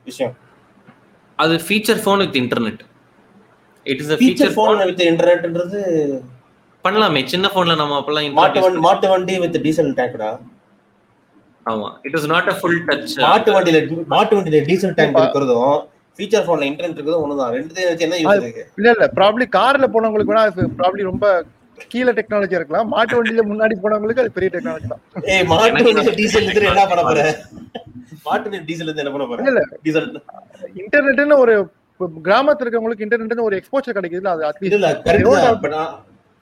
விஷயம்? 0.05 0.35
அது 1.39 1.55
feature 1.65 2.01
phone 2.03 2.21
with 2.23 2.37
internet 2.41 2.83
it 3.85 4.01
is 4.03 4.11
a 4.11 4.17
feature 4.17 4.21
feature 4.21 4.55
phone 4.57 4.69
phone 4.71 4.87
with 4.89 5.03
இன்டர்நெட்ன்றது 5.11 5.81
பண்ணலாமே 6.85 7.21
சின்ன 7.31 7.47
போன்ல 7.53 7.75
நம்ம 7.79 7.97
அப்பெல்லாம் 7.99 8.37
மாட்டு 8.39 8.63
வண்டி 8.63 8.81
மாட்டு 8.85 9.07
வண்டி 9.13 9.35
வித் 9.43 9.57
டீசல் 9.65 9.91
டேங்க்டா 9.99 10.29
ஆமா 11.65 11.89
it 12.07 12.15
is 12.17 12.29
not 12.31 12.49
a 12.51 12.55
full 12.57 12.79
touch 12.87 13.13
மாட்டு 13.25 13.53
வண்டியில 13.55 13.79
மாட்டு 14.11 14.33
வண்டியில 14.37 14.61
டீசல் 14.67 14.95
டேங்க் 14.97 15.19
இருக்கிறதும் 15.21 15.75
ஃபீச்சர் 16.19 16.45
போன்ல 16.47 16.65
இன்டர்நெட் 16.67 16.93
இருக்கிறதும் 16.93 17.23
ஒண்ணுதான். 17.23 17.49
ரெண்டுத்தையும் 17.55 17.89
வச்சு 17.89 18.05
என்ன 18.05 18.17
யூஸ் 18.19 18.37
இருக்கு? 18.39 18.61
இல்ல 18.79 18.89
இல்ல 18.93 19.05
ப்ராப்ளி 19.17 19.45
கார்ல 19.55 19.87
போனவங்களுக்கு 19.93 20.31
வேணா 20.31 20.43
ப்ராப்ளி 20.77 21.01
ரொம்ப 21.09 21.25
கீழே 21.91 22.11
டெக்னாலஜி 22.17 22.55
இருக்கலாம். 22.57 22.87
மாட்டு 22.93 23.17
வண்டியில 23.17 23.43
முன்னாடி 23.49 23.75
போனவங்களுக்கு 23.81 24.23
அது 24.23 24.35
பெரிய 24.37 24.49
டெக்னாலஜி 24.53 24.87
தான். 24.93 25.01
ஏய் 25.31 25.43
மாட்டு 25.49 25.73
வண்டியில 25.79 26.13
டீசல் 26.19 26.45
இருந்து 26.45 26.69
என்ன 26.71 26.85
பண்ண 26.91 27.03
போற? 27.03 27.25
மாட்டு 28.27 28.45
வண்டி 28.47 28.61
டீசல் 28.69 28.87
இருந்து 28.87 29.03
என்ன 29.03 29.13
பண்ண 29.15 29.25
போற? 29.31 29.41
இல்ல 29.45 29.63
டீசல் 29.85 30.07
இன்டர்நெட்னு 30.83 31.37
ஒரு 31.43 31.55
கிராமத்துல 32.19 32.65
இருக்கவங்களுக்கு 32.65 33.05
இன்டர்நெட்னு 33.05 33.47
ஒரு 33.47 33.57
எக்ஸ்போச்சர் 33.59 33.97
கிடைக்குதுல 33.97 34.33
அது 34.35 34.45
அட்லீஸ்ட் 34.47 34.87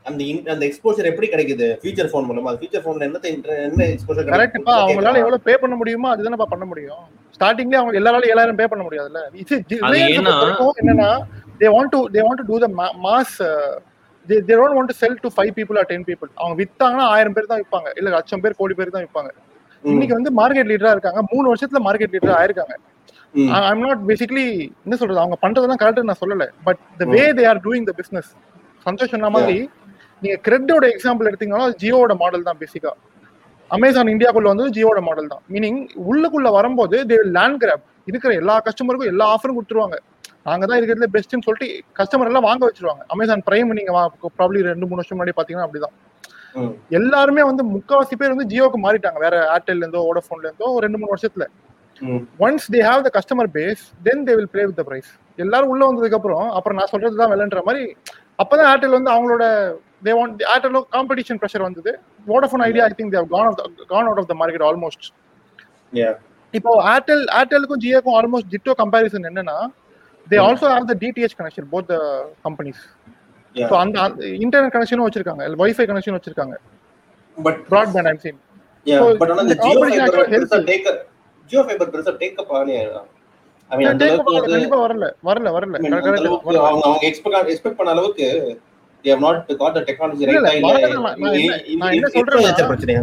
அந்த 0.05 0.21
அந்த 0.51 0.63
எக்ஸ்போஷர் 0.67 1.07
எப்படி 1.09 1.27
கிடைக்குது? 1.27 1.67
ஃபீச்சர் 1.81 2.09
போன் 2.13 2.25
மூலமா? 2.29 2.49
அது 2.51 2.59
ஃபீச்சர் 2.61 2.83
போன்ல 2.85 3.05
என்ன 3.07 3.19
என்ன 3.67 3.83
எக்ஸ்போஷர் 3.91 4.25
கரெக்ட்ப்பா 4.31 4.73
அவங்களால 4.81 5.21
எவ்வளவு 5.21 5.45
பே 5.45 5.53
பண்ண 5.61 5.75
முடியுமோ 5.81 6.07
அதுதானப்பா 6.13 6.47
பண்ண 6.53 6.65
முடியும். 6.71 7.03
ஸ்டார்டிங்ல 7.35 7.77
அவங்க 7.79 7.99
எல்லாராலும் 7.99 8.31
ஏழாயிரம் 8.33 8.59
பே 8.59 8.67
பண்ண 8.73 8.83
முடியாதுல்ல? 8.83 9.21
என்னன்னா 10.81 11.07
they 11.61 11.69
want 11.75 11.93
to 11.93 12.01
they 12.15 12.23
want 12.25 12.41
to 12.41 12.47
do 12.51 12.57
the 12.63 12.69
mass 13.05 13.35
they 14.25 14.35
they 14.41 14.53
don't 14.59 14.75
want 14.77 14.91
to 14.91 14.97
sell 15.01 15.17
to 15.23 15.31
five 15.35 15.53
people 15.57 15.79
or 15.81 15.89
ten 15.91 16.05
people 16.09 16.31
அவங்க 16.37 16.55
வித்தாங்கன்னா 16.61 17.05
ஆயிரம் 17.13 17.35
பேர் 17.37 17.51
தான் 17.51 17.61
விற்பாங்க 17.63 17.89
இல்ல 17.99 18.09
லட்சம் 18.15 18.43
பேர் 18.43 18.59
கோடி 18.59 18.75
பேர் 18.79 18.95
தான் 18.95 19.05
விற்பாங்க 19.05 19.31
இன்னைக்கு 19.83 20.15
வந்து 20.17 20.31
மார்க்கெட் 20.37 20.69
லீடரா 20.71 20.91
இருக்காங்க. 20.95 21.21
மூணு 21.31 21.45
வருஷத்துல 21.51 21.79
மார்க்கெட் 21.87 22.13
லீடரா 22.15 22.35
ஆயிருக்காங்க 22.41 22.75
ஐம் 23.69 23.83
நாட் 23.85 24.01
பேசிக்கலி 24.09 24.45
என்ன 24.85 24.95
சொல்றது 25.01 25.21
அவங்க 25.21 25.37
பண்றதெல்லாம் 25.43 25.79
கரெக்ட் 25.81 26.09
நான் 26.09 26.21
சொல்லல. 26.23 26.45
But 26.67 26.81
the 26.99 27.05
way 27.13 27.23
they 27.37 27.45
are 27.51 27.61
doing 27.65 27.87
the 27.89 27.93
business 27.99 28.29
Santhosh 28.85 29.13
சொன்ன 29.13 29.31
மாதிரி 29.35 29.57
நீங்க 30.21 30.35
கிரெட்டோட 30.47 30.85
எக்ஸாம்பிள் 30.95 31.29
எடுத்தீங்கன்னா 31.29 31.63
ஜியோட 31.81 32.13
மாடல் 32.21 32.47
தான் 32.49 32.59
பேசிக்கா 32.61 32.91
அமேசான் 33.75 34.11
இந்தியாக்குள்ள 34.13 34.49
வந்து 34.53 34.65
ஜியோட 34.75 34.99
மாடல் 35.07 35.29
தான். 35.33 35.43
மீனிங் 35.53 35.79
உள்ளுக்குள்ள 36.09 36.49
வரும்போது 36.57 36.97
தே 37.09 37.17
லேண்ட் 37.37 37.59
கிராப் 37.63 37.83
இருக்கிற 38.09 38.31
எல்லா 38.41 38.55
கஸ்டமருக்கும் 38.67 39.11
எல்லா 39.13 39.25
ஆஃபரும் 39.33 39.57
கொடுத்துருவாங்க. 39.57 39.97
நாங்க 40.47 40.63
தான் 40.69 40.79
இருக்கிறதுல 40.79 41.07
பெஸ்ட்னு 41.15 41.45
சொல்லிட்டு 41.47 41.67
கஸ்டமர் 41.99 42.29
எல்லாம் 42.31 42.47
வாங்க 42.47 42.63
வச்சிருவாங்க. 42.69 43.03
அமேசான் 43.13 43.43
பிரைம் 43.47 43.71
நீங்க 43.79 43.91
ப்ராப்ளி 44.39 44.61
ரெண்டு 44.71 44.87
மூணு 44.87 44.99
வருஷம் 45.01 45.17
முன்னாடி 45.17 45.35
பாத்தீங்கன்னா 45.39 45.67
அப்படிதான். 45.67 45.95
எல்லாருமே 46.99 47.43
வந்து 47.49 47.63
முக்காவாசி 47.75 48.15
பேர் 48.21 48.33
வந்து 48.35 48.49
ஜியோக்கு 48.53 48.79
மாறிட்டாங்க. 48.85 49.19
வேற 49.25 49.35
ஏர்டெல்ல 49.53 49.83
இருந்தோ 49.85 50.01
வோடஃபோன்ல 50.09 50.47
இருந்தோ 50.49 50.67
ரெண்டு 50.85 50.99
மூணு 50.99 51.13
வருஷத்துல. 51.13 51.45
Once 52.45 52.65
they 52.73 52.79
have 52.87 53.01
the 53.05 53.11
customer 53.17 53.49
base 53.55 53.81
then 54.07 54.21
they 54.27 54.33
will 54.37 54.51
play 54.53 54.63
with 54.67 54.79
the 54.79 54.85
price 54.89 55.09
எல்லாரும் 55.39 55.71
உள்ள 55.73 55.83
வந்ததுக்கு 55.89 56.17
அப்புறம் 56.19 56.47
அப்புறம் 56.57 56.77
நான் 56.79 56.91
சொல்றது 56.93 57.19
தான் 57.21 57.31
விளைன்ற 57.33 57.61
மாதிரி 57.67 57.83
அப்பதான் 58.39 58.69
ஏர்டெல் 58.71 58.95
வந்து 58.97 59.11
அவங்களோட 59.15 59.43
they 60.05 60.13
want 60.19 60.41
Airtel 60.53 60.77
competition 60.95 61.39
pressure 61.41 61.65
வந்தது. 61.67 61.91
Vodafone 62.27 62.63
Idea 62.67 62.83
I 62.85 62.93
think 62.99 63.13
they've 63.15 63.27
gone 63.33 63.47
off 63.51 63.59
gone 63.93 64.07
out 64.09 64.21
of 64.21 64.29
the 64.31 64.35
market 64.41 64.65
almost 64.69 65.05
இப்போ 66.53 66.71
ஏர்டெல் 66.93 67.23
ஏர்டெலுக்கும் 67.39 67.81
ஜியோக்கும் 67.85 68.15
ஆல்மோஸ்ட் 68.19 68.49
டிட்டோ 68.53 68.73
கம்பேரிசன் 68.81 69.27
என்னன்னா 69.29 69.57
they 70.27 70.37
also 70.47 70.67
have 70.73 70.87
the 70.91 70.95
DTH 71.03 71.37
connection 71.39 71.69
both 71.73 71.89
the 71.93 71.97
companies 72.47 72.81
so 73.55 73.75
அந்த 73.81 73.97
internet 74.45 74.75
கனெக்ஷனும் 74.75 75.07
வச்சிருக்காங்க 75.07 75.43
wifi 75.63 75.85
connection 75.91 76.15
வச்சிருக்காங்க. 76.17 76.55
But 77.37 77.59
broadband 77.71 78.09
I'm 78.11 78.21
seen 78.25 78.39
Jio 81.49 81.61
fibre 81.63 81.91
பெருசா 81.93 82.13
take 82.13 82.37
Jio 82.39 82.39
fibre 82.39 82.39
பெருசா 82.39 82.39
டேக் 82.39 82.39
அப் 82.41 82.53
ஆகலையே 82.53 82.81
ஐ 83.71 83.77
மீன் 83.77 83.89
அந்த 83.89 84.03
அளவுக்கு 84.07 84.33
வந்து 84.35 84.53
கண்டிப்பா 84.55 84.79
வரல 84.83 85.05
வரல 85.27 85.47
வரல. 85.55 85.75
அவங்க 86.63 86.85
அவங்க 86.85 87.05
எக்ஸ்பெக்ட் 87.07 87.49
எக்ஸ்பெக்ட் 87.51 87.79
பண்ண 87.79 87.91
அளவுக்கு 87.91 88.27
இல்ல, 90.31 90.49
என்ன- 90.59 90.63
நான் 91.81 91.93
என்ன 91.93 92.09
சொல்றேன்னா- 92.17 92.43
பிரச்சனையா 92.71 93.01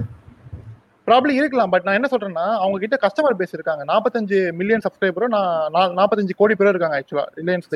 ப்ராப்ளி 1.08 1.32
இருக்கலாம் 1.38 1.70
பட் 1.70 1.86
நான் 1.86 1.94
என்ன 1.94 2.08
சொல்றேன்னா 2.10 2.44
அவங்க 2.58 2.78
கிட்ட 2.78 2.96
கஸ்டமர் 3.02 3.38
பேஸ் 3.38 3.54
இருக்காங்க. 3.54 3.82
நாற்பத்தஞ்சு 3.84 4.38
மில்லியன் 4.52 4.84
சப்ஸ்கிரைபரும் 4.84 5.32
நான் 5.34 5.96
நாற்பத்தஞ்சு 5.98 6.34
கோடி 6.36 6.54
பேரும் 6.54 6.72
இருக்காங்க 6.72 6.98
ஆக்சுவலா 7.00 7.24
ரிலையன்ஸ் 7.38 7.68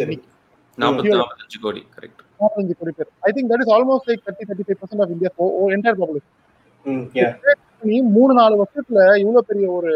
நாற்பத்தஞ்சு 0.78 1.10
கோடி 1.62 1.80
கரெக்ட் 1.96 2.22
நாற்பத்தஞ்சு 2.40 2.74
கோடி 2.74 2.92
பேர். 2.92 3.10
I 3.20 3.32
think 3.34 3.50
that 3.50 3.62
is 3.64 3.72
almost 3.74 4.08
like 4.10 4.22
thirty 4.26 4.46
thirty 4.48 4.66
five 4.68 4.80
percent 4.82 5.02
of 5.02 5.12
India 5.12 5.30
entire 5.70 6.00
நீ 7.82 7.96
மூணு 8.12 8.32
நாலு 8.34 8.54
வருஷத்துல 8.56 9.00
இவ்வளவு 9.18 9.44
பெரிய 9.44 9.66
ஒரு 9.70 9.92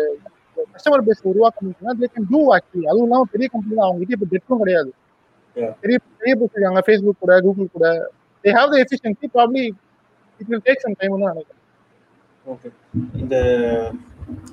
கஸ்டமர் 0.74 1.04
பேஸ் 1.08 1.28
உருவாக்க 1.32 1.58
முடியும்னா 1.64 1.94
தே 2.00 2.08
கேன் 2.14 2.28
டூ 2.32 2.40
ஆக்சுவலி 2.54 2.86
அதுவும் 2.90 3.06
இல்லாம 3.08 3.28
பெரிய 3.34 3.46
கம்பெனி 3.52 3.74
தான். 3.78 3.86
அவங்க 3.88 4.00
கிட்ட 4.02 4.16
இப்ப 4.18 4.28
டெட்டும் 4.32 4.62
கிடையாது. 4.62 4.90
பெரிய 5.82 5.96
பெரிய 6.20 6.32
பேஸ் 6.40 6.54
இருக்காங்க. 6.56 6.82
ஃபேஸ்புக் 6.86 7.22
கூட 7.24 7.34
கூகுள் 7.46 7.74
கூட. 7.76 7.86
They 8.44 8.50
have 8.58 8.72
the 8.74 8.78
efficiency 8.84 9.28
probably 9.36 9.64
it 10.40 10.50
will 10.50 10.64
take 10.68 10.84
some 10.84 10.98
time 11.00 11.14
தான் 11.24 11.32
நினைக்கிறேன். 11.34 11.62
ஓகே 12.46 12.68
இந்த 13.22 13.36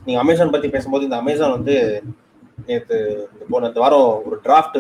நீங்க 0.05 0.19
அமேசான் 0.23 0.53
பத்தி 0.55 0.67
பேசும்போது 0.75 1.07
இந்த 1.07 1.17
அமேசான் 1.23 1.55
வந்து 1.57 1.75
நேற்று 2.67 2.97
இந்த 3.33 3.45
போன 3.51 3.67
இந்த 3.71 3.79
வாரம் 3.83 4.09
ஒரு 4.27 4.37
draft 4.45 4.77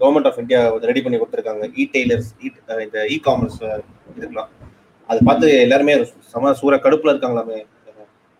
government 0.00 0.28
of 0.28 0.40
India 0.42 0.60
ready 0.90 1.00
பண்ணி 1.04 1.18
கொடுத்துருக்காங்க. 1.20 1.64
இ 1.80 1.84
டெய்லர்ஸ் 1.94 2.30
இந்த 2.86 2.98
இ 3.14 3.18
காமர்ஸ் 3.28 3.60
இதுக்கெல்லாம். 4.10 4.50
அது 5.08 5.20
பார்த்து 5.28 5.46
எல்லாருமே 5.64 5.94
சம 6.32 6.52
சூற 6.60 6.74
கடுப்புல 6.84 7.12
இருக்காங்களாமே. 7.14 7.58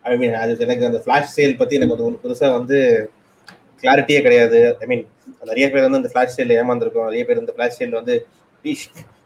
ஐ 0.05 0.13
மீன் 0.21 0.37
அது 0.43 0.53
எனக்கு 0.67 0.89
அந்த 0.91 1.01
ஃபிளாஷ் 1.05 1.33
சேல் 1.37 1.59
பத்தி 1.61 1.79
எனக்கு 1.79 1.97
ஒரு 2.09 2.19
புதுசாக 2.25 2.53
வந்து 2.59 2.79
கிளாரிட்டியே 3.83 4.21
கிடையாது. 4.27 4.59
ஐ 4.83 4.87
மீன் 4.91 5.05
நிறைய 5.51 5.67
பேர் 5.73 5.85
வந்து 5.87 6.01
அந்த 6.01 6.11
ஃபிளாஷ் 6.13 6.37
சேல் 6.37 6.55
ஏமாந்துருக்கோம். 6.61 7.09
நிறைய 7.11 7.25
பேர் 7.29 7.43
இந்த 7.43 7.53
ஃபிளாஷ் 7.57 7.79
சேல் 7.81 7.99
வந்து 8.01 8.15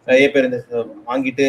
நிறைய 0.09 0.27
பேர் 0.35 0.49
இந்த 0.49 0.59
வாங்கிட்டு 1.11 1.47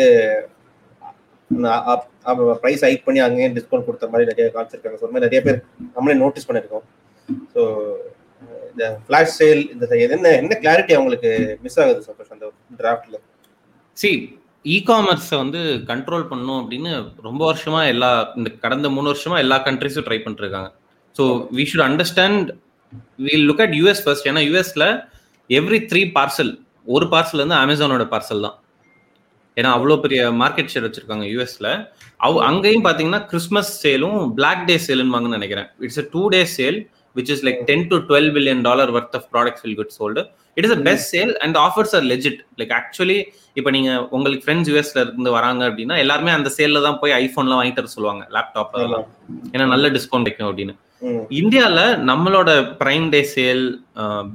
ப்ரைஸ் 2.61 2.83
ஹைக் 2.85 3.05
பண்ணி 3.07 3.19
அங்கேயும் 3.25 3.55
டிஸ்கவுண்ட் 3.57 3.87
கொடுத்த 3.87 4.07
மாதிரி 4.11 4.29
நிறைய 4.31 4.45
காமிச்சிருக்காங்க. 4.55 4.97
ஸோ 5.01 5.07
மாதிரி 5.13 5.27
நிறைய 5.27 5.41
பேர் 5.47 5.59
நம்மளே 5.95 6.15
நோட்டீஸ் 6.23 6.47
பண்ணியிருக்கோம் 6.47 6.85
ஸோ 7.53 7.61
இந்த 8.71 8.85
ஃபிளாஷ் 9.05 9.35
சேல் 9.41 9.63
இந்த 9.73 9.85
என்ன 10.15 10.31
என்ன 10.41 10.57
கிளாரிட்டி 10.63 10.95
அவங்களுக்கு 10.97 11.31
மிஸ் 11.65 11.79
ஆகுது 11.83 12.01
சந்தோஷ் 12.07 12.33
அந்த 12.35 12.47
டிராஃப்ட்ல 12.81 13.19
சி 13.97 14.11
இ 14.65 14.75
காமர்ஸை 14.89 15.37
வந்து 15.43 15.59
கண்ட்ரோல் 15.89 16.27
பண்ணும் 16.29 16.59
அப்படின்னு 16.61 16.91
ரொம்ப 17.27 17.41
வருஷமா 17.49 17.81
எல்லா 17.93 18.09
இந்த 18.39 18.49
கடந்த 18.63 18.87
மூணு 18.95 19.07
வருஷமா 19.11 19.37
எல்லா 19.43 19.57
கண்ட்ரிஸும் 19.67 20.05
ட்ரை 20.07 20.19
பண்ணிருக்காங்க 20.25 20.69
so 21.15 21.23
we 21.57 21.63
should 21.71 21.87
understand 21.89 22.47
will 23.25 23.45
look 23.49 23.63
at 23.65 23.75
US 23.79 24.03
first 24.05 24.29
ஏன்னா 24.31 24.43
யூஎஸ்ல 24.49 24.85
எவ்ரி 25.49 25.79
த்ரீ 25.91 26.01
பார்சல் 26.17 26.51
ஒரு 26.95 27.05
பார்சல் 27.13 27.41
வந்து 27.43 27.57
அமேசானோட 27.63 28.03
பார்சல் 28.13 28.45
தான். 28.45 28.55
ஏன்னா 29.57 29.69
அவ்வளோ 29.75 29.95
பெரிய 30.05 30.21
மார்க்கெட் 30.41 30.71
ஷேர் 30.71 30.85
வச்சிருக்காங்க 30.85 31.25
யூஎஸ்ல 31.33 31.67
அவ் 32.27 32.39
அங்கேயும் 32.49 32.85
பார்த்தீங்கன்னா 32.87 33.21
கிறிஸ்மஸ் 33.31 33.71
சேலும் 33.83 34.17
பிளாக் 34.39 34.65
டே 34.69 34.75
சேலுன்னு 34.87 35.35
நினைக்கிறேன். 35.37 35.69
It's 35.85 36.01
a 36.03 36.05
two 36.13 36.23
day 36.35 36.41
sale 36.57 36.79
which 37.15 37.31
is 37.35 37.43
like 37.47 37.61
ten 37.69 37.85
to 37.91 37.97
twelve 38.09 38.29
billion 38.37 38.63
dollar 38.67 38.91
worth 38.97 39.15
of 39.19 39.27
products 39.35 39.63
will 39.65 39.77
good 39.81 39.95
sold 39.99 40.23
it 40.57 40.65
is 40.67 40.75
a 40.77 40.79
best 40.87 41.09
sale 41.15 41.33
and 41.45 41.57
offers 41.65 41.93
are 41.97 42.05
legit 42.11 42.39
like 42.61 42.73
actually 42.79 43.19
இப்போ 43.59 43.71
நீங்க 43.75 43.91
உங்களுக்கு 44.15 44.43
friends 44.45 44.69
யூஎஸ்ல 44.71 44.99
இருந்து 45.05 45.31
வராங்க 45.37 45.61
அப்படின்னா 45.69 45.97
எல்லாருமே 46.03 46.31
அந்த 46.37 46.49
சேல்ல 46.57 46.81
தான் 46.87 46.97
போய் 47.03 47.15
ஐஃபோன்லாம் 47.23 47.59
வாங்கிட்டு 47.59 47.83
வர 47.83 47.91
சொல்லுவாங்க 47.97 48.23
லேப்டாப் 48.37 48.73
அதெல்லாம் 48.77 49.05
ஏன்னா 49.53 49.67
நல்ல 49.73 49.89
டிஸ்கவுண்ட் 49.97 50.27
கிடைக்கும் 50.27 50.49
அப்படின்னு. 50.51 50.75
இந்தியால 51.39 51.79
நம்மளோட 52.09 52.49
prime 52.81 53.07
day 53.13 53.19
sale 53.35 53.63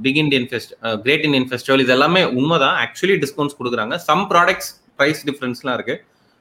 big 0.03 0.19
Indian 0.23 0.47
fest 0.49 0.73
great 1.05 1.25
Indian 1.27 1.47
festival 1.51 1.83
இது 1.85 1.93
எல்லாமே 1.95 2.21
உண்மைதான். 2.39 2.75
ஆக்சுவலி 2.83 3.15
டிஸ்கவுண்ட்ஸ் 3.23 3.57
கொடுக்குறாங்க. 3.59 3.95
சம் 4.09 4.23
ப்ராடக்ட்ஸ் 4.31 4.69
ப்ரைஸ் 4.99 5.21
டிஃப்ரென்ஸ்லாம் 5.29 5.75
இருக்கு. 5.77 5.95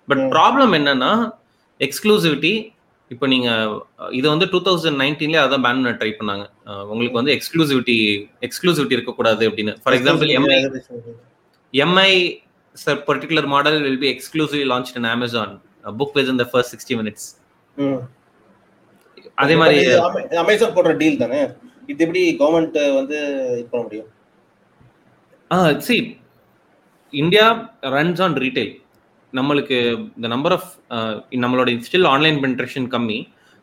பட் 0.08 0.22
ப்ராப்ளம் 0.34 0.74
என்னன்னா 0.78 1.12
எக்ஸ்க்ளூசிவிட்டி 1.86 2.54
இப்போ 3.14 3.26
நீங்க 3.32 3.48
இது 4.18 4.26
வந்து 4.32 4.46
டூ 4.52 4.58
தௌசண்ட் 4.66 4.98
நைன்டீன்லேயே 5.02 5.40
அதான் 5.44 5.64
பேன் 5.64 5.80
பண்ண 5.80 5.94
ட்ரை 6.00 6.10
பண்ணாங்க. 6.18 6.44
உங்களுக்கு 6.90 7.18
வந்து 7.20 7.32
எக்ஸ்க்ளூசிவிட்டி 7.36 7.96
எக்ஸ்க்ளூசிவிட்டி 8.46 8.96
இருக்கக்கூடாது 8.98 9.42
அப்படின்னு. 9.50 9.72
For 9.82 9.96
example 9.96 10.30
Mi 10.38 10.58
Mi 11.74 12.12
sir 12.76 13.00
particular 13.08 13.48
model 13.54 13.78
will 13.86 14.00
be 14.04 14.10
exclusive 14.14 14.62
launch 14.72 14.92
in 15.00 15.10
Amazon 15.16 15.54
book 16.00 16.14
within 16.34 16.40
the 16.42 16.46
first 16.52 16.72
sixty 16.74 16.96
minutes 17.00 17.26
அதே 19.42 19.54
மாதிரி 19.60 19.78
அமேசான் 20.44 20.74
போடுற 20.76 20.92
டீல் 21.02 21.20
தானே? 21.24 21.40
இது 21.90 22.00
எப்படி 22.06 22.22
கவர்மெண்ட் 22.40 22.78
வந்து 23.00 23.18
இது 23.58 23.68
பண்ண 23.72 23.82
முடியும்? 23.86 24.08
ஆ 25.50 25.56
see 25.86 25.96
India 27.12 27.46
runs 27.96 28.22
on 28.26 28.36
retail 28.44 28.72
நம்மளுக்கு 29.38 29.76
இந்த 30.18 30.28
நம்பர் 30.34 30.54
ஆஃப் 30.56 30.70
நம்மளோட 31.44 31.74
ஸ்டில் 31.88 32.08
ஆன்லைன் 32.14 32.38
பென்ட்ரேஷன் 32.44 32.88
கம்மி. 32.94 33.18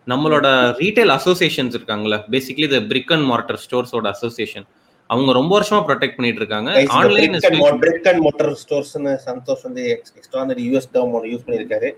நம்மளோட 0.08 0.48
ரீட்டைல் 0.82 1.12
அசோசியேஷன்ஸ் 1.20 1.74
இருக்காங்கல்ல 1.78 2.18
பேசிக்லி 2.34 2.66
இந்த 2.70 2.82
பிரிக் 2.92 3.12
அண்ட் 3.16 3.28
மார்டர் 3.32 3.60
ஸ்டோர்ஸோட 3.66 4.08
அசோசியேஷன் 4.16 4.68
அவங்க 5.10 5.32
ரொம்ப 5.40 5.52
வருஷமா 5.58 5.80
ப்ரொடெக்ட் 5.88 6.16
பண்ணிட்டு 6.18 6.42
இருக்காங்க. 6.42 6.70
ஆன்லைன் 7.00 7.36
பிரிக் 7.84 8.08
அண்ட் 8.12 8.24
மோட்டார் 8.28 8.54
ஸ்டோர்ஸ்னு 8.64 9.14
சந்தோஷ் 9.28 9.66
வந்து 9.68 9.84
எக்ஸ்ட்ரானரி 9.96 10.64
யூஎஸ் 10.70 10.90
டேர்ம் 10.96 11.14
ஒன்று 11.18 11.32
யூஸ் 11.34 11.46
பண்ணியிருக்காரு. 11.48 11.90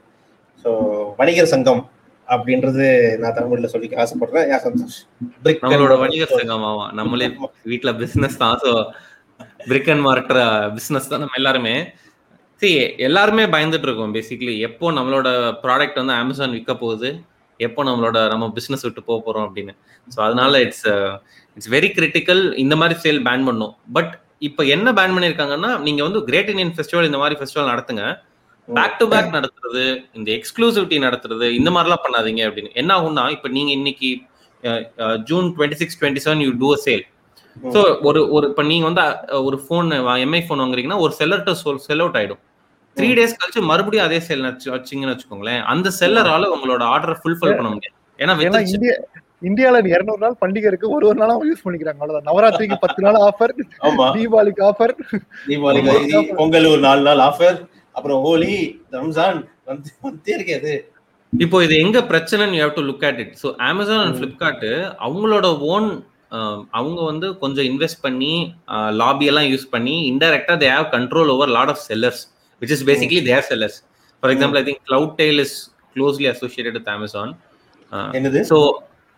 ஸோ 0.63 0.69
வணிகர் 1.21 1.51
சங்கம் 1.53 1.81
அப்படின்றது 2.27 2.87
நான் 3.21 3.37
தமிழ்ல 3.37 3.69
சொல்லிக்க 3.75 4.01
ஆசைப்படுறேன். 4.03 4.45
யா 4.51 4.57
சந்தோஷ்? 4.65 4.97
நம்மளோட 5.63 5.95
வணிகர் 6.03 6.35
சங்கம் 6.39 6.65
ஆமா. 6.71 6.85
நம்மளே 6.99 7.27
வீட்டுல 7.71 7.93
பிசினஸ் 8.01 8.41
தான். 8.43 8.57
So 8.63 8.71
brick 9.69 9.89
and 9.93 10.05
mortar 10.07 10.41
business 10.77 11.09
தான் 11.13 11.23
நம்ம 11.23 11.39
எல்லாருமே. 11.41 11.73
சி 12.61 12.69
எல்லாருமே 13.07 13.43
பயந்துட்டு 13.53 13.87
இருக்கோம் 13.87 14.13
பேசிக்கலி 14.15 14.53
எப்போ 14.67 14.87
நம்மளோட 14.97 15.27
ப்ராடக்ட் 15.63 15.99
வந்து 16.01 16.13
அமேசான் 16.21 16.55
விற்க 16.55 16.73
போகுது? 16.81 17.09
எப்போ 17.59 17.81
நம்மளோட 17.89 18.17
நம்ம 18.33 18.45
பிசினஸ் 18.57 18.83
விட்டு 18.85 19.01
போக 19.09 19.17
போறோம் 19.25 19.45
அப்படின்னு. 19.47 19.73
ஸோ 20.07 20.17
அதனால 20.25 20.59
இட்ஸ் 20.65 20.87
இட்ஸ் 21.57 21.69
வெரி 21.75 21.89
கிரிட்டிக்கல் 21.97 22.41
இந்த 22.63 22.75
மாதிரி 22.81 22.95
சேல் 23.03 23.21
பேன் 23.27 23.45
பண்ணும். 23.49 23.73
பட் 23.97 24.11
இப்போ 24.47 24.63
என்ன 24.75 24.87
பேன் 24.97 25.15
பண்ணிருக்காங்கன்னா 25.15 25.71
நீங்க 25.85 26.01
வந்து 26.07 26.19
கிரேட் 26.29 26.51
இண்டியன் 26.53 26.73
ஃபெஸ்டிவல் 26.77 27.07
இந்த 27.09 27.21
மாதிரி 27.23 27.37
ஃபெஸ்டிவல் 27.39 27.71
நடத்துங்க. 27.73 28.03
பேக் 28.67 28.97
டு 28.99 29.05
பேக் 29.13 29.31
நடத்துறது 29.37 29.85
இந்த 30.17 30.29
எக்ஸ்க்ளூசிவிட்டி 30.37 30.99
நடத்துறது 31.05 31.47
இந்த 31.59 31.69
மாதிரிலாம் 31.75 32.03
பண்ணாதீங்க 32.05 32.43
அப்படின்னு. 32.49 32.71
என்ன 32.81 32.91
ஆகும்னா 32.97 33.25
இப்போ 33.37 33.49
நீங்க 33.57 33.71
இன்னைக்கு 33.79 34.11
June 35.29 35.47
twenty 35.55 35.79
six 35.81 35.99
twenty 36.01 36.23
seven 36.25 36.43
you 36.47 36.51
do 36.63 36.71
sale 36.87 37.05
so 37.73 37.79
ஒரு 38.07 38.19
ஒரு 38.35 38.45
இப்போ 38.51 38.63
நீங்க 38.71 38.85
வந்து 38.89 39.03
uh, 39.33 39.41
ஒரு 39.47 39.57
ஃபோன் 39.63 39.87
எம்ஐ 40.25 40.41
ஃபோன் 40.45 40.61
வாங்குறீங்கன்னா 40.63 40.99
ஒரு 41.05 41.13
செல்லர்கிட்ட 41.19 41.53
சொல் 41.63 41.83
செல் 41.87 42.03
அவுட் 42.03 42.17
ஆயிடும். 42.19 42.41
த்ரீ 42.99 43.09
டேஸ் 43.19 43.37
கழிச்சு 43.39 43.61
மறுபடியும் 43.71 44.07
அதே 44.07 44.19
செல் 44.27 44.45
வச்சிங்கன்னு 44.75 45.13
வச்சுக்கோங்களேன். 45.13 45.61
அந்த 45.73 45.87
செல்லரால 46.01 46.51
உங்களோட 46.55 46.83
ஆர்டர் 46.95 47.19
ஃபுல்ஃபில் 47.21 47.57
பண்ண 47.59 47.69
முடியாது. 47.75 47.95
ஏன்னா 48.19 48.33
இந்தியால 49.49 49.77
இருநூறு 49.93 50.21
நாள் 50.23 50.39
பண்டிகை 50.41 50.67
இருக்கு 50.69 50.87
ஒரு 50.95 51.05
ஒரு 51.09 51.17
நாளா 51.19 51.35
யூஸ் 51.49 51.65
பண்ணிக்கிறாங்க. 51.65 51.99
அவ்வளவுதான். 52.01 52.25
நவராத்திரிக்கு 52.29 52.77
பத்து 52.85 53.01
நாள் 53.05 53.17
ஆஃபர் 53.27 53.53
ஆமா. 53.87 54.05
தீபாவளிக்கு 54.15 54.63
ஆஃபர் 54.69 54.93
தீபாவளி 55.49 55.81
கௌரி, 55.85 56.17
பொங்கல் 56.39 56.67
ஒரு 56.71 56.81
நாலு 56.87 57.01
நாள் 57.07 57.21
ஆஃபர் 57.27 57.57
அப்புறம் 57.95 58.19
ஹோலி 58.25 58.55
ரம்ஜான் 58.95 59.39
வந்து 59.69 59.89
வந்துட்டே 60.05 60.33
இருக்கு 60.37 60.55
அது. 60.59 60.73
இப்போ 61.33 61.57
இது 61.65 61.75
எங்க 61.83 61.99
பிரச்சனைன்னு 62.11 62.57
you 62.57 62.63
have 62.63 62.77
to 62.79 62.83
look 62.89 63.05
at 63.09 63.21
it 63.23 63.33
so 63.41 63.47
Amazon 63.69 64.03
and 64.05 64.17
Flipkart 64.19 64.67
அவங்களோட 65.07 65.47
ஓன் 65.73 65.89
அவங்க 66.79 66.99
வந்து 67.11 67.27
கொஞ்சம் 67.43 67.67
இன்வெஸ்ட் 67.71 68.01
பண்ணி 68.07 68.33
லாபி 69.01 69.27
எல்லாம் 69.31 69.49
யூஸ் 69.51 69.65
பண்ணி 69.75 69.95
இன்டெரக்டா 70.11 70.55
they 70.63 70.69
have 70.75 70.87
control 70.95 71.31
over 71.35 71.53
lot 71.57 71.71
of 71.73 71.83
sellers 71.87 72.23
which 72.61 72.73
is 72.75 72.85
basically 72.89 73.21
their 73.27 73.45
sellers 73.49 73.77
for 74.23 74.33
example 74.33 74.59
I 74.61 74.65
think 74.67 74.81
Cloudtail 75.19 75.41
is 75.45 75.55
closely 75.95 76.27
associated 76.33 76.77
with 76.79 76.91
Amazon 76.95 77.31
என்னது? 78.13 78.39
So 78.51 78.57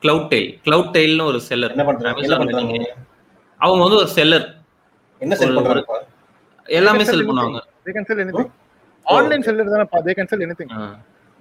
cloud 0.04 0.28
tail 0.32 0.50
கிளவுட் 0.66 0.92
டெய்ல்னு 0.96 1.28
ஒரு 1.32 1.40
செல்லர் 1.50 1.74
அவங்க 3.62 3.82
வந்து 3.84 4.00
ஒரு 4.02 4.10
செல்லர் 4.18 4.48
என்ன 5.22 5.34
செல் 5.36 5.56
பண்றாங்க? 5.58 5.98
எல்லாமே 6.70 7.04
செல் 7.10 7.28
பண்ணுவாங்க. 7.28 7.60
They 7.86 7.92
can 7.96 8.08
sell 8.10 8.22
anything 8.24 8.50
online 9.06 9.44
seller 9.48 9.72
தானே 9.74 9.86
they 10.08 10.14
can 10.18 10.30
sell 10.32 10.44
anything 10.46 10.72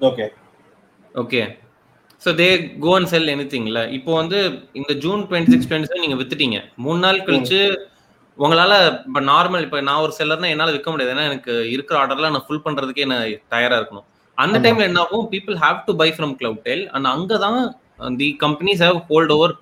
okay 0.00 0.26
okay 1.14 1.40
so 2.22 2.30
they 2.40 2.48
go 2.84 2.90
and 2.96 3.10
sell 3.12 3.30
any 3.34 3.46
திங்ல 3.52 3.80
இப்போ 3.96 4.10
வந்து 4.14 4.38
இந்த 4.80 4.92
June 5.04 5.22
twenty 5.28 5.52
six 5.54 5.68
twenty 5.70 5.90
seven 5.90 6.04
நீங்க 6.06 6.18
வித்துட்டீங்க. 6.20 6.58
மூணு 6.84 6.98
நாள் 6.98 7.24
கழிச்சு 7.26 7.60
உங்களால 8.40 8.72
இப்போ 9.06 9.20
நார்மல் 9.30 9.64
இப்போ 9.66 9.78
நான் 9.88 10.02
ஒரு 10.04 10.12
செல்லர்னா 10.18 10.50
என்னால 10.54 10.72
விற்க 10.74 10.90
முடியாது. 10.92 11.12
ஏன்னா 11.14 11.24
எனக்கு 11.30 11.52
இருக்கிற 11.74 11.96
ஆர்டர்லாம் 12.02 12.34
நான் 12.36 12.46
ஃபுல் 12.46 12.64
பண்றதுக்கே 12.66 13.06
நான் 13.12 13.24
தயாரா 13.54 13.78
இருக்கணும். 13.80 14.06
அந்த. 14.38 14.56
டைம்ல 14.64 14.84
என்ன 14.90 15.00
ஆகும் 15.04 15.26
people 15.34 15.56
have 15.64 15.78
to 15.88 15.94
buy 16.02 16.08
from 16.16 16.34
Cloudtail 16.68 16.84
and 16.94 17.10
அங்கே 17.14 17.38
தான் 17.44 17.58
the 18.20 18.28
companies 18.44 18.82
have 18.86 18.98
hold 19.10 19.32
over 19.36 19.54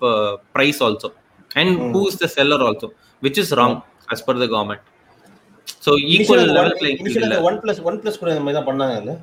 price 0.55 0.79
also 0.87 1.09
and. 1.51 1.73
Who 1.95 2.03
is 2.11 2.21
the 2.23 2.29
seller 2.37 2.63
also 2.67 2.89
which 3.21 3.39
is 3.43 3.53
wrong 3.61 3.75
as 4.15 4.23
per 4.27 4.41
the 4.43 4.47
government 4.55 4.85
so 5.85 5.91
equal 6.13 6.45
level 6.57 7.45
OnePlus 7.63 7.81
OnePlus 8.03 8.21
கூட 8.21 8.31
இந்த 8.35 8.43
மாதிரி 8.45 8.57
தான் 8.59 8.69
பண்ணாங்க 8.71 8.95
இல்ல 9.01 9.13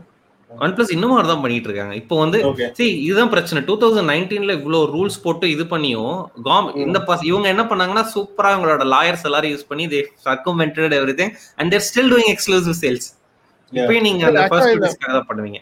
one 0.64 0.74
plus 0.76 0.92
இன்னும் 0.94 1.14
தான் 1.30 1.42
பண்ணிட்டு 1.44 1.68
இருக்காங்க. 1.68 1.94
இப்போ 2.00 2.14
வந்து 2.22 2.38
see 2.78 2.88
இதுதான் 3.06 3.32
பிரச்சனை. 3.34 3.60
டூ 3.68 3.74
தௌசண்ட் 3.82 4.10
நைன்டீன்ல 4.12 4.54
இவ்வளவு 4.58 4.90
ரூல்ஸ் 4.94 5.18
போட்டு 5.24 5.46
இது 5.54 5.64
பண்ணியும் 5.72 6.14
காம் 6.48 6.68
இந்த 6.84 7.00
பஸ் 7.08 7.24
இவங்க 7.30 7.48
என்ன 7.54 7.64
பண்ணாங்கன்னா 7.70 8.04
சூப்பரா 8.14 8.50
அவங்களோட 8.54 8.86
லாயர்ஸ் 8.94 9.26
எல்லாரும் 9.30 9.52
யூஸ் 9.54 9.68
பண்ணி 9.70 9.86
they 9.94 10.00
circumvented 10.28 10.96
everything 11.20 11.32
and 11.58 11.72
they're 11.74 11.86
still 11.88 12.12
doing 12.14 12.30
exclusive 12.34 12.78
sales 12.84 13.08
இப்பயும் 13.72 14.06
நீங்க 14.08 14.24
அந்த 14.30 14.42
ஃபர்ஸ்ட் 14.52 15.04
தான் 15.16 15.28
பண்ணுவீங்க. 15.30 15.60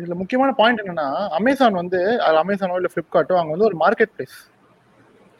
இதுல 0.00 0.14
முக்கியமான 0.20 0.50
பாயிண்ட் 0.60 0.82
என்னன்னா 0.82 1.08
அமேசான் 1.38 1.80
வந்து 1.82 1.98
அமேசானோ 2.44 2.78
இல்ல 2.80 2.90
பிளிப்கார்ட்டோ 2.94 3.36
அவங்க 3.40 3.52
வந்து 3.54 3.68
ஒரு 3.70 3.78
மார்க்கெட் 3.82 4.14
பிளேஸ் 4.14 4.36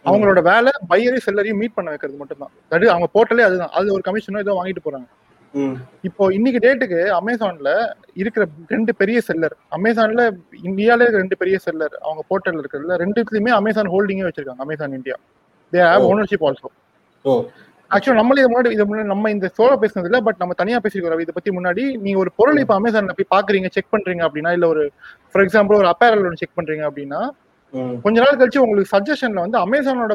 அவங்களோட 0.04 0.40
வேலை 0.50 0.70
பையரையும் 0.90 1.24
செல்லரையும் 1.26 1.58
மீட் 1.60 1.74
பண்ண 1.76 1.88
வைக்கிறது 1.92 2.20
மட்டும்தான். 2.20 2.52
அது 2.74 2.84
அவங்க 2.92 3.06
போர்ட்டலே 3.14 3.46
அதுதான். 3.46 3.72
அது 3.78 3.88
ஒரு 3.96 4.02
கமிஷனோ 4.08 4.42
ஏதோ 4.44 4.54
வாங்கிட்டு 4.58 4.84
போறாங்க. 4.84 5.08
இப்போ 6.08 6.24
இன்னைக்கு 6.32 6.60
டேட்டுக்கு 6.64 6.98
அமேசான்ல 7.18 7.70
இருக்கிற 8.16 8.42
ரெண்டு 8.70 8.92
பெரிய 9.00 9.18
செல்லர் 9.28 9.54
அமேசான்ல 9.76 10.22
இந்தியால 10.64 11.02
இருக்கிற 11.02 11.22
ரெண்டு 11.22 11.38
பெரிய 11.40 11.58
செல்லர் 11.66 11.94
அவங்க 12.02 12.22
போர்ட்டல் 12.30 12.60
இருக்கிறதுல 12.60 12.98
ரெண்டுத்துலயுமே 13.02 13.52
அமேசான் 13.58 13.90
ஹோல்டிங்கே 13.94 14.26
வச்சிருக்காங்க 14.28 14.64
Amazon 14.66 14.96
India 14.98 15.16
they 15.72 15.80
have. 15.84 16.06
Ownership 16.10 16.44
also 16.48 16.68
ஆக்சுவலா 17.90 18.20
நம்மளே 18.20 18.40
இது 18.40 18.50
முன்னாடி 18.50 18.70
இது 18.74 18.84
முன்னாடி 18.84 19.08
நம்ம 19.08 19.30
இந்த 19.30 19.46
சோழ 19.54 19.70
பேசுனது 19.82 20.08
இல்ல 20.10 20.18
பட் 20.24 20.40
நம்ம 20.40 20.54
தனியா 20.58 20.78
பேசிக்கிறோம் 20.84 21.22
இதை 21.24 21.34
பத்தி 21.34 21.50
முன்னாடி 21.56 21.84
நீங்க 22.02 22.18
ஒரு 22.18 22.32
பொருள் 22.38 22.60
இப்ப 22.62 22.74
அமேசான்ல 22.78 23.14
போய் 23.18 23.32
பாக்குறீங்க 23.32 23.68
செக் 23.76 23.92
பண்றீங்க 23.94 24.22
அப்படின்னா 24.26 24.52
இல்ல 24.56 24.66
ஒரு 24.68 24.82
ஃபார் 25.30 25.44
எக்ஸாம்பிள் 25.44 25.78
ஒரு 25.78 25.88
அப்பேரல் 25.92 26.24
ஒன்று 26.24 26.42
செக் 26.42 26.56
பண்றீங்க 26.58 26.84
அப்படின்னா 26.88 27.20
கொஞ்ச 28.04 28.16
நாள் 28.20 28.38
கழிச்சு 28.38 28.60
உங்களுக்கு 28.62 28.92
சஜஷன்ல 28.92 29.40
வந்து 29.44 29.58
அமேசானோட 29.62 30.12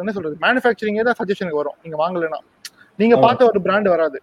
என்ன 0.00 0.10
சொல்றது 0.16 0.34
மேனுஃபேக்சரிங்கே 0.42 1.04
தான் 1.08 1.18
சஜஷனுக்கு 1.20 1.60
வரும். 1.60 1.76
நீங்க 1.82 1.96
வாங்கலைன்னா. 2.00 2.40
நீங்க. 2.98 3.14
பார்த்த 3.22 3.50
ஒரு 3.50 3.60
பிராண்ட் 3.66 3.88
வராது. 3.92 4.18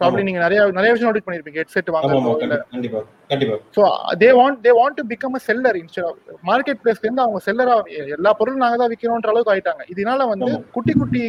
அப்படி 0.00 0.22
நீங்க 0.22 0.40
நிறைய 0.42 0.60
நிறைய 0.76 0.90
விஷயம் 0.92 1.08
நோட்டீஸ் 1.08 1.26
பண்ணிருப்பீங்க 1.26 1.60
ஹெட்செட் 1.60 1.90
வாங்குறதோ 1.94 2.32
கண்டிப்பா 2.72 3.00
கண்டிப்பா 3.30 3.56
so 3.76 3.82
they 4.22 4.28
want 4.38 4.58
they 4.64 4.72
want 4.78 4.96
to 4.98 5.04
become 5.10 5.36
a 5.38 5.42
seller 5.46 5.76
instead 5.80 6.18
market 6.50 6.80
பிளேஸ்ல 6.82 7.06
இருந்து 7.06 7.24
அவங்க 7.24 7.40
செல்லரா 7.46 7.74
எல்லா 8.16 8.32
பொருளும் 8.40 8.64
நாங்க 8.64 8.78
தான் 8.80 8.90
விற்கிறோன்ற 8.92 9.30
அளவுக்கு 9.32 9.52
ஆயிட்டாங்க. 9.54 9.84
இதனால 9.92 10.26
வந்து. 10.32 10.50
குட்டி 10.74 10.94
குட்டி 11.00 11.22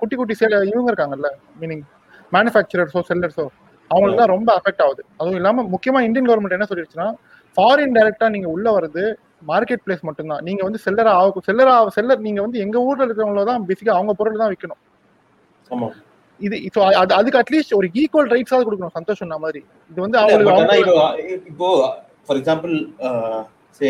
குட்டி 0.00 0.16
குட்டி 0.16 0.36
சேல 0.40 0.60
இவங்க 0.70 0.88
இருக்காங்கல்ல 0.92 1.30
மீனிங் 1.62 1.84
மேனுஃபேக்சரர்ஸோ 2.32 3.02
செல்லர்ஸோ 3.10 3.46
அவங்களுக்கு 3.90 4.20
தான் 4.20 4.32
ரொம்ப 4.34 4.50
அஃபெக்ட் 4.58 4.84
ஆகுது. 4.84 5.02
அதுவும் 5.18 5.38
இல்லாம 5.40 5.64
முக்கியமா 5.74 6.00
இந்தியன் 6.06 6.28
கவர்மெண்ட் 6.28 6.56
என்ன 6.58 6.68
சொல்லிருச்சுன்னா 6.70 7.08
ஃபாரின் 7.56 7.96
டைரக்டா 7.96 8.28
நீங்க 8.36 8.48
உள்ள 8.48 8.66
வருது 8.76 9.04
மார்க்கெட் 9.50 9.84
பிளேஸ் 9.86 10.06
மட்டும்தான். 10.08 10.42
நீங்க 10.48 10.62
வந்து 10.68 10.80
செல்லரா 10.86 11.12
ஆகும் 11.22 11.46
செல்லரா 11.48 11.74
செல்லர் 11.98 12.24
நீங்க 12.28 12.40
வந்து 12.46 12.62
எங்க 12.66 12.78
ஊர்ல 12.88 13.06
இருக்கிறவங்கள 13.06 13.44
தான் 13.50 13.66
பேசிக்கா 13.70 13.98
அவங்க 13.98 14.14
பொருள் 14.20 14.42
தான் 14.42 14.52
விற்கணும் 14.54 14.80
இது 16.46 16.56
அதுக்கு 17.16 17.40
அட்லீஸ்ட் 17.42 17.74
ஒரு 17.78 17.88
ஈக்குவல் 18.00 18.30
ரைட்ஸாவது 18.34 18.66
கொடுக்கணும் 18.66 18.96
சந்தோஷம் 18.98 19.22
சொன்ன 19.24 19.38
மாதிரி. 19.44 19.60
இது 19.90 19.98
வந்து 20.04 20.18
அவங்களுக்கு 20.20 21.38
இப்போ 21.52 21.68
ஃபார் 22.26 22.38
எக்ஸாம்பிள் 22.40 22.74
சே 23.78 23.88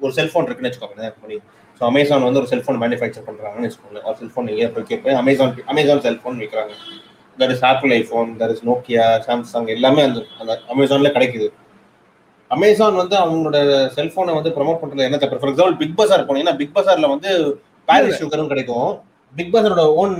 ஒரு 0.00 0.12
செல்போன் 0.18 0.46
இருக்குன்னு 0.48 0.70
வச்சுக்கோங்க 0.70 1.38
ஸோ 1.80 1.82
அமேசான் 1.90 2.26
வந்து 2.26 2.40
ஒரு 2.40 2.48
செல்போன் 2.50 2.78
மேனுஃபேக்சர் 2.82 3.26
பண்றாங்கன்னு 3.26 3.68
வச்சுக்கோங்க 3.68 4.00
ஒரு 4.08 4.16
செல்போன் 4.20 4.48
இயற்கை 4.54 4.96
போய் 5.04 5.18
அமேசான் 5.22 5.52
அமேசான் 5.72 6.04
செல்போன் 6.06 6.40
விற்கிறாங்க 6.42 6.74
that 7.38 7.52
is 7.54 7.64
Apple 7.70 7.92
iPhone 7.96 8.28
that 8.40 8.52
is 8.54 8.64
Nokia 8.68 9.06
Samsung 9.26 9.68
எல்லாமே 9.74 10.02
அந்த 10.08 10.20
அந்த 10.40 10.52
அமேசான்ல 10.74 11.10
கிடைக்குது. 11.16 11.48
அமேசான் 12.50 12.98
வந்து 13.00 13.16
அவங்களோட 13.22 13.58
செல்போனை 13.96 14.34
வந்து 14.38 14.50
ப்ரமோட் 14.56 14.80
பண்றது 14.82 15.06
என்ன 15.08 15.18
தப்பு? 15.22 15.40
ஃபார் 15.40 15.52
எக்ஸாம்பிள் 15.52 15.76
பிக் 15.82 15.96
பஸார் 16.00 16.26
போனீங்கன்னா 16.28 16.56
பிக் 16.60 16.74
பஸார்ல 16.76 17.08
வந்து 17.14 17.30
பாரிஸ் 17.88 18.20
சுகரும் 18.22 18.50
கிடைக்கும். 18.52 18.90
பிக் 19.34 19.52
பஸாரோட 19.54 19.84
ஓன் 20.02 20.14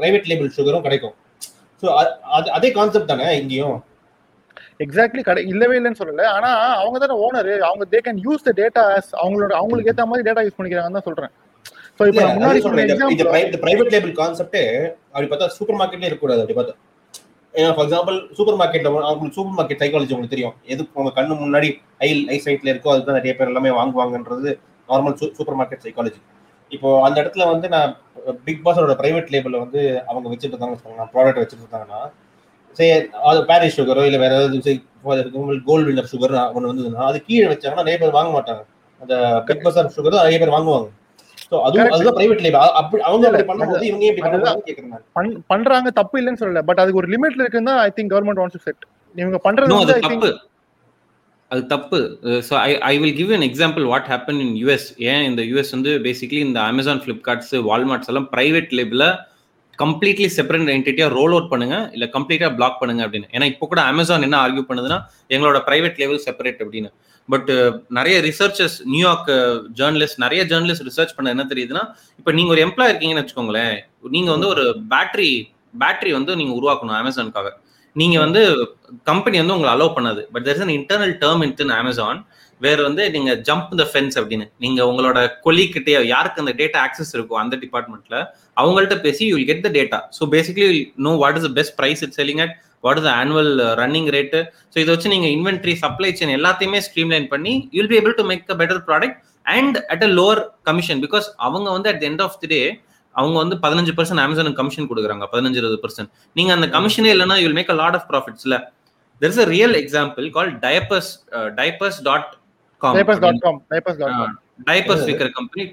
பிரைவேட் 0.00 0.28
லேபிள் 0.30 0.56
சுகரும் 0.56 0.86
கிடைக்கும். 0.86 1.14
ஸோ 1.82 1.86
அதே 2.56 2.70
கான்செப்ட் 2.78 3.12
தானே 3.12 3.28
இங்கேயும்? 3.40 3.78
எக்ஸாக்ட்லி 4.84 5.22
கடை 5.22 5.42
இல்லவே 5.52 5.74
இல்லைன்னு 5.78 6.00
சொல்லல. 6.00 6.24
ஆனா 6.36 6.50
அவங்க 6.80 6.98
தானே 7.02 7.16
ஓனர் 7.24 7.50
அவங்க 7.68 7.84
they 7.92 8.00
can 8.06 8.20
use 8.26 8.46
the 8.46 8.52
data 8.60 8.82
அவங்களோட 9.22 9.52
அவங்களுக்கு 9.60 9.90
ஏத்த 9.92 10.06
மாதிரி 10.10 10.26
டேட்டா 10.28 10.44
யூஸ் 10.46 10.58
பண்ணிக்கிறாங்கன்னு 10.58 10.98
தான் 10.98 11.08
சொல்றேன். 11.08 11.32
சோ 11.98 12.04
இப்போ 12.10 12.22
முன்னாடி. 12.28 12.60
இந்த- 13.14 13.60
பிரைவேட் 13.64 13.92
லேபிள் 13.94 14.14
கான்செப்டே 14.20 14.62
அப்படி 15.12 15.28
பார்த்தா 15.32 15.48
சூப்பர் 15.56 15.78
மார்க்கெட்ல 15.80 16.08
இருக்கக்கூடாது 16.08 16.42
அப்படி 16.42 16.56
பார்த்தா. 16.60 16.76
ஏன்னா 17.54 17.70
ஃபார் 17.76 17.86
எக்ஸாம்பிள் 17.86 18.18
சூப்பர் 18.38 18.58
மார்க்கெட்ல 18.60 18.90
அவங்களுக்கு 19.06 19.36
சூப்பர் 19.38 19.56
மார்க்கெட் 19.58 19.82
சைக்காலஜி 19.82 20.12
உங்களுக்கு 20.16 20.34
தெரியும். 20.34 20.56
எது 20.72 20.82
உங்க 21.00 21.12
கண்ணு 21.16 21.36
முன்னாடி 21.42 21.68
ஐ 22.00 22.10
ஐ 22.28 22.38
சைட்ல 22.46 22.72
இருக்கோ 22.72 22.92
அதுதான் 22.94 23.18
நிறைய 23.18 23.32
பேர் 23.38 23.50
எல்லாமே 23.52 23.72
வாங்குவாங்கன்றது 23.78 24.50
நார்மல் 24.88 25.16
சூப்பர் 25.38 25.58
மார்க்கெட் 25.60 25.84
சைக்காலஜி 25.86 26.20
இப்போ 26.70 26.88
அந்த 27.06 27.16
இடத்துல 27.22 27.46
வந்து 27.52 27.68
நான் 27.68 27.92
பிக் 28.46 28.64
பாஸோட 28.64 28.94
பிரைவேட் 29.00 29.32
லேபிள்ல 29.34 29.62
வந்து 29.64 29.80
அவங்க 30.10 30.26
வச்சுட்டு 30.30 30.54
இருந்தாங்க 30.54 31.06
ப்ராடக்ட் 31.14 31.42
வச்சுட்டு 31.42 31.64
இருந்தாங்கன்னா 31.64 32.00
சரி 32.76 32.90
அது 33.28 33.38
பாரிஸ் 33.48 33.76
சுகரோ 33.78 34.02
இல்லை 34.08 34.18
வேற 34.22 34.34
ஏதாவது 34.38 34.74
கோல்டு 35.68 35.86
வின்னர் 35.88 36.12
சுகர் 36.12 36.34
ஒன்று 36.54 36.70
வந்ததுன்னா 36.70 37.08
அது 37.10 37.18
கீழே 37.28 37.46
வச்சாங்கன்னா 37.52 37.84
நிறைய 37.84 37.98
பேர் 38.02 38.16
வாங்க 38.18 38.30
மாட்டாங்க. 38.36 38.62
அந்த 39.00 39.14
பிக் 39.48 39.64
பஸார் 39.66 39.94
சுகர் 39.96 40.16
நிறைய 40.18 40.38
பேர் 40.42 40.56
வாங்குவாங்க. 40.56 40.88
லேபிள் 42.16 42.40
பண்றாங்க 45.52 45.90
தப்பு 46.00 46.18
இல்லைன்னு 46.20 46.40
சொல்லல. 46.42 46.62
பட் 46.68 46.80
அதுக்கு 46.82 47.00
ஒரு 47.02 47.10
லிமிட்ல 47.14 47.44
இருக்குன்னு 47.44 47.74
I 47.86 47.90
think 47.98 48.12
government 48.14 48.40
wants 48.42 48.58
to 48.58 48.64
set 48.66 48.84
இவங்க 49.14 49.40
பண்றது 49.46 49.78
வந்து 49.80 50.30
அது 51.50 51.62
தப்பு. 51.72 51.98
So 52.48 52.54
I 52.66 52.70
I 52.90 52.94
will 53.02 53.16
give 53.20 53.30
an 53.36 53.46
example 53.48 53.84
what 53.92 54.08
happen 54.12 54.40
in 54.44 54.54
US 54.62 54.88
ஏன் 55.12 55.24
இந்த 55.30 55.42
யூஎஸ் 55.50 55.72
வந்து 55.76 55.92
பேசிக்லி 56.06 56.40
இந்த 56.48 56.60
அமேசான் 56.70 57.02
ஃப்ளிப்கார்ட்ஸ் 57.04 57.52
வால்மார்ட்ஸ் 57.68 58.10
எல்லாம் 58.12 58.28
ப்ரைவேட் 58.34 58.72
லேபில் 58.78 59.06
கம்ப்ளீட்லி 59.78 60.26
செப்பரேட் 60.36 60.72
என்டிட்டியாக 60.76 61.12
ரோல் 61.18 61.34
அவுட் 61.34 61.50
பண்ணுங்க 61.52 61.76
இல்லை 61.94 62.06
கம்ப்ளீட்டாக 62.16 62.50
பிளாக் 62.58 62.80
பண்ணுங்க 62.80 63.02
அப்படின்னு. 63.06 63.28
ஏன்னா 63.36 63.46
இப்போ 63.52 63.66
கூட 63.70 63.80
அமேசான் 63.92 64.26
என்ன 64.26 64.38
ஆர்கியூ 64.44 64.64
பண்ணுதுன்னா 64.70 64.98
எங்களோட 65.34 65.60
ப்ரைவேட் 65.68 66.00
லேபிள் 66.02 66.20
செப்பரேட் 66.26 66.60
அப்படின்னு. 66.64 66.90
பட் 67.28 67.50
நிறைய 67.98 68.16
ரிசர்ச்சர்ஸ் 68.28 68.76
நியூயார்க் 68.92 69.30
ஜேர்னலிஸ்ட் 69.78 70.20
நிறைய 70.24 70.42
ஜேர்னலிஸ்ட் 70.50 70.86
ரிசர்ச் 70.90 71.16
பண்ண 71.16 71.34
என்ன 71.34 71.44
தெரியுதுன்னா 71.52 71.82
இப்போ 72.20 72.30
நீங்கள் 72.38 72.54
ஒரு 72.54 72.62
எம்ப்ளாய் 72.66 72.90
இருக்கீங்கன்னு 72.92 73.22
வச்சுக்கோங்களேன் 73.22 73.76
நீங்கள் 74.16 74.34
வந்து 74.36 74.48
ஒரு 74.54 74.64
பேட்டரி 74.92 75.30
பேட்டரி 75.82 76.12
வந்து 76.18 76.32
நீங்கள் 76.40 76.56
உருவாக்கணும் 76.60 76.98
அமேசானுக்காக 77.00 77.50
நீங்க 77.96 78.16
வந்து 78.18 78.42
கம்பெனி 79.04 79.36
வந்து 79.38 79.54
உங்களை 79.54 79.72
அலோவ் 79.74 79.96
பண்ணாது. 79.96 80.22
But 80.32 80.44
there 80.44 80.56
is 80.56 80.64
an 80.66 80.76
internal 80.78 81.14
term 81.22 81.42
in 81.46 81.74
Amazon 81.78 82.20
வேற 82.60 82.78
வந்து 82.82 83.02
நீங்க 83.10 83.30
ஜம்ப் 83.48 83.70
த 83.80 83.84
ஃபென்ஸ் 83.92 84.16
அப்படின்னு 84.20 84.46
நீங்க 84.58 84.80
உங்களோட 84.86 85.18
கொலிக்கிட்டே 85.42 85.92
யாருக்கு 86.06 86.42
அந்த 86.42 86.52
டேட்டா 86.58 86.78
ஆக்சஸ் 86.86 87.12
இருக்கோ 87.16 87.36
அந்த 87.42 87.56
டிபார்ட்மெண்ட்ல 87.56 88.16
அவங்கள்ட்ட 88.56 88.96
பேசி 89.00 89.26
you 89.26 89.38
get 89.50 89.64
the 89.66 89.70
data 89.78 90.00
so 90.18 90.28
basically 90.30 90.66
know 91.06 91.12
what 91.16 91.38
is 91.40 91.46
the 91.48 91.52
best 91.52 91.76
price 91.78 92.02
it 92.02 92.16
selling 92.18 92.42
at 92.46 92.54
what 92.80 92.98
is 92.98 93.10
annual 93.14 93.50
running 93.74 94.10
rate 94.10 94.40
so 94.72 94.76
இதை 94.76 94.90
வச்சு 94.94 95.08
நீங்க 95.08 95.28
இன்வென்ட்ரி 95.28 95.74
சப்ளை 95.76 96.10
செயின் 96.12 96.36
எல்லாத்தையுமே 96.38 96.80
ஸ்ட்ரீம்லைன் 96.88 97.28
பண்ணி 97.28 97.54
you'll 97.72 97.88
be 97.88 97.98
able 98.02 98.16
to 98.20 98.24
make 98.24 98.44
a 98.46 98.58
better 98.62 98.82
product 98.88 99.18
and 99.46 99.78
at 99.88 100.04
a 100.04 100.10
lower 100.10 100.40
commission 100.62 101.02
because 101.06 101.28
அவங்க 101.38 101.68
வந்து 101.70 101.88
at 101.88 102.04
end 102.04 102.22
of 102.22 102.38
the 102.40 102.48
day 102.48 102.60
அவங்க 103.14 103.36
வந்து 103.38 103.56
பதினஞ்சு 103.62 103.92
பர்சன்ட் 103.96 104.22
அமேசானுக்கு 104.22 104.60
கமிஷன் 104.60 104.88
கொடுக்குறாங்க 104.90 105.26
பதினஞ்சு 105.32 105.58
இருபது 105.60 105.78
பர்சன்ட் 105.82 106.10
நீங்க 106.36 106.50
அந்த 106.56 106.68
கமிஷனே 106.74 107.12
இல்லைன்னா 107.14 107.36
you'll 107.42 107.56
make 107.58 107.72
a 107.72 107.78
lot 107.80 107.96
of 107.98 108.08
ப்ராஃபிட்ஸ்ல 108.10 108.56
there 109.22 109.32
is 109.32 109.42
a 109.42 109.50
real 109.50 109.76
example 109.80 110.26
call 110.36 110.50
diapers 110.62 111.10
diapers 111.58 112.00
dot 112.06 112.28
com 112.80 112.96
diapers 112.98 113.22
dot 113.24 113.40
com 113.44 113.60
diapers 114.68 115.04
விற்கிற 115.08 115.30
company 115.34 115.64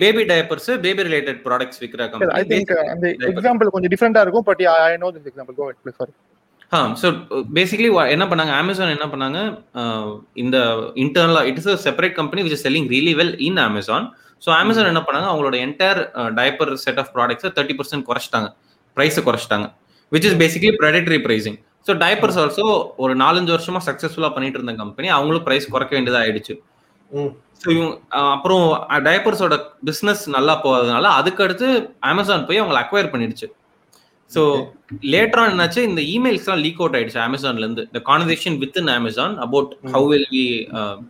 baby 0.00 0.22
diapers 0.30 0.70
baby 0.82 1.02
related 1.06 1.38
products 1.44 1.80
விற்கிற 1.82 2.02
ஐ 2.02 2.10
கம்பெனி 2.10 2.42
திங்க் 2.50 2.72
அந்த 2.94 3.06
எக்ஸாம்பிள் 3.30 3.70
கொஞ்சம் 3.74 3.92
டிஃபரெண்டா 3.94 4.22
இருக்கும் 4.24 4.46
but 4.48 4.62
I 4.72 4.96
know 4.98 5.10
this 5.14 5.28
example 5.30 5.56
go 5.58 5.66
please 5.84 5.98
sorry 6.00 6.14
ah 6.72 6.78
so 7.00 7.08
basically 7.54 7.86
என்ன 8.10 8.24
பண்ணாங்க? 8.30 8.52
Amazon 8.58 8.94
என்ன 8.94 9.06
பண்ணாங்க? 9.12 9.38
அஹ், 9.74 10.10
இந்த 10.36 10.56
இன்டர்னலா 11.02 11.42
it 11.48 11.60
is 11.60 11.68
a 11.70 11.78
separate 11.84 12.16
company 12.18 12.42
which 12.44 12.56
is 12.56 12.64
selling 12.66 12.88
really 12.92 13.14
well 13.20 13.32
in 13.46 13.60
Amazon 13.62 14.06
so 14.42 14.48
Amazon 14.60 14.90
என்ன 14.92 15.02
பண்ணாங்க? 15.06 15.28
அவங்களோட 15.32 15.56
என்டையர் 15.66 16.00
டயப்பர் 16.38 16.72
செட் 16.84 17.00
ஆஃப் 17.02 17.10
ப்ராடக்ட்ஸை 17.16 17.50
thirty 17.56 17.76
percent 17.78 18.06
குறைச்சிட்டாங்க. 18.08 18.48
ப்ரைஸை 18.96 19.22
குறைச்சிட்டாங்க. 19.28 19.66
Which 20.12 20.26
is 20.28 20.38
basically 20.42 20.70
predatory 20.80 21.18
pricing 21.26 21.58
so 21.86 21.92
diapers 22.02 22.38
also 22.42 22.64
ஒரு 23.04 23.12
நாலஞ்சு 23.24 23.52
வருஷமா 23.54 23.80
சக்ஸஸ்ஃபுல்லாக 23.88 24.32
பண்ணிட்டு 24.36 24.58
இருந்த 24.58 24.72
கம்பெனி 24.80 25.08
அவங்களும் 25.16 25.44
ப்ரைஸ் 25.46 25.66
குறைக்க 25.74 25.92
வேண்டியதா 25.96 26.20
ஆயிடுச்சு. 26.24 26.54
ம். 27.12 27.30
ஸோ 27.62 27.70
அப்புறம் 28.34 28.64
டயப்பர்ஸோட 29.06 29.54
பிஸ்னஸ் 29.88 30.22
நல்லா 30.36 30.54
போகாதனால 30.64 31.06
அதுக்கு 31.20 31.44
அடுத்து 31.46 31.68
அமேசான் 32.10 32.46
போய் 32.48 32.60
அவங்களை 32.62 32.80
அக்வயர் 32.82 33.12
பண்ணிடுச்சு. 33.14 33.46
ஸோ 34.34 34.42
லேட்டர் 35.02 35.36
ஆன் 35.36 35.52
என்னாச்சு? 35.52 35.78
இந்த 35.78 36.02
இமெயில்ஸ்லாம் 36.02 36.60
லீக் 36.60 36.78
அவுட் 36.78 36.96
ஆயிடுச்சு 36.96 37.20
அமேசான்ல 37.26 37.58
இருந்து. 37.58 37.82
இந்த 37.82 38.02
conversation 38.06 38.58
with 38.58 38.76
in 38.76 38.86
Amazon 38.86 39.36
about 39.38 39.76
how 39.92 40.06
will 40.08 40.26
we 40.30 40.44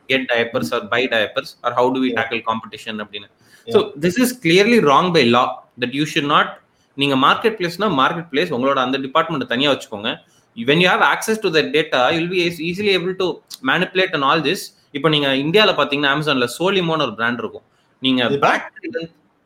get 0.07 0.31
diapers 0.33 0.75
or 0.75 0.89
buy 0.89 1.07
diapers 1.07 1.53
or 1.61 1.73
how 1.73 1.93
do 1.93 2.01
we 2.01 2.13
tackle 2.13 2.43
competition 2.47 3.01
அப்படின்னு. 3.01 3.29
So 3.67 3.79
this 4.01 4.21
is 4.21 4.41
clearly 4.43 4.81
wrong 4.81 5.13
by 5.13 5.25
law 5.25 5.45
that 5.81 5.93
you 5.93 6.05
should 6.15 6.27
not 6.27 6.61
நீங்க 6.95 7.17
market 7.17 7.57
பிளேஸ்னா 7.59 7.89
market 8.03 8.29
place 8.33 8.51
உங்களோட 8.51 8.75
அந்த 8.75 8.99
department 8.99 9.47
தனியா 9.47 9.73
வச்சுக்கோங்க. 9.73 10.21
When 10.57 10.79
you 10.79 10.89
have 10.89 11.01
access 11.01 11.39
to 11.39 11.49
that 11.49 11.67
data 11.73 11.99
you'll 12.11 12.31
be 12.31 12.39
eas- 12.45 12.61
easily 12.61 12.93
able 12.99 13.15
to 13.15 13.27
manipulate 13.67 14.15
and 14.15 14.23
all 14.23 14.43
this. 14.43 14.75
இப்போ 14.91 15.09
நீங்க 15.09 15.29
இந்தியால 15.29 15.71
பாத்தீங்கன்னா 15.73 16.11
அமேசான்ல 16.15 16.49
சோலிமோன்னு 16.59 17.03
ஒரு 17.03 17.15
பிராண்ட் 17.15 17.39
இருக்கும். 17.39 17.63
நீங்க 18.01 18.23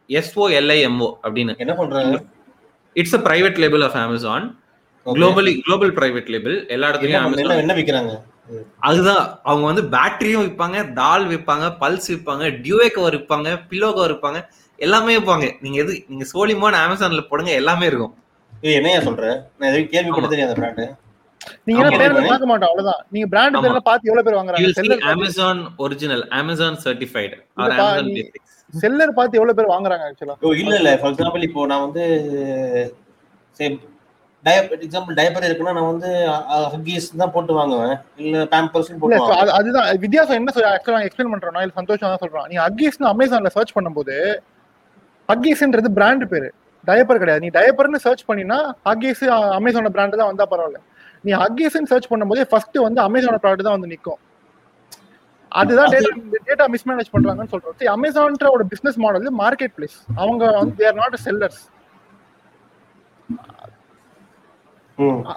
S O L I M O 0.08 1.12
அப்படின்னு. 1.22 1.58
என்ன 1.58 1.74
பண்றாங்க? 1.74 2.24
It's 2.96 3.16
a 3.18 3.20
private 3.28 3.60
label 3.62 3.84
of 3.86 3.96
Amazon. 4.02 4.46
Globally 5.06 5.52
global 5.64 5.92
private 5.98 6.28
label 6.34 6.56
எல்லா 6.74 6.88
இடத்துலயும் 6.90 7.16
என்ன 7.16 7.54
அமேசான் 7.54 7.78
விக்கிறாங்க? 7.80 8.12
அதுதான். 8.88 9.24
அவங்க 9.42 9.64
வந்து 9.70 9.82
பேட்டரியும் 9.94 10.44
விற்பாங்க 10.46 10.78
தால் 10.92 11.26
விற்பாங்க 11.32 11.66
பல்ஸ் 11.82 12.08
விற்பாங்க 12.12 12.44
டியூவே 12.64 12.88
கவர் 12.96 13.16
விற்பாங்க 13.18 13.50
பில்லோ 13.70 13.88
கவர் 13.94 14.14
விற்பாங்க 14.14 14.40
எல்லாமே 14.78 15.12
விற்பாங்க 15.18 15.46
நீங்க 15.60 15.78
எது 15.82 15.92
நீங்க 16.08 16.24
சோலிமோன் 16.32 16.78
அமேசான்ல 16.82 17.22
போடுங்க 17.30 17.50
எல்லாமே 17.60 17.86
இருக்கும். 17.86 18.14
ஏய், 18.62 18.76
என்னையா 18.78 18.98
சொல்ற? 18.98 19.24
நான் 19.58 19.70
எதுவும் 19.70 19.88
கேள்விப்பட்ட 19.92 20.28
தெரியாத 20.28 20.54
பிராண்ட் 20.60 20.82
நீங்க. 21.68 21.84
பார்க்க 22.28 22.48
மாட்டோம் 22.50 22.68
அவ்வளவுதான். 22.70 23.00
நீங்க 23.10 23.26
பிராண்ட். 23.26 23.56
பேர்ல 23.64 23.80
பார்த்து 23.88 24.10
எவ்வளவு 24.10 24.26
பேர் 24.26 24.38
வாங்குறாங்க? 24.38 24.98
Amazon 25.14 25.56
original, 25.86 26.20
Amazon 26.40 26.74
certified, 26.84 27.32
seller 28.74 29.16
பார்த்து 29.16 29.38
எவ்வளவு 29.38 29.56
பேர் 29.58 29.72
வாங்குறாங்க 29.72 30.04
ஆக்சுவலா 30.08 30.36
இல்ல 30.62 30.74
இல்ல. 30.80 30.90
ஃபார் 31.00 31.12
எக்ஸாம்பிள் 31.12 31.46
இப்போ 31.48 31.66
நான் 31.72 31.84
வந்து 31.86 32.04
எக்ஸாம்பிள் 34.84 35.16
டைப்பர் 35.18 35.46
இருக்குன்னா 35.48 35.74
நான் 35.78 35.90
வந்து 35.92 36.10
ஹக்கீஸ் 36.74 37.08
தான் 37.22 37.32
போட்டு 37.34 37.52
வாங்குவேன். 37.58 37.92
இல்ல 38.22 38.44
பேம்பர்ஸ் 38.52 38.90
போட்டு 39.02 39.50
அதுதான். 39.58 39.88
வித்தியாசம் 40.04 40.38
என்ன 40.38 40.54
ஆக்சுவலா 40.72 41.02
எக்ஸ்பிளைன் 41.08 41.32
பண்றோம் 41.34 41.60
இல்ல 41.64 41.76
சந்தோஷம் 41.80 42.10
தான் 42.12 42.22
சொல்றான். 42.24 42.48
நீ 42.52 42.56
ஹக்கீஸ்னு 42.64 43.10
அமேசான்ல 43.12 43.52
சர்ச் 43.56 43.76
பண்ணும்போது 43.76 44.16
ஹக்கீஸ்ன்றது 45.28 45.90
பிராண்ட் 45.98 46.26
பேரு. 46.32 46.48
டயப்பர் 46.88 47.22
கிடையாது. 47.22 47.42
நீ 47.44 47.50
டயப்பர்னு 47.58 47.98
சர்ச் 48.06 48.24
பண்ணினா 48.28 48.58
ஹக்கீஸ் 48.88 49.22
அமேசானோட 49.58 49.90
பிராண்ட் 49.96 50.20
தான் 50.20 50.30
வந்தா 50.32 50.46
பரவாயில்ல. 50.52 50.80
நீ 51.26 51.30
ஹக்கீஸ்னு 51.42 51.90
சர்ச் 51.92 52.10
பண்ணும்போது 52.12 52.42
ஃபர்ஸ்ட் 52.52 52.78
வந்து 52.86 53.00
அமேசானோட 53.08 53.40
ப்ராடக்ட் 53.44 53.66
தான் 53.68 53.76
வந்து 53.78 53.90
நிக்கும். 53.94 54.20
அதுதான் 55.60 55.92
டேட்டா 55.94 56.10
டேட்டா 56.48 56.66
மிஸ்மேனேஜ் 56.74 57.12
பண்றாங்கன்னு 57.14 57.52
சொல்றோம். 57.52 57.76
சரி 57.78 57.92
அமேசான்ற 57.96 58.48
ஒரு 58.56 58.64
பிசினஸ் 58.72 58.98
மாடல் 59.04 59.30
மார்க்கெட் 59.42 59.74
பிளேஸ் 59.78 59.96
அவங்க 60.22 60.44
வந்து 60.58 60.74
தேர் 60.82 60.98
நாட் 61.02 61.16
செல்லர்ஸ். 61.28 61.62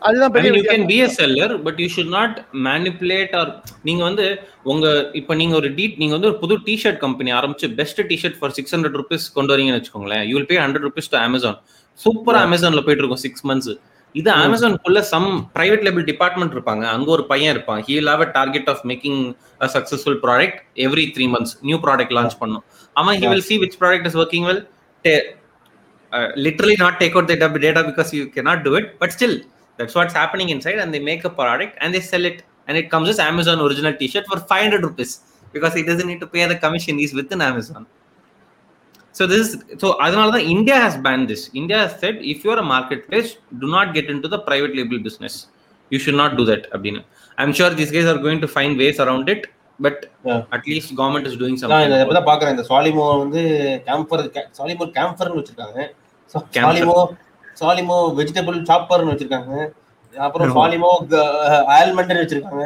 அதுதான் 0.06 0.30
I 0.30 0.34
பெரிய 0.36 0.50
mean, 0.52 0.58
you 0.60 0.64
can 0.70 0.82
வித்தியாசம். 0.82 0.90
be 0.92 0.98
a 1.06 1.10
seller, 1.20 1.48
but 1.66 1.76
you 1.84 1.88
should 1.94 2.10
not 2.16 2.34
manipulate 2.68 3.32
or 3.42 3.46
நீங்க 3.88 4.02
வந்து 4.08 4.26
உங்க 4.72 4.86
இப்ப 5.20 5.36
நீங்க 5.42 5.56
ஒரு 5.60 5.70
டி 5.78 5.86
நீங்க 6.02 6.14
வந்து 6.18 6.30
ஒரு 6.32 6.38
புது 6.44 6.56
டிஷர்ட் 6.68 7.00
கம்பெனி 7.06 7.30
ஆரம்பிச்சு 7.40 7.68
best 7.80 8.02
t-shirt 8.12 8.38
for 8.40 8.54
six 8.58 8.74
hundred 8.76 8.98
rupees 9.02 9.26
கொண்டு 9.38 9.54
வரீங்கன்னு 9.54 9.80
வச்சுக்கோங்களேன். 9.80 10.24
You 10.30 10.36
will 10.38 10.50
pay 10.52 10.58
hundred 10.66 10.86
rupees 10.88 11.10
to 11.14 11.18
Amazon 11.28 11.58
சூப்பரா 12.06 12.42
அமேசான்ல 12.48 12.84
போயிட்டு 12.88 13.04
இருக்கும் 13.04 13.24
சிக்ஸ் 13.26 13.46
மந்த்ஸ் 13.52 13.72
இது 14.20 14.30
அமேசான்குள்ள 14.46 15.00
சம் 15.14 15.28
பிரைவேட் 15.56 15.84
லேபிள் 15.86 16.06
டிபார்ட்மெண்ட் 16.12 16.54
இருப்பாங்க 16.56 16.84
அங்க 16.96 17.10
ஒரு 17.16 17.24
பையன் 17.32 17.52
இருப்பான் 17.56 17.82
he 17.88 17.94
will 17.98 18.12
have 18.12 18.24
a 18.26 18.30
target 18.38 18.70
of 18.74 18.84
making 18.92 19.20
a 19.66 19.70
successful 19.76 20.20
product 20.26 20.60
every 20.86 21.06
three 21.16 21.26
months 21.34 21.56
new 21.70 21.78
product 21.86 22.14
launch 22.18 22.38
பண்ணும் 22.44 22.64
அவன் 22.96 23.18
he 23.22 23.28
will 23.32 23.46
see 23.50 23.58
which 23.64 23.78
product 23.84 24.08
is 24.12 24.20
working 24.24 24.48
well 24.52 24.64
literally 26.46 26.76
not 26.84 26.94
take 27.02 27.16
out 27.20 27.26
the 27.28 27.36
data 27.36 27.60
data 27.60 27.82
because 27.88 28.10
you 28.18 28.26
cannot 28.36 28.60
do 28.68 28.72
it 28.80 28.86
but 29.02 29.10
still 29.16 29.34
that's 29.80 29.96
what's 29.98 30.14
happening 30.14 30.50
inside 30.54 30.78
and 30.84 30.94
they 30.94 31.02
make 31.10 31.24
a 31.30 31.34
product 31.40 31.74
and 31.82 31.90
they 31.96 32.02
sell 32.12 32.26
it 32.30 32.38
and 32.68 32.78
it 32.82 32.88
comes 32.94 33.08
as 33.14 33.20
amazon 33.20 33.60
original 33.66 33.94
t-shirt 34.02 34.26
for 34.32 34.38
500 34.54 34.84
rupees 34.88 35.12
because 35.56 35.74
he 35.74 35.84
doesn't 35.90 36.08
need 36.08 36.22
to 36.26 36.30
pay 36.36 36.46
the 36.54 36.60
commission 36.66 36.98
he's 36.98 37.14
within 37.14 37.42
amazon 37.42 37.82
so 39.16 39.24
this 39.26 39.42
is 39.44 39.52
so 39.82 39.88
அதனால 40.06 40.28
தான் 40.36 40.48
india 40.54 40.78
has 40.84 40.96
banned 41.06 41.28
this 41.32 41.44
india 41.62 41.78
has 41.84 41.92
said 42.02 42.16
if 42.34 42.40
you 42.46 42.52
are 42.54 42.62
a 42.64 42.70
marketplace 42.74 43.30
do 43.62 43.68
not 43.76 43.88
get 43.98 44.08
into 44.14 44.28
the 44.28 44.40
private 44.48 44.74
label 44.80 45.00
business 45.08 45.36
you 45.92 46.00
should 46.04 46.18
not 46.22 46.32
do 46.40 46.46
that 46.52 46.64
அப்படின்னு 46.74 47.02
i'm 47.38 47.52
sure 47.60 47.70
these 47.80 47.94
guys 47.96 48.08
are 48.14 48.20
going 48.26 48.42
to 48.46 48.50
find 48.58 48.74
ways 48.84 49.00
around 49.06 49.28
it 49.36 49.44
but 49.80 49.96
Yeah. 50.26 50.42
at 50.52 50.64
least 50.72 50.90
government 51.00 51.26
is 51.30 51.36
doing 51.42 51.56
நான் 51.56 51.62
something 51.64 51.96
இதை 52.12 52.22
பாக்குறேன் 52.30 52.54
இந்த 52.56 52.66
சாலிமோ 52.70 53.06
வந்து 53.24 53.42
camber 53.88 54.24
சாலிமோ 54.60 54.86
கேம்பர்னு 54.98 55.40
வச்சிருக்காங்க. 55.40 55.80
சாலிமோ 56.58 57.00
சாலிமோ 57.62 57.98
vegetable 58.20 58.58
சாப்பர்னு 58.70 59.12
வச்சிருக்காங்க 59.14 59.52
அப்புறம். 60.14 60.54
சாலிமோ 60.58 60.92
ஆல்மண்ட்னு 61.78 62.24
வச்சிருக்காங்க 62.24 62.64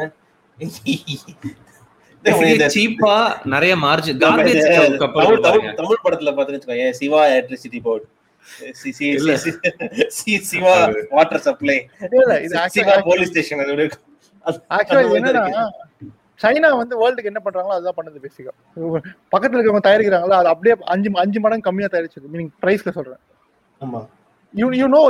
Cheap-ஆ 2.74 3.14
நிறைய 3.52 3.74
மார்ஜின் 3.84 4.18
தமிழ் 4.22 6.02
படத்துல 6.06 6.32
பாத்துன்னு 6.38 6.88
Siva 6.98 7.20
electricity 7.34 7.80
board. 7.86 8.06
Siva 10.50 10.74
water 11.16 11.44
supply 11.46 11.76
Siva 12.76 12.94
police 13.08 13.30
station 13.32 13.62
அது 13.64 14.58
சைனா 16.40 16.68
வந்து 16.82 16.94
வேர்ல்டுக்கு 17.00 17.30
என்ன 17.30 17.40
பண்றாங்களோ 17.46 17.74
அதுதான் 17.76 17.96
பண்ணுது 17.96 18.22
பேசிக்கா 18.26 18.52
பக்கத்துல 19.32 19.58
இருக்கவங்க 19.58 19.84
தயாரிக்கிறாங்களோ 19.88 20.36
அது 20.40 20.48
அப்படியே 20.52 20.74
அஞ்சு 20.94 21.10
அஞ்சு 21.24 21.40
மடங்கு 21.44 21.66
கம்மியா 21.66 21.88
தயாரிச்சது 21.94 22.30
மீனிங் 22.34 22.52
பிரைஸ்ல 22.62 22.92
சொல்றேன். 22.98 23.20
ஆமா. 23.80 24.00
யூ 24.54 24.66
யூ 24.80 24.86
நோ 24.94 25.02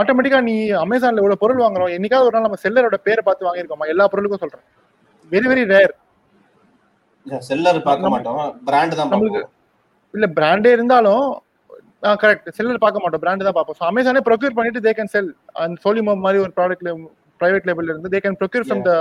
ஆட்டோமேட்டிக்கா 0.00 0.40
நீ 0.48 0.54
அமேசான்ல 0.84 1.22
இவ்வளவு 1.22 1.42
பொருள் 1.44 1.62
வாங்குறோம். 1.64 1.94
என்னைக்காவது 1.96 2.28
ஒரு 2.28 2.36
நாள் 2.36 2.46
நம்ம 2.48 2.60
செல்லரோட 2.64 2.98
பேரை 3.06 3.22
பார்த்து 3.28 3.48
வாங்கியிருக்கோமா? 3.48 3.88
எல்லா 3.94 4.06
பொருளுக்கும் 4.12 4.42
சொல்றேன். 4.44 4.64
வெரி 5.32 5.48
வெரி 5.52 5.64
ரேர் 5.74 5.94
செல்லர் 7.44 7.78
பார்க்க 7.84 8.12
மாட்டோம். 8.12 8.38
பிராண்ட் 8.66 8.98
தான் 8.98 9.10
நம்மளுக்கு- 9.12 9.46
இல்ல 10.14 10.26
பிராண்டே 10.36 10.70
இருந்தாலும் 10.76 11.24
கரெக்ட் 12.20 12.48
செல்லர் 12.56 12.82
பார்க்க 12.84 13.02
மாட்டோம் 13.02 13.22
பிராண்ட் 13.24 13.46
தான் 13.46 13.56
பார்ப்போம். 13.56 13.78
ஸோ 13.80 13.86
அமேசானே 13.88 14.20
ப்ரொக்யூர் 14.28 14.56
பண்ணிட்டு 14.56 14.84
தே 14.86 14.92
கேன் 14.98 15.12
செல் 15.14 15.30
அந்த 15.62 15.76
சோலிமோ 15.84 16.14
மாதிரி 16.22 16.38
ஒரு 16.44 16.52
ப்ராடக்ட்ல 16.56 16.92
பிரைவேட் 17.40 17.66
லேபிள்ல 17.68 17.92
இருந்து 17.92 18.12
they 18.14 18.20
can 18.20 18.38
procure 18.40 18.66
from 18.66 18.84
the 18.86 18.92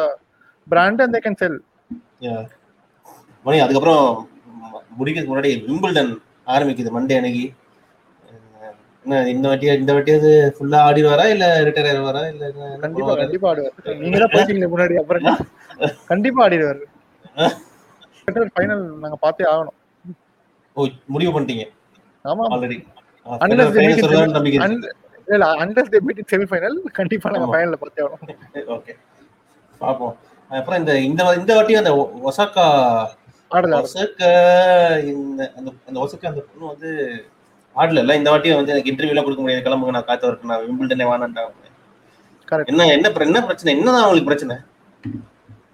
brand 0.68 1.02
and 1.04 1.16
they 1.16 1.22
can 1.22 1.40
sell. 1.42 1.58
மணி 3.46 3.58
அதுக்கப்புறம் 3.64 4.04
முடிக்கிறதுக்கு 4.98 5.32
முன்னாடி 5.32 5.52
விம்பிள்டன் 5.68 6.12
ஆரம்பிக்குது 6.48 6.92
மண்டே 6.96 7.18
அன்னைக்கு. 7.20 7.46
என்ன 9.06 9.20
இந்த 9.32 9.46
வாட்டியா 9.50 9.74
இந்த 9.80 9.92
வாட்டியாவது 9.96 10.32
ஃபுல்லா 10.56 10.80
ஆடிடுவாரா 10.88 11.26
இல்ல 11.34 11.46
ரிட்டையர் 11.68 11.90
ஆயிடுவாரா 11.92 12.22
இல்ல 12.32 12.44
கண்டிப்பா? 12.84 13.14
கண்டிப்பா 13.22 13.48
ஆடுவார். 13.52 13.76
நீங்க 14.02 14.18
தான் 14.18 14.34
போயிட்டீங்களே 14.34 14.70
முன்னாடி 14.74 14.98
அப்புறம்? 15.02 15.26
கண்டிப்பா 16.12 16.42
ஆடிடுவாரு. 16.46 16.84
ஃபைனல் 18.38 18.84
நாங்க 18.98 19.16
பார்த்தே 19.16 19.46
ஆகணும். 19.46 19.76
ஓ 20.76 20.88
முடிவு 21.06 21.40
பண்ணிட்டீங்க. 21.40 21.66
ஆமா. 22.26 22.46
ஆல்ரெடி 22.54 22.78
it 23.26 24.32
நம்பிக்கை 24.32 24.60
Unle- 24.60 24.92
இல்ல 25.28 25.46
unless 25.54 25.92
they 25.94 26.00
meet 26.00 26.22
semi 26.32 26.46
final 26.52 26.82
கண்டிப்பா 26.92 27.30
நாங்க. 27.30 27.58
ஃபைனல்ல 27.58 27.74
பார்த்தே 27.74 28.04
ஆகணும். 28.06 28.40
ஓகே 28.76 28.94
பாப்போம் 29.82 30.16
அப்புறம் 30.50 30.80
இந்த 30.80 31.00
இந்த 31.00 31.36
இந்த 31.36 31.56
வாட்டி 31.56 31.76
அந்த 31.76 31.92
ஒசாக்கா 32.24 32.66
ஒசாக்கா 33.52 34.30
இந்த 35.02 35.52
அந்த 35.88 36.00
ஒசாக்கா 36.00 36.28
அந்த 36.28 36.42
பொண்ணு 36.42 36.68
வந்து 36.68 36.90
ஆடல 37.76 38.16
இந்த 38.16 38.30
வாட்டி 38.30 38.54
வந்து 38.54 38.72
எனக்கு 38.72 38.92
இன்டர்வியூலாம் 38.92 39.24
கொடுக்க 39.24 39.42
முடியாது. 39.42 39.66
கிளம்புங்க 39.66 39.90
நான் 39.90 40.06
காத்து 40.06 40.28
வரேன் 40.28 40.52
நான் 40.52 40.66
விம்பிள்டனே 40.68 41.06
வானான்ட்டாங்க 41.12 41.68
என்ன 42.68 42.86
என்ன 42.88 43.10
என்ன 43.20 43.46
பிரச்சனை? 43.46 43.78
என்னதான் 43.78 44.02
அவங்களுக்கு 44.02 44.26
பிரச்சனை? 44.26 44.56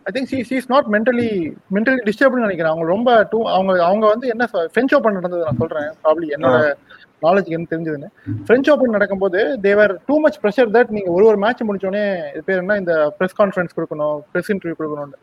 I 0.08 0.12
think 0.16 0.30
she 0.32 0.38
she 0.50 0.56
is 0.62 0.70
not 0.74 0.88
mentally 0.96 1.30
mentally 1.76 2.00
டிஸ்டர்ப்னு 2.08 2.46
நினைக்கிறேன். 2.46 2.72
அவங்க 2.74 2.86
ரொம்ப 2.96 3.10
டூ 3.32 3.40
அவங்க 3.56 3.72
அவங்க 3.90 4.06
வந்து 4.14 4.28
என்ன 4.34 4.46
ஃப்ரெஞ்ச் 4.74 4.94
ஓப்பன் 4.98 5.18
நடந்தது 5.20 5.46
நான் 5.48 5.62
சொல்றேன் 5.62 5.90
ப்ராப்ளி 6.04 6.28
என்னோட 6.36 6.58
நாலேஜ் 7.26 7.50
என்ன 7.58 7.68
தெரிஞ்சதுன்னு. 7.74 8.10
ஃப்ரெஞ்ச் 8.48 8.70
ஓப்பன் 8.74 8.96
நடக்கும்போது 8.98 9.40
they were 9.66 9.94
too 10.08 10.16
much 10.26 10.40
pressure 10.44 10.74
that 10.76 10.92
நீங்க 10.98 11.10
ஒரு 11.18 11.26
ஒரு 11.32 11.40
மேட்ச் 11.44 11.66
முடிச்சோடனே 11.70 12.04
இது 12.34 12.44
பேர் 12.50 12.62
என்ன 12.64 12.78
இந்த 12.84 12.96
ப்ரெஸ் 13.18 13.38
கான்ஃபரன்ஸ் 13.40 13.76
கொடுக்கணும் 13.78 14.18
ப்ரெஸ் 14.34 14.52
இன்டர்வியூ 14.56 14.78
கொடுக்கணும்னு. 14.80 15.18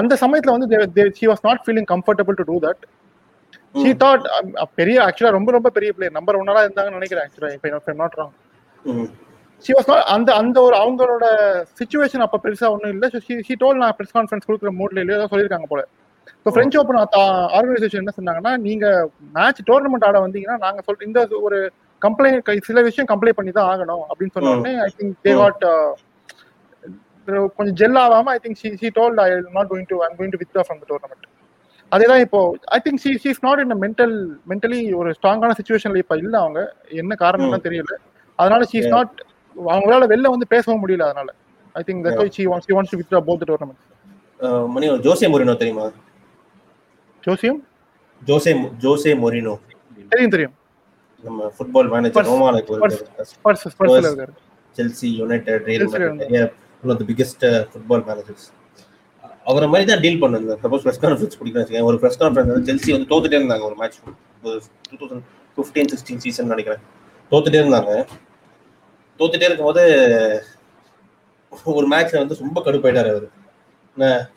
அந்த 0.00 0.12
சமயத்துல 0.24 0.54
வந்து 0.56 1.08
she 1.20 1.26
was 1.32 1.44
not 1.48 1.62
feeling 1.66 1.88
comfortable 1.94 2.38
to 2.40 2.46
do 2.50 2.58
that 2.66 2.84
she 3.74 3.90
thought 4.04 4.24
பெரிய 4.80 4.98
ஆக்சுவலா 5.06 5.34
ரொம்ப 5.38 5.50
ரொம்ப 5.56 5.68
பெரிய 5.78 5.90
பிளேயர் 5.96 6.16
நம்பர் 6.18 6.40
ஒன்னால 6.42 6.64
இருந்தாங்கன்னு 6.66 7.00
நினைக்கிறேன் 7.00 7.26
ஆக்சுவலா 7.26 7.52
இப்போ 7.56 7.94
not 8.02 8.18
wrong. 8.20 8.34
She 9.64 9.72
was 9.76 9.88
not 9.90 10.06
அந்த 10.14 10.30
அந்த 10.40 10.56
ஒரு 10.66 10.76
அவங்களோட 10.82 11.24
சுச்சுவேஷன் 11.80 12.24
அப்ப 12.26 12.38
பெருசா 12.44 12.66
ஒண்ணும் 12.74 12.92
இல்ல. 12.94 13.06
ஷி 13.46 13.54
டோல் 13.62 13.80
நான் 13.82 13.96
ப்ரெஸ் 13.98 14.14
கான்ஃபரன்ஸ் 14.16 14.46
கொடுக்குற 14.48 14.70
மூட்ல 14.78 15.02
இல்லையோ 15.02 15.18
ஏதோ 15.18 15.28
சொல்லியிருக்காங்க 15.32 15.68
போல. 15.72 15.82
இப்போ 16.36 16.50
ஃப்ரெஞ்ச் 16.54 16.76
ஓப்பன் 16.80 16.98
ஆர்கனைசேஷன் 17.56 18.02
என்ன 18.02 18.12
சொன்னாங்கன்னா 18.18 18.52
நீங்க 18.66 18.84
மேட்ச் 19.36 19.60
டோர்னமெண்ட் 19.68 20.06
ஆட 20.08 20.18
வந்தீங்கன்னா 20.24 20.58
நாங்க 20.64 20.80
சொல்ற 20.86 21.08
இந்த 21.08 21.20
ஒரு 21.46 21.58
கம்ப்ளைண்ட் 22.02 22.38
சில 22.68 22.80
விஷயம் 22.86 23.08
கம்ப்ளைண்ட் 23.10 23.38
பண்ணி 23.38 23.52
தான் 23.52 23.68
ஆகணும் 23.72 24.04
அப்படின்னு 24.10 24.34
சொன்ன 24.36 24.52
உடனே 24.54 24.72
ஐ 24.84 24.90
திங்க் 24.98 25.16
தே 25.26 25.32
காட் 25.40 25.64
கொஞ்சம் 27.56 27.76
ஜெல் 27.80 27.98
ஆகாம 28.04 28.32
I 28.34 28.40
think 28.44 28.60
she 28.62 28.70
she 28.80 28.90
told 28.96 29.20
I 29.20 29.28
not 29.56 29.70
going 29.72 29.90
to 29.90 29.98
I'm 30.06 30.16
going 30.18 30.32
to 30.34 30.40
withdraw 30.42 30.64
from 30.66 30.80
the 30.82 30.88
tournament 30.90 31.26
அதேதான் 31.92 32.22
இப்போ 32.24 32.40
I 32.76 32.80
think 32.80 33.00
she 33.04 33.12
she 33.22 33.28
is 33.34 33.42
not 33.44 33.60
in 33.62 33.74
mental 33.84 34.14
mentally 34.50 34.80
ஒரு 35.00 35.10
ஸ்ட்ராங்கான 35.16 35.54
சுச்சுவேஷன்ல 35.58 36.02
இப்ப 36.04 36.16
இல்ல 36.16 36.34
அவங்க. 36.38 36.60
என்ன 37.02 37.12
காரணம்லாம் 37.22 37.66
தெரியல. 37.66 37.94
அதனால 38.38 38.64
ஷி 38.70 38.78
இஸ் 38.78 38.92
நாட் 38.94 39.14
அவங்களால 39.56 40.06
வெளில 40.06 40.30
வந்து 40.30 40.46
பேசவும் 40.46 40.82
முடியல 40.82 41.02
அதனால. 41.02 41.28
I 41.74 41.82
think 41.86 42.04
that 42.06 42.32
she 42.32 42.46
wants 42.46 42.66
she 42.66 42.74
wants 42.76 42.92
to 42.92 42.98
withdraw 43.00 43.20
both 43.28 43.44
tournament 43.50 43.80
ah 44.40 44.68
money 44.68 44.86
Jose 45.06 45.26
Mourinho 45.32 45.56
தெரியுமா? 45.56 45.86
ஜோசியம்? 47.24 47.60
Jose 48.22 48.52
Jose 48.84 49.12
Mourinho. 49.24 49.54
தெரியும் 50.12 50.30
தெரியும். 50.30 50.54
நம்ம 51.24 51.50
ஃபுட்பால் 51.56 51.90
மேனேஜர். 51.90 52.26
ரோமால 52.30 52.60
இருக்காரு. 52.60 54.32
Chelsea 54.76 55.08
United 55.18 55.66
Real 55.68 55.84
Chelsea 55.86 56.00
Madrid 56.00 56.52
one 56.84 56.90
of 56.90 56.98
the 56.98 57.06
biggest 57.10 57.44
football 57.72 58.04
managers 58.08 58.46
அவரை 59.44 59.68
மாதிரி 59.68 59.90
தான் 59.90 60.00
டீல் 60.00 60.18
பண்ணுங்க. 60.18 60.58
சப்போஸ் 60.62 60.84
ப்ரெஸ் 60.84 61.00
கான்ஃபரன்ஸ் 61.02 61.38
பிடிக்கிறேன் 61.40 61.82
ஒரு 61.82 61.96
ப்ரெஸ் 62.02 62.18
கான்ஃபரன்ஸ் 62.20 62.66
செல்சி 62.70 62.90
வந்து 62.92 63.08
தோத்துட்டே 63.12 63.38
இருந்தாங்க 63.40 63.64
ஒரு 63.64 63.74
match 63.74 63.98
two 64.42 64.50
thousand 65.00 65.24
fifteen 65.56 65.90
sixteen 65.92 66.22
season 66.24 66.46
நினைக்கிறேன். 66.46 66.82
தோத்துட்டே 67.30 67.60
இருந்தாங்க. 67.62 67.92
தோத்துட்டே 69.20 69.42
இருக்கும்போது 69.42 69.82
ஒரு 71.64 71.86
மேட்ச்ல 71.86 72.16
வந்து 72.16 72.36
ரொம்ப 72.38 72.60
கடுப்பாயிட்டாரு 72.60 73.28
அவர். 73.96 74.28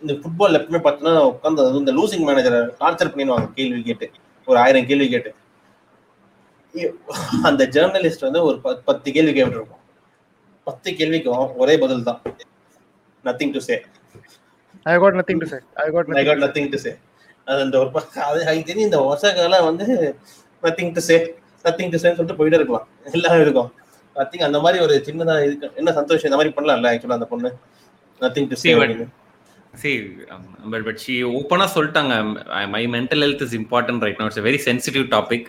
இந்த 0.00 0.12
ஃபுட்பால் 0.12 0.52
எப்பவுமே 0.52 0.80
பார்த்தோன்னா 0.82 1.34
உட்காந்து 1.34 1.74
இந்த 1.74 1.92
லூசிங் 1.92 2.28
மேனேஜரை 2.28 2.68
டார்ச்சர் 2.80 3.12
பண்ணிடுவாங்க 3.12 3.52
கேள்வி 3.52 3.82
கேட்டு. 3.82 4.10
ஒரு 4.46 4.58
ஆயிரம் 4.58 4.86
கேள்வி 4.86 5.08
கேட்டு. 5.08 5.34
அந்த 7.42 7.66
ஜேர்னலிஸ்ட் 7.66 8.20
வந்து 8.20 8.42
ஒரு 8.44 8.60
பத்- 8.64 8.80
பத்து 8.84 9.12
கேள்வி 9.12 9.42
கேட்டிருப்போம் 9.42 9.82
பத்து 10.64 10.92
கேள்விக்கும் 10.92 11.54
ஒரே 11.56 11.78
பதில் 11.78 12.02
தான் 12.02 12.22
nothing 13.24 13.52
to 13.52 13.58
say 13.58 13.84
I 14.82 14.98
got 14.98 15.14
nothing 15.14 15.38
to 15.38 15.46
say 15.46 15.58
I 15.74 15.90
got 15.90 16.16
I 16.16 16.24
got 16.24 16.42
nothing 16.42 16.70
to 16.70 16.76
say 16.76 16.96
அது 17.44 17.60
அந்த 17.60 17.78
ஒரு 17.78 17.90
அது 18.22 18.40
எனக்கு 18.40 18.62
தெரியும் 18.64 18.90
இந்த 18.90 18.98
ஒசகால 19.00 19.64
வந்து 19.64 20.16
nothing 20.62 20.92
to 20.92 21.00
say 21.00 21.34
nothing 21.64 21.90
to 21.90 21.96
சேன்னு 21.96 22.14
சொல்லிட்டு 22.14 22.46
போயிட்டே 22.46 22.54
இருக்கலாம். 22.54 22.88
எல்லாம் 23.12 23.40
இருக்கும். 23.40 23.72
திங்க் 24.16 24.46
அந்த 24.48 24.58
மாதிரி 24.64 24.78
ஒரு 24.86 24.94
சின்னதா 25.06 25.36
இருக்கு 25.46 25.70
என்ன 25.80 25.92
சந்தோஷம்? 25.98 26.28
இந்த 26.30 26.38
மாதிரி 26.40 26.54
பண்ணலாம்ல 26.56 26.90
ஆக்சுவலா 26.92 27.18
அந்த 27.18 27.28
பொண்ணு? 27.32 27.50
நத்திங் 28.20 28.48
டு 28.52 28.58
சே 29.82 29.92
she 31.04 31.14
ஓப்பனா 31.38 31.64
சொல்லிட்டாங்க. 31.76 32.12
My 32.74 32.82
mental 32.94 33.22
health 33.24 33.42
is 33.46 33.54
important 33.60 34.04
right 34.06 34.20
no 34.20 34.26
it's 34.28 34.44
very 34.48 34.60
sensitive 34.66 35.06
topic 35.14 35.46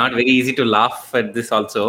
not 0.00 0.16
very 0.20 0.32
easy 0.38 0.54
to 0.60 0.64
laugh 0.78 1.02
at 1.20 1.30
this 1.36 1.52
also 1.58 1.84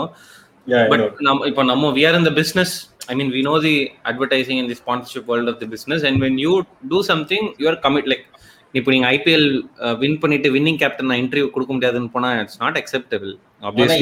but 0.91 1.03
நம்ம 1.27 1.47
இப்போ 1.51 1.63
நம்ம 1.71 1.89
we 1.97 2.03
are 2.09 2.17
in 2.19 2.27
the 2.29 2.33
business 2.41 2.73
I 3.11 3.15
mean 3.21 3.31
we 3.37 3.41
know 3.49 3.55
the 3.65 3.73
advertising 4.11 4.59
in 4.63 4.69
the 4.73 4.77
sponsorship 4.83 5.27
world 5.31 5.51
of 5.53 5.59
the 5.63 5.69
business 5.73 6.05
and 6.09 6.21
when 6.25 6.37
you 6.45 6.53
do 6.93 6.99
something 7.11 7.47
you 7.63 7.67
are 7.73 7.79
commit 7.87 8.09
like 8.13 8.25
இப்போ 8.77 8.89
நீங்க 8.93 9.07
IPL 9.15 9.47
win 10.01 10.17
பண்ணிட்டு 10.23 10.47
winning 10.55 10.79
captain 10.81 11.09
நான் 11.11 11.21
interview 11.23 11.49
கொடுக்க 11.55 11.71
முடியாதுன்னு 11.75 12.13
போனா 12.15 12.29
it's 12.39 12.59
not 12.63 12.79
acceptable 12.81 13.31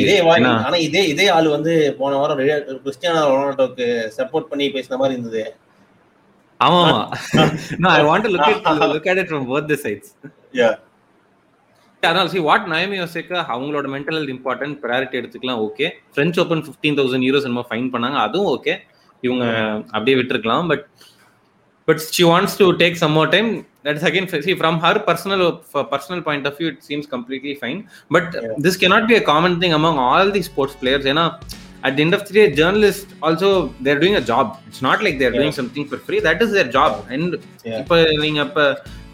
இதே 0.03 0.15
ஆனா 0.29 0.77
இதே 0.87 1.03
இதே 1.13 1.27
ஆள் 1.35 1.49
வந்து 1.55 1.73
போன 1.99 2.17
வாரம் 2.21 2.39
கிறிஸ்டியானோ 2.85 3.21
ரொனால்டோக்கு 3.31 3.87
சப்போர்ட் 4.17 4.49
பண்ணி 4.51 4.67
பேசின 4.77 4.97
மாதிரி 5.01 5.15
இருந்தது. 5.17 5.43
ஆமா 6.59 6.79
ஆமா. 6.83 6.99
At 9.05 9.19
it 9.21 9.29
from 9.31 9.45
both 9.45 9.67
the 9.71 9.77
sides. 9.85 10.09
Yeah. 10.61 10.73
அதனால 12.03 12.29
சி 12.31 12.39
வாட் 12.47 12.65
நயமி 12.71 12.95
யோசிக்க 13.01 13.33
அவங்களோட 13.53 13.87
மென்டல் 13.93 14.17
ஹெல்த் 14.17 14.33
இம்பார்ட்டன்ட் 14.33 14.75
ப்ரையாரிட்டி 14.81 15.15
எடுத்துக்கலாம் 15.19 15.61
okay 15.67 15.85
French 16.13 16.39
Open 16.43 16.63
fifteen 16.65 16.97
thousand 16.99 17.25
euros 17.27 17.45
என்னமோ 17.49 17.63
ஃபைன் 17.69 17.87
பண்ணாங்க 17.93 18.17
அதுவும் 18.25 18.49
ஓகே 18.55 18.73
இவங்க 19.23 19.45
அப்படியே 19.93 20.15
விட்டுருக்கலாம் 20.19 20.67
but 20.71 20.83
but 21.87 22.01
she 22.17 22.25
wants 22.31 22.57
to 22.61 22.65
take 22.81 22.99
some 23.03 23.15
more 23.19 23.31
time 23.35 23.51
that 23.85 23.97
is 23.99 24.05
again 24.09 24.29
see 24.47 24.53
from 24.61 24.77
her 24.85 24.99
personal 25.09 25.43
personal 25.93 26.23
point 26.27 26.47
of 26.51 26.57
view 26.61 26.69
it 26.73 26.81
seems 26.89 27.09
completely 27.15 27.55
fine 27.61 27.81
but 28.15 28.31
this 28.65 28.79
cannot 28.83 29.05
be 29.11 29.17
a 29.21 29.25
common 29.33 29.55
thing 29.63 29.73
among 29.79 29.97
all 30.07 30.29
the 30.37 30.43
sports 30.49 30.75
players 30.81 31.05
ஏன்னா 31.13 31.25
at 31.83 31.93
the 31.95 32.03
end 32.03 32.13
of 32.13 32.21
the 32.27 32.33
day 32.35 32.43
journalists 32.59 33.13
also 33.27 33.47
they're 33.83 34.01
doing 34.03 34.17
a 34.19 34.25
job 34.29 34.45
it's 34.67 34.81
not 34.81 34.99
like 35.05 35.15
they're 35.21 35.37
doing 35.39 35.53
something 35.57 35.85
for 35.89 35.97
free 36.05 36.19
that 36.27 36.41
is 36.41 36.51
their 36.57 36.69
job 36.77 36.91
and 37.15 37.29
Yeah. 37.65 37.75
இப்போ 37.81 37.95
நீங்க 38.23 38.39
இப்ப 38.47 38.61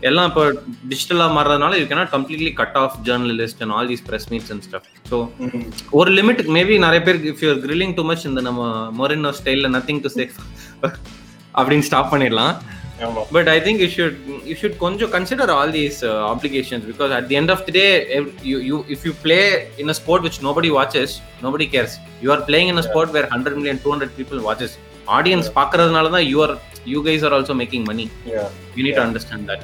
எல்லாம் 0.07 0.27
இப்போ 0.29 0.43
டிஜிட்டலா 0.91 1.25
மாறதுனால 1.37 1.77
you 1.79 1.85
cannot 1.89 2.09
completely 2.15 2.51
cut 2.59 2.75
off 2.81 2.93
journalists 3.07 3.61
and 3.63 3.71
all 3.75 3.87
these 3.91 4.03
press 4.07 4.25
meets 4.33 4.49
and 4.53 4.61
stuff 4.67 4.85
so 5.09 5.17
ம். 5.47 5.65
ஒரு 5.99 6.11
limit 6.19 6.41
maybe 6.57 6.75
நிறைய 6.85 7.01
பேர் 7.07 7.19
if 7.31 7.43
you're 7.45 7.59
grilling 7.65 7.95
too 7.99 8.05
much 8.11 8.25
இந்த 8.29 8.43
நம்ம 8.47 8.61
மொரினோ 8.99 9.31
ஸ்டைல்ல 9.39 9.69
நத்திங் 9.77 10.01
டு 10.05 10.11
சே 10.15 10.25
அப்படின்னு 11.55 11.87
ஸ்டாப் 11.89 12.11
பண்ணிடலாம் 12.13 12.53
ஆமா 13.05 13.21
but 13.35 13.47
i 13.53 13.59
think 13.65 13.77
you 13.83 13.89
should 13.95 14.15
you 14.49 14.55
should 14.61 14.75
konjo 14.83 15.07
consider 15.17 15.47
all 15.55 15.69
these 15.77 15.97
uh, 16.03 16.31
obligations 16.31 16.83
because 16.91 17.11
at 17.19 17.25
the 17.29 17.35
end 17.41 17.49
of 17.55 17.59
the 17.67 17.73
day 17.79 17.89
ev- 18.17 18.33
you, 18.49 18.57
you 18.69 18.77
if 18.95 19.01
you 19.07 19.13
play 19.25 19.43
in 19.81 19.87
a 19.93 19.97
sport 19.99 20.21
which 20.27 20.37
nobody 20.47 20.71
watches 20.79 21.11
nobody 21.45 21.67
cares 21.75 21.93
you 22.23 22.31
are 22.35 22.41
playing 22.49 22.69
in 22.73 22.77
a 22.83 22.85
sport 22.89 23.09
where 23.15 23.27
100 23.29 23.57
million 23.59 23.79
200 23.85 24.09
people 24.19 24.39
watches 24.49 24.73
audience 25.17 25.47
பார்க்கறதுனால 25.59 26.09
தான் 26.15 26.27
you 26.85 26.99
guys 27.07 27.23
are 27.27 27.33
also 27.37 27.53
making 27.63 27.83
money 27.91 28.07
Yeah. 28.33 28.49
you 28.75 28.83
need 28.87 28.97
to 28.99 29.05
understand 29.09 29.43
that 29.51 29.61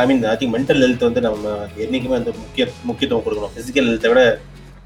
I 0.00 0.04
mean 0.10 0.22
I 0.30 0.34
think 0.40 0.54
mental 0.56 0.82
health 0.84 1.04
வந்து 1.06 1.20
நம்ம 1.26 1.50
என்னைக்குமே 1.84 2.14
வந்து 2.18 2.32
முக்கிய 2.42 2.64
முக்கியத்துவம் 2.90 3.24
கொடுக்கணும் 3.26 3.52
physical 3.56 3.88
ஹெல்த்தை 3.90 4.10
விட 4.12 4.22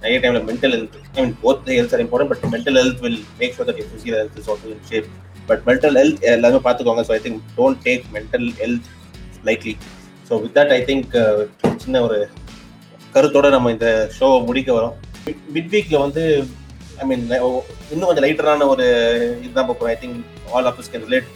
நிறைய 0.03 0.19
டைம்ல 0.25 0.41
mental 0.49 0.75
health 0.77 0.97
I 1.15 1.21
mean 1.23 1.37
both 1.45 1.71
health 1.79 1.95
are 1.97 2.03
important 2.05 2.33
but 2.33 2.45
mental 2.55 2.79
health 2.81 3.01
will 3.05 3.21
make 3.41 3.55
sure 3.57 3.69
that 3.71 3.81
physical 3.93 4.19
health 4.21 4.39
is 4.43 4.49
also 4.55 4.71
in 4.75 4.85
shape 4.91 5.09
but 5.49 5.63
mental 5.69 5.97
health 6.01 6.25
எல்லாமே 6.35 6.59
பார்த்துக்கோங்க 6.67 7.03
so 7.09 7.13
I 7.17 7.21
think 7.27 7.41
don't 7.59 7.81
take 7.87 8.05
mental 8.17 8.49
health 8.61 8.89
likely 9.49 9.75
so 10.29 10.37
with 10.43 10.55
that 10.59 10.73
I 10.79 10.81
think 10.91 11.15
சின்ன 11.85 12.03
ஒரு 12.07 12.19
கருத்தோடு 13.15 13.51
நம்ம 13.57 13.71
இந்த 13.77 13.89
ஷோவை 14.17 14.39
முடிக்க 14.49 14.71
வரோம் 14.79 14.97
மிட் 15.55 15.71
வீக்கில் 15.75 16.03
வந்து 16.05 16.25
ஐ 17.03 17.07
மீன் 17.07 17.25
இன்னும் 17.93 18.09
கொஞ்சம் 18.09 18.27
லைட்டரான 18.27 18.67
ஒரு 18.75 18.87
இதுதான் 19.45 19.69
பார்ப்போம் 19.71 19.91
I 19.95 19.97
think 20.05 20.19
all 20.55 20.69
of us 20.73 20.91
can 20.93 21.07
relate 21.09 21.29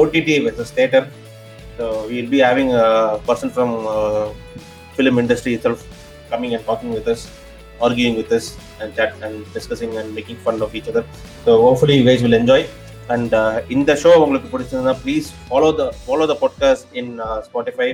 OTT 0.00 0.34
versus 0.46 0.74
theatre 0.80 1.06
so 1.78 1.86
will 2.10 2.32
be 2.34 2.42
having 2.48 2.72
person 3.28 3.54
from 3.54 3.76
film 4.96 5.20
industry 5.22 5.54
self 5.66 5.84
coming 6.32 6.54
and 6.58 6.68
talking 6.70 6.94
with 6.98 7.10
us 7.14 7.24
arguing 7.86 8.14
with 8.18 8.32
us 8.36 8.46
and 8.80 8.92
chat 8.98 9.12
and 9.26 9.38
discussing 9.56 9.92
and 10.00 10.10
making 10.18 10.40
fun 10.46 10.62
of 10.66 10.74
each 10.78 10.88
other. 10.92 11.04
So 11.44 11.52
hopefully 11.62 11.96
you 11.98 12.06
guys 12.10 12.22
will. 12.26 12.36
And 13.08 13.34
uh, 13.34 13.62
in 13.70 13.84
the 13.84 13.96
show, 14.02 14.14
உங்களுக்கு 14.24 14.48
பிடிச்சிருந்தா 14.52 14.94
please 15.04 15.26
follow 15.48 15.72
the 15.80 15.86
follow 16.06 16.26
the 16.32 16.36
podcast 16.44 16.82
in 17.00 17.20
uh, 17.20 17.42
Spotify 17.48 17.88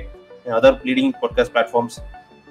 and 0.44 0.52
other 0.58 0.72
leading 0.84 1.12
podcast 1.22 1.52
platforms. 1.54 2.00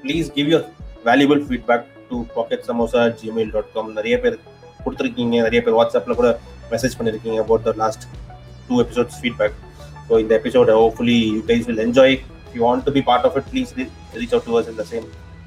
Please 0.03 0.29
give 0.37 0.47
your 0.53 0.63
valuable 1.09 1.41
feedback 1.49 1.83
to 2.09 2.15
pocketsamosa@gmail.com. 2.37 3.93
நிறைய 3.99 4.19
பேர் 4.23 4.37
கொடுத்துருக்கீங்க 4.83 5.35
நிறைய 5.47 5.61
பேர் 5.63 5.77
வாட்ஸ்அப்ல 5.79 6.15
கூட 6.15 6.39
message 6.73 6.97
பண்ணிருக்கீங்க 6.99 7.39
about 7.45 7.63
the 7.69 7.73
last 7.83 8.01
two 8.67 8.79
episodes 8.85 9.15
feedback. 9.23 9.53
So 10.09 10.15
in 10.15 10.27
the 10.27 10.35
episode, 10.35 10.69
hopefully 10.69 11.17
you 11.35 11.41
guys 11.51 11.67
will 11.67 11.79
enjoy. 11.79 12.09
If 12.47 12.55
you 12.55 12.63
want 12.69 12.85
to 12.85 12.91
be 12.91 13.01
part 13.01 13.25
of 13.29 13.35
it, 13.39 13.45
please 13.53 13.73
re- 13.79 13.91
reach 14.21 14.33
out 14.33 14.45
to 14.45 14.55
us 14.59 14.67
in 14.71 14.77
the 14.81 14.87
same 14.93 15.05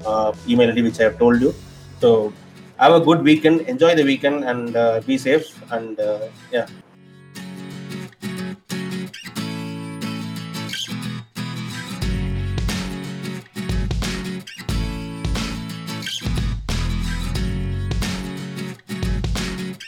uh, 0.09 0.33
email 0.47 0.69
ID 0.69 0.81
which 0.81 0.99
I 0.99 1.03
have 1.09 1.17
told 1.17 1.41
you. 1.41 1.53
So 1.99 2.33
have 2.77 2.93
a 2.93 3.03
good 3.09 3.23
weekend, 3.23 3.61
enjoy 3.61 3.95
the 3.95 4.03
weekend, 4.03 4.39
and 4.43 4.77